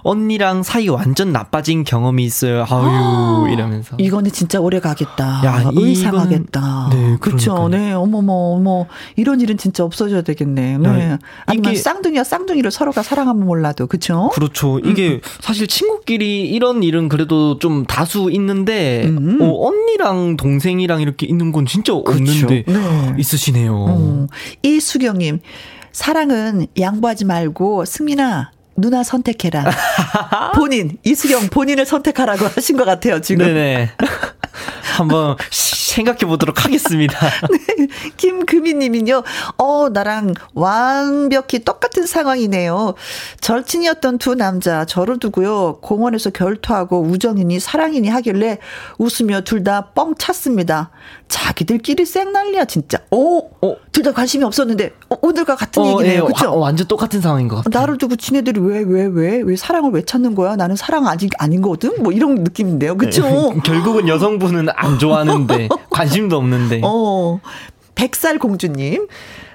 언니랑 0.04 0.64
사이 0.64 0.90
완전 0.90 1.32
나빠진 1.32 1.84
경험이 1.84 2.24
있어요. 2.24 2.66
아유 2.70 3.52
이러면서. 3.54 3.96
이거는 4.00 4.32
진짜 4.32 4.60
오래 4.60 4.80
가겠다. 4.80 5.23
야, 5.46 5.72
의상하겠다. 5.74 6.90
네, 6.92 7.18
그렇죠. 7.20 7.68
네, 7.70 7.94
어머머, 7.94 8.34
어머 8.34 8.88
이런 9.16 9.42
일은 9.42 9.58
진짜 9.58 9.84
없어져야 9.84 10.22
되겠네. 10.22 10.78
네. 10.78 10.90
네. 10.90 11.18
아니면 11.46 11.76
쌍둥이와 11.76 12.24
쌍둥이를 12.24 12.72
서로가 12.72 13.04
사랑하면 13.04 13.46
몰라도 13.46 13.88
그렇죠. 13.88 14.30
그렇죠. 14.34 14.80
이게 14.80 15.14
음. 15.14 15.22
사실 15.42 15.68
친구끼리 15.68 16.50
이런 16.50 16.84
일은 16.84 17.10
그래도 17.10 17.60
좀 17.60 17.86
다수 17.86 18.30
있는데 18.32 19.06
음. 19.06 19.40
어, 19.42 19.68
언니랑 19.68 20.38
동생이랑 20.38 21.02
이렇게 21.02 21.26
있는 21.26 21.52
건 21.52 21.66
진짜. 21.66 21.94
없는데. 21.94 22.64
네. 22.68 23.14
있으시네요. 23.18 23.74
어. 23.76 24.28
이수경님, 24.62 25.40
사랑은 25.92 26.68
양보하지 26.80 27.26
말고 27.26 27.86
승민아 27.86 28.52
누나 28.76 29.04
선택해라. 29.04 29.66
본인 30.56 30.98
이수경 31.04 31.50
본인을 31.50 31.86
선택하라고 31.86 32.46
하신 32.46 32.78
것 32.78 32.86
같아요 32.86 33.22
지금. 33.22 33.46
네네. 33.46 33.92
한번 34.94 35.38
생각해 35.94 36.20
보도록 36.26 36.66
하겠습니다. 36.66 37.18
네. 37.78 37.88
김금희님은요, 38.18 39.24
어, 39.58 39.90
나랑 39.90 40.34
완벽히 40.56 41.60
똑같은 41.64 42.06
상황이네요. 42.08 42.96
절친이었던 43.42 44.18
두 44.18 44.34
남자, 44.36 44.86
저를 44.86 45.20
두고요, 45.20 45.78
공원에서 45.82 46.32
결투하고 46.32 47.02
우정이니 47.02 47.60
사랑이니 47.60 48.10
하길래 48.10 48.58
웃으며 48.98 49.42
둘 49.42 49.64
다 49.64 49.92
뻥 49.94 50.16
찼습니다. 50.18 50.90
자기들끼리 51.30 52.06
쌩난리야, 52.06 52.66
진짜. 52.66 52.98
어, 53.12 53.18
어. 53.62 53.76
둘 53.92 54.04
다 54.04 54.12
관심이 54.12 54.44
없었는데, 54.44 54.92
어, 55.10 55.16
오늘과 55.22 55.56
같은 55.56 55.82
어, 55.84 55.86
얘기네요. 56.02 56.24
예, 56.24 56.28
그쵸? 56.28 56.50
와, 56.52 56.58
완전 56.66 56.88
똑같은 56.88 57.22
상황인 57.22 57.48
것 57.48 57.64
같아요. 57.64 57.80
나를 57.80 57.98
두고 57.98 58.16
지네들이 58.18 58.60
왜, 58.60 58.80
왜, 58.86 59.06
왜, 59.06 59.42
왜 59.42 59.56
사랑을 59.56 59.92
왜 59.92 60.02
찾는 60.04 60.36
거야? 60.36 60.56
나는 60.56 60.76
사랑 60.76 61.08
아직 61.08 61.32
아닌거든? 61.38 62.02
뭐 62.04 62.12
이런 62.12 62.36
느낌인데요. 62.44 62.98
그쵸? 62.98 63.22
네. 63.24 63.60
결국은 63.64 64.08
여성분은 64.08 64.68
안 64.76 65.00
좋아하는데, 65.00 65.70
관심도 65.90 66.38
없는데. 66.38 66.82
어, 66.84 67.40
백살 67.96 68.40
공주님. 68.40 69.08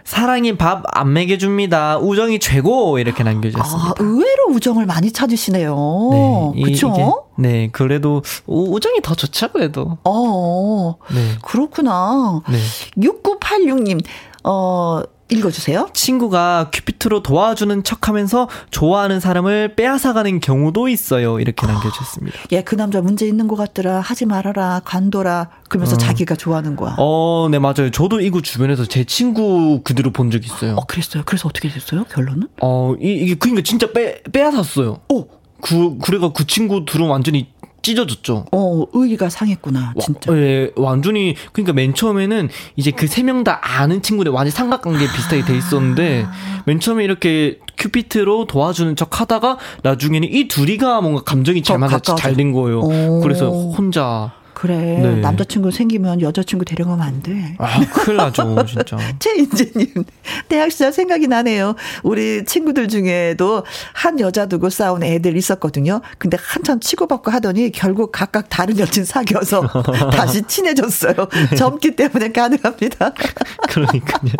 사랑이 0.04 0.56
밥 0.56 0.84
안 0.96 1.12
먹여줍니다. 1.12 1.98
우정이 1.98 2.38
최고 2.38 2.98
이렇게 2.98 3.22
남겨주셨습니다. 3.22 3.90
아, 3.90 3.94
의외로 3.98 4.46
우정을 4.52 4.86
많이 4.86 5.12
찾으시네요. 5.12 6.52
네, 6.54 6.62
그렇죠? 6.62 7.26
네, 7.36 7.68
그래도 7.72 8.22
우 8.46 8.80
정이 8.80 9.00
더 9.02 9.14
좋죠, 9.14 9.48
그래도. 9.52 9.98
어, 10.04 10.94
네. 11.14 11.36
그렇구나. 11.44 12.40
네. 12.48 12.56
6986님, 12.96 14.02
어, 14.44 15.02
읽어주세요. 15.30 15.90
친구가 15.92 16.70
큐피트로 16.72 17.22
도와주는 17.22 17.84
척하면서 17.84 18.48
좋아하는 18.70 19.20
사람을 19.20 19.74
빼앗아가는 19.76 20.40
경우도 20.40 20.88
있어요. 20.88 21.38
이렇게 21.40 21.66
아, 21.66 21.72
남겨주셨습니다. 21.72 22.38
예, 22.52 22.62
그 22.62 22.74
남자 22.76 23.00
문제 23.02 23.26
있는 23.26 23.46
것 23.48 23.56
같더라. 23.56 24.00
하지 24.00 24.24
말아라. 24.26 24.80
관둬라. 24.84 25.50
그러면서 25.68 25.94
어. 25.96 25.98
자기가 25.98 26.34
좋아하는 26.36 26.76
거야. 26.76 26.94
어, 26.98 27.48
네 27.50 27.58
맞아요. 27.58 27.90
저도 27.90 28.20
이거 28.20 28.40
주변에서 28.40 28.86
제 28.86 29.04
친구 29.04 29.82
그대로 29.84 30.10
본 30.12 30.28
적 30.30 30.44
있어요. 30.44 30.76
어, 30.76 30.84
그랬어요. 30.86 31.22
그래서 31.24 31.48
어떻게 31.48 31.68
됐어요? 31.70 32.04
결론은? 32.04 32.48
어, 32.60 32.94
이, 33.00 33.12
이게 33.12 33.34
그러니까 33.34 33.62
진짜 33.62 33.90
빼 33.92 34.22
빼앗았어요. 34.32 35.00
어. 35.12 35.24
그 35.60 35.98
그래가 35.98 36.28
그 36.32 36.46
친구 36.46 36.84
들은 36.84 37.06
완전히 37.08 37.48
찢어졌죠. 37.82 38.46
어, 38.52 38.84
의의가 38.92 39.28
상했구나, 39.30 39.94
진짜. 40.00 40.30
와, 40.32 40.36
예, 40.38 40.70
완전히 40.76 41.34
그러니까 41.52 41.72
맨 41.72 41.94
처음에는 41.94 42.48
이제 42.76 42.90
그 42.90 43.06
세 43.06 43.22
명 43.24 43.44
다 43.44 43.60
아는 43.62 44.02
친구들 44.02 44.32
완전 44.32 44.50
삼각관계 44.50 45.06
비슷하게 45.06 45.44
돼 45.44 45.56
있었는데 45.56 46.24
아. 46.26 46.62
맨 46.66 46.80
처음에 46.80 47.04
이렇게 47.04 47.60
큐피트로 47.76 48.46
도와주는 48.46 48.96
척 48.96 49.20
하다가 49.20 49.58
나중에는 49.84 50.28
이 50.30 50.48
둘이가 50.48 51.00
뭔가 51.00 51.22
감정이 51.22 51.62
잘 51.62 51.78
맞아 51.78 51.98
잘된 52.00 52.52
거예요. 52.52 52.80
오. 52.80 53.20
그래서 53.20 53.48
혼자 53.50 54.32
그래. 54.58 54.74
네. 54.76 55.14
남자친구 55.20 55.70
생기면 55.70 56.20
여자친구 56.20 56.64
데려가면 56.64 57.06
안 57.06 57.22
돼. 57.22 57.54
아, 57.58 57.78
큰일 57.92 58.16
나죠, 58.16 58.56
진짜. 58.66 58.96
최인재님, 59.20 60.02
대학 60.48 60.72
시절 60.72 60.92
생각이 60.92 61.28
나네요. 61.28 61.76
우리 62.02 62.44
친구들 62.44 62.88
중에도 62.88 63.62
한 63.92 64.18
여자 64.18 64.46
두고 64.46 64.68
싸운 64.68 65.04
애들 65.04 65.36
있었거든요. 65.36 66.00
근데 66.18 66.36
한참 66.40 66.80
치고받고 66.80 67.30
하더니 67.30 67.70
결국 67.70 68.10
각각 68.10 68.48
다른 68.48 68.76
여친 68.80 69.04
사귀어서 69.04 69.62
다시 70.12 70.42
친해졌어요. 70.42 71.14
네. 71.50 71.56
젊기 71.56 71.94
때문에 71.94 72.32
가능합니다. 72.32 73.12
그러니까요. 73.70 74.32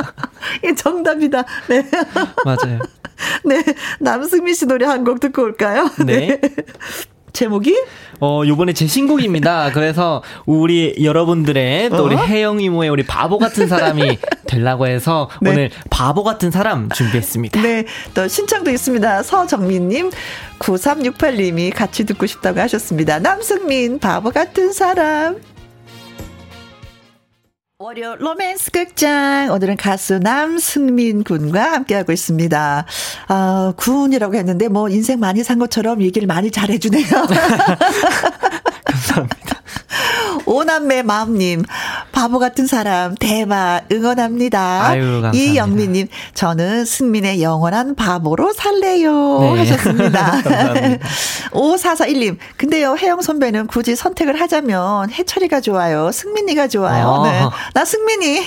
이 0.64 0.74
정답이다. 0.74 1.44
네. 1.68 1.88
맞아요. 2.44 2.80
네. 3.44 3.62
남승민 4.00 4.52
씨 4.54 4.66
노래 4.66 4.84
한 4.84 5.04
곡 5.04 5.20
듣고 5.20 5.42
올까요? 5.42 5.88
네. 6.04 6.40
네. 6.40 6.40
제목이? 7.32 7.76
어, 8.20 8.42
요번에 8.46 8.72
제 8.72 8.86
신곡입니다. 8.86 9.72
그래서 9.72 10.22
우리 10.46 10.96
여러분들의 11.02 11.90
또 11.90 12.04
우리 12.04 12.16
어? 12.16 12.18
혜영 12.18 12.60
이모의 12.60 12.90
우리 12.90 13.04
바보 13.04 13.38
같은 13.38 13.68
사람이 13.68 14.18
되려고 14.46 14.86
해서 14.86 15.30
네. 15.40 15.50
오늘 15.50 15.70
바보 15.90 16.24
같은 16.24 16.50
사람 16.50 16.88
준비했습니다. 16.90 17.62
네. 17.62 17.84
또 18.14 18.26
신청도 18.28 18.70
있습니다. 18.70 19.22
서정민님, 19.22 20.10
9368님이 20.58 21.74
같이 21.74 22.04
듣고 22.04 22.26
싶다고 22.26 22.60
하셨습니다. 22.60 23.18
남승민, 23.18 23.98
바보 23.98 24.30
같은 24.30 24.72
사람. 24.72 25.36
월요 27.80 28.16
로맨스 28.16 28.72
극장 28.72 29.52
오늘은 29.52 29.76
가수 29.76 30.18
남승민 30.18 31.22
군과 31.22 31.74
함께하고 31.74 32.10
있습니다. 32.10 32.84
아 33.28 33.72
군이라고 33.76 34.34
했는데 34.34 34.66
뭐 34.66 34.88
인생 34.88 35.20
많이 35.20 35.44
산 35.44 35.60
것처럼 35.60 36.02
얘기를 36.02 36.26
많이 36.26 36.50
잘해주네요. 36.50 37.06
감사합니다. 38.84 39.58
오남매 40.46 41.02
마음님, 41.02 41.62
바보 42.10 42.38
같은 42.38 42.66
사람, 42.66 43.14
대박, 43.14 43.82
응원합니다. 43.92 44.86
아유, 44.86 45.02
감사합니다. 45.20 45.32
이영민님, 45.32 46.08
저는 46.34 46.84
승민의 46.86 47.42
영원한 47.42 47.94
바보로 47.94 48.52
살래요. 48.54 49.40
네. 49.40 49.58
하셨습니다. 49.58 50.30
감사합니다. 50.42 51.06
5441님, 51.52 52.38
근데요, 52.56 52.96
혜영 52.96 53.20
선배는 53.20 53.66
굳이 53.66 53.94
선택을 53.94 54.40
하자면 54.40 55.10
해철이가 55.10 55.60
좋아요. 55.60 56.10
승민이가 56.12 56.68
좋아요. 56.68 57.06
어. 57.06 57.50
네. 57.68 57.72
나 57.74 57.84
승민이. 57.84 58.46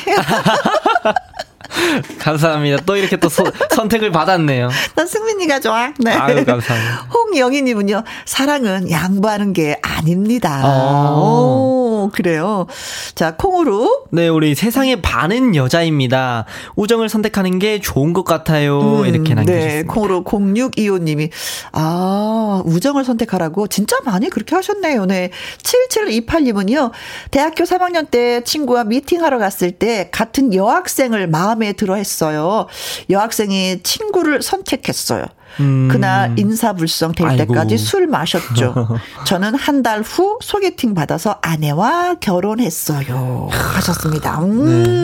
감사합니다. 2.20 2.84
또 2.86 2.96
이렇게 2.98 3.16
또 3.18 3.30
소, 3.30 3.46
선택을 3.72 4.12
받았네요. 4.12 4.70
난 4.96 5.08
승민이가 5.08 5.60
좋아. 5.62 5.94
네. 6.00 6.12
아유, 6.12 6.46
감사합니다. 6.46 7.08
홍영희님은요, 7.14 8.04
사랑은 8.26 8.92
양보하는 8.92 9.54
게 9.54 9.80
아닙니다. 9.82 10.62
어. 10.64 11.16
오, 11.18 11.91
그래요. 12.10 12.68
자, 13.16 13.36
콩으로. 13.36 14.06
네, 14.12 14.28
우리 14.28 14.56
세상의 14.56 15.02
반은 15.02 15.56
여자입니다. 15.56 16.46
우정을 16.76 17.10
선택하는 17.10 17.60
게 17.60 17.80
좋은 17.80 18.14
것 18.14 18.24
같아요. 18.24 18.80
음, 18.80 19.06
이렇게 19.06 19.34
남겨주셨습니다. 19.34 19.82
네, 19.82 19.84
콩으로 19.84 20.24
0625님이, 20.24 21.30
아, 21.72 22.62
우정을 22.66 23.06
선택하라고 23.06 23.68
진짜 23.68 23.98
많이 24.06 24.30
그렇게 24.30 24.56
하셨네요. 24.56 25.06
네. 25.06 25.30
7728님은요, 25.64 26.92
대학교 27.32 27.64
3학년 27.64 28.10
때 28.10 28.44
친구와 28.44 28.84
미팅하러 28.86 29.38
갔을 29.38 29.72
때 29.72 30.10
같은 30.12 30.54
여학생을 30.54 31.28
마음에 31.28 31.74
들어 31.74 31.96
했어요. 31.96 32.68
여학생이 33.10 33.84
친구를 33.84 34.42
선택했어요. 34.42 35.26
음. 35.60 35.90
그날 35.92 36.34
인사불성 36.38 37.12
될 37.14 37.28
아이고. 37.28 37.46
때까지 37.54 37.78
술 37.78 38.08
마셨죠. 38.08 38.88
저는 39.26 39.56
한 39.56 39.82
달 39.84 40.02
후 40.02 40.38
소개팅 40.42 40.94
받아서 40.94 41.38
아내와 41.42 42.16
결혼했어요. 42.20 43.50
하셨습니다. 43.52 44.40
음. 44.44 45.04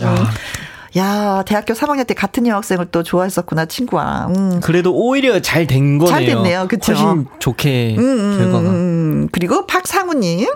네. 0.00 0.06
야, 0.98 1.42
대학교 1.46 1.74
3학년 1.74 2.06
때 2.06 2.12
같은 2.14 2.46
여학생을 2.46 2.86
또 2.90 3.02
좋아했었구나, 3.02 3.66
친구와. 3.66 4.26
음. 4.36 4.60
그래도 4.62 4.92
오히려 4.94 5.40
잘 5.40 5.66
된 5.66 5.98
거네요. 5.98 6.10
잘 6.10 6.26
됐네요. 6.26 6.66
그쵸. 6.68 6.92
훨씬 6.92 7.26
좋게 7.38 7.96
음, 7.98 8.02
음, 8.02 8.38
결과가. 8.38 8.68
음. 8.70 9.28
그리고 9.32 9.66
박상우님. 9.66 10.48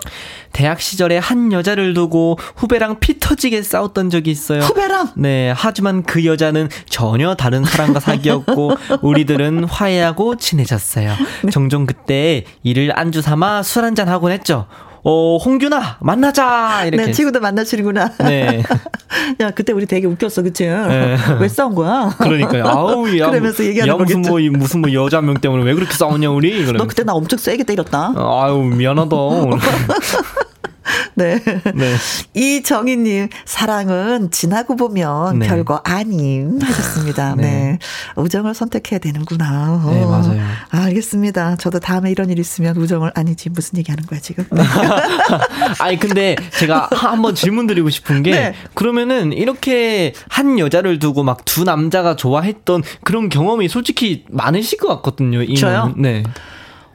대학 0.51 0.81
시절에 0.81 1.17
한 1.17 1.51
여자를 1.51 1.93
두고 1.95 2.37
후배랑 2.55 2.99
피 2.99 3.19
터지게 3.19 3.61
싸웠던 3.63 4.09
적이 4.09 4.31
있어요. 4.31 4.61
후배랑? 4.61 5.09
네. 5.15 5.51
하지만 5.55 6.03
그 6.03 6.25
여자는 6.25 6.69
전혀 6.89 7.33
다른 7.35 7.63
사람과 7.63 7.99
사귀었고, 7.99 8.71
우리들은 9.01 9.63
화해하고 9.65 10.35
친해졌어요. 10.37 11.13
네. 11.43 11.49
종종 11.51 11.85
그때 11.85 12.45
일을 12.63 12.91
안주 12.97 13.21
삼아 13.21 13.63
술 13.63 13.83
한잔 13.85 14.09
하곤 14.09 14.31
했죠. 14.31 14.67
어, 15.05 15.37
홍균아, 15.37 15.97
만나자! 15.99 16.85
이렇게. 16.85 17.05
네, 17.07 17.11
친구도 17.11 17.41
만나시는구나. 17.41 18.13
네. 18.19 18.63
야, 19.41 19.51
그때 19.51 19.73
우리 19.73 19.85
되게 19.85 20.07
웃겼어, 20.07 20.41
그치? 20.43 20.65
네. 20.65 21.17
왜 21.41 21.47
싸운 21.49 21.75
거야? 21.75 22.15
그러니까요. 22.17 22.65
아우, 22.65 23.07
야. 23.19 23.29
그러면서 23.29 23.65
얘기하는 23.65 23.93
야, 23.93 23.97
무슨 23.97 24.21
뭐, 24.21 24.39
무슨 24.57 24.79
뭐 24.81 24.93
여자 24.93 25.19
명 25.21 25.35
때문에 25.35 25.63
왜 25.63 25.73
그렇게 25.73 25.93
싸웠냐, 25.93 26.29
우리? 26.29 26.51
그러면서. 26.51 26.77
너 26.77 26.87
그때 26.87 27.03
나 27.03 27.13
엄청 27.13 27.37
세게 27.37 27.63
때렸다. 27.63 28.13
아유, 28.15 28.57
미안하다. 28.59 29.15
네. 31.15 31.39
네. 31.75 31.95
이정희님, 32.33 33.29
사랑은 33.45 34.31
지나고 34.31 34.75
보면 34.75 35.39
네. 35.39 35.47
별거 35.47 35.81
아님 35.83 36.59
하셨습니다. 36.61 37.35
네. 37.35 37.43
네. 37.43 37.79
우정을 38.15 38.53
선택해야 38.53 38.99
되는구나. 38.99 39.81
네, 39.91 40.05
맞아요. 40.05 40.41
아, 40.71 40.83
알겠습니다. 40.85 41.55
저도 41.57 41.79
다음에 41.79 42.11
이런 42.11 42.29
일 42.29 42.39
있으면 42.39 42.75
우정을, 42.77 43.11
아니지, 43.15 43.49
무슨 43.49 43.77
얘기 43.77 43.91
하는 43.91 44.05
거야, 44.05 44.19
지금? 44.19 44.45
네. 44.51 44.63
아니, 45.79 45.99
근데 45.99 46.35
제가 46.57 46.89
한번 46.91 47.35
질문 47.35 47.67
드리고 47.67 47.89
싶은 47.89 48.23
게, 48.23 48.31
네. 48.31 48.53
그러면은 48.73 49.33
이렇게 49.33 50.13
한 50.29 50.57
여자를 50.59 50.99
두고 50.99 51.23
막 51.23 51.43
두 51.45 51.63
남자가 51.63 52.15
좋아했던 52.15 52.81
그런 53.03 53.29
경험이 53.29 53.67
솔직히 53.67 54.25
많으실 54.29 54.79
것 54.79 54.87
같거든요. 54.87 55.45
저요? 55.55 55.93
네. 55.97 56.23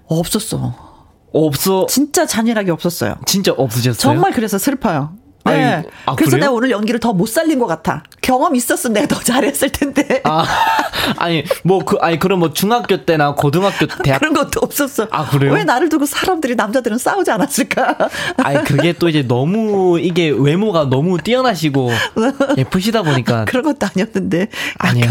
없었어. 0.07 0.88
없어. 1.33 1.87
진짜 1.89 2.27
잔인하게 2.27 2.71
없었어요. 2.71 3.17
진짜 3.27 3.53
없으셨어요? 3.53 3.95
정말 4.01 4.33
그래서 4.33 4.59
슬퍼요. 4.59 5.13
네. 5.45 5.83
아, 6.05 6.15
그래서 6.15 6.33
그래요? 6.33 6.41
내가 6.43 6.53
오늘 6.53 6.71
연기를 6.71 7.01
더 7.01 7.15
못 7.15 7.27
살린 7.27 7.59
것 7.59 7.67
같아. 7.67 8.03
경험 8.21 8.55
있었으면 8.55 8.93
내가 8.93 9.07
더 9.09 9.19
잘했을 9.19 9.71
텐데. 9.71 10.21
아, 10.25 10.45
아니, 11.17 11.43
뭐, 11.65 11.79
그, 11.83 11.97
아니, 12.03 12.19
그럼 12.19 12.41
뭐 12.41 12.53
중학교 12.53 13.07
때나 13.07 13.35
고등학교, 13.35 13.87
대학. 14.05 14.19
그런 14.19 14.35
것도 14.35 14.61
없었어. 14.61 15.09
아, 15.11 15.25
그래요? 15.31 15.55
왜 15.55 15.65
나를 15.65 15.89
두고 15.89 16.05
사람들이, 16.05 16.55
남자들은 16.55 16.99
싸우지 16.99 17.31
않았을까? 17.31 17.97
아니, 18.45 18.63
그게 18.65 18.93
또 18.93 19.09
이제 19.09 19.23
너무, 19.23 19.99
이게 19.99 20.29
외모가 20.29 20.85
너무 20.85 21.17
뛰어나시고, 21.17 21.93
예쁘시다 22.59 23.03
보니까. 23.03 23.47
그런 23.47 23.63
것도 23.65 23.87
아니었는데. 23.91 24.49
아니요. 24.77 25.07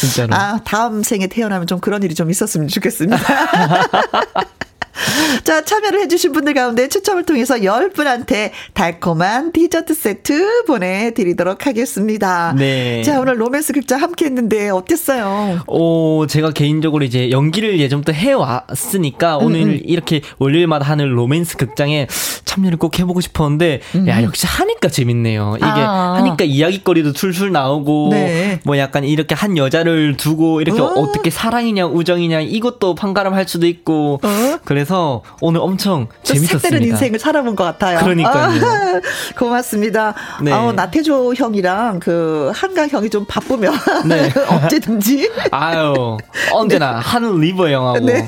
진짜로. 0.00 0.34
아, 0.34 0.58
다음 0.64 1.04
생에 1.04 1.28
태어나면 1.28 1.68
좀 1.68 1.78
그런 1.78 2.02
일이 2.02 2.16
좀 2.16 2.28
있었으면 2.28 2.66
좋겠습니다. 2.66 3.16
자, 5.44 5.64
참여를 5.64 6.00
해주신 6.02 6.32
분들 6.32 6.54
가운데 6.54 6.88
추첨을 6.88 7.24
통해서 7.24 7.56
10분한테 7.56 8.50
달콤한 8.74 9.52
디저트 9.52 9.94
세트 9.94 10.64
보내드리도록 10.64 11.66
하겠습니다. 11.66 12.54
네. 12.56 13.02
자, 13.02 13.20
오늘 13.20 13.40
로맨스 13.40 13.72
극장 13.72 14.02
함께 14.02 14.26
했는데 14.26 14.70
어땠어요? 14.70 15.60
오, 15.66 16.26
제가 16.26 16.50
개인적으로 16.50 17.04
이제 17.04 17.30
연기를 17.30 17.78
예전부터 17.78 18.12
해왔으니까 18.12 19.38
음, 19.38 19.44
오늘 19.44 19.60
음. 19.62 19.80
이렇게 19.84 20.20
월요일마다 20.38 20.86
하는 20.86 21.08
로맨스 21.10 21.56
극장에 21.56 22.06
참여를 22.44 22.78
꼭 22.78 22.98
해보고 22.98 23.20
싶었는데, 23.20 23.80
음. 23.94 24.08
야, 24.08 24.22
역시 24.22 24.46
하니까 24.46 24.88
재밌네요. 24.88 25.54
이게 25.56 25.66
아. 25.66 26.14
하니까 26.16 26.44
이야기거리도 26.44 27.12
술술 27.12 27.52
나오고, 27.52 28.08
네. 28.12 28.60
뭐 28.64 28.78
약간 28.78 29.04
이렇게 29.04 29.34
한 29.34 29.56
여자를 29.56 30.16
두고 30.16 30.60
이렇게 30.60 30.80
어. 30.80 31.12
떻게 31.12 31.30
사랑이냐, 31.30 31.86
우정이냐, 31.86 32.40
이것도 32.40 32.94
판가름 32.94 33.34
할 33.34 33.46
수도 33.46 33.66
있고, 33.66 34.20
어? 34.22 34.58
그래서 34.64 34.87
그래서 34.88 35.22
오늘 35.42 35.60
엄청 35.60 36.08
재밌었습니다. 36.22 36.58
색다른 36.60 36.86
인생을 36.86 37.18
살아본 37.18 37.56
것 37.56 37.64
같아요. 37.64 37.98
그러니까요. 37.98 38.34
아, 38.34 39.00
고맙습니다. 39.36 40.14
네. 40.42 40.50
아, 40.50 40.72
나태조 40.72 41.34
형이랑 41.34 42.00
그 42.00 42.50
한강 42.54 42.88
형이 42.88 43.10
좀 43.10 43.26
바쁘면 43.28 43.74
네. 44.08 44.32
언제든지. 44.48 45.30
아유 45.50 46.16
언제나 46.52 47.00
한 47.00 47.38
리버 47.38 47.70
영하고. 47.70 48.06
네, 48.06 48.26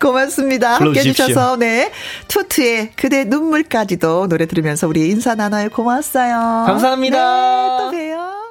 고맙습니다. 0.00 0.74
함께 0.74 1.00
해 1.00 1.02
주셔서 1.04 1.56
네 1.56 1.92
투투의 2.26 2.90
그대 2.96 3.22
눈물까지도 3.24 4.26
노래 4.26 4.46
들으면서 4.46 4.88
우리 4.88 5.08
인사 5.08 5.36
나눠요. 5.36 5.68
고마워요. 5.68 6.64
감사합니다. 6.66 7.16
네, 7.16 7.78
또 7.78 7.90
봬요. 7.92 8.41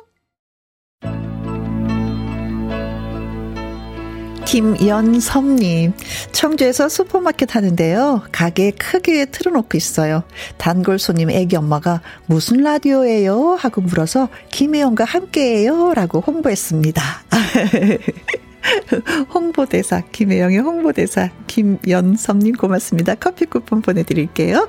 김연섭님, 4.51 5.93
청주에서 6.33 6.89
슈퍼마켓 6.89 7.55
하는데요. 7.55 8.23
가게 8.33 8.71
크게 8.71 9.27
틀어놓고 9.27 9.77
있어요. 9.77 10.23
단골 10.57 10.99
손님 10.99 11.29
애기 11.29 11.55
엄마가 11.55 12.01
무슨 12.25 12.57
라디오예요? 12.57 13.55
하고 13.57 13.79
물어서 13.79 14.27
김혜영과 14.51 15.05
함께해요. 15.05 15.93
라고 15.93 16.19
홍보했습니다. 16.19 17.01
홍보대사, 19.33 20.01
김혜영의 20.11 20.59
홍보대사, 20.59 21.29
김연섭님 21.47 22.55
고맙습니다. 22.55 23.15
커피 23.15 23.45
쿠폰 23.45 23.81
보내드릴게요. 23.81 24.67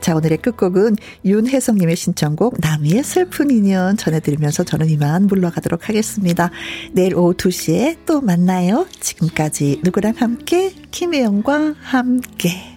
자, 0.00 0.14
오늘의 0.14 0.38
끝곡은 0.38 0.96
윤혜성님의 1.24 1.96
신청곡, 1.96 2.56
남이의 2.60 3.02
슬픈 3.02 3.50
인연 3.50 3.96
전해드리면서 3.96 4.64
저는 4.64 4.88
이만 4.90 5.26
물러가도록 5.26 5.88
하겠습니다. 5.88 6.50
내일 6.92 7.14
오후 7.14 7.34
2시에 7.34 7.98
또 8.06 8.20
만나요. 8.20 8.86
지금까지 9.00 9.80
누구랑 9.84 10.14
함께, 10.16 10.74
김혜영과 10.90 11.74
함께. 11.80 12.73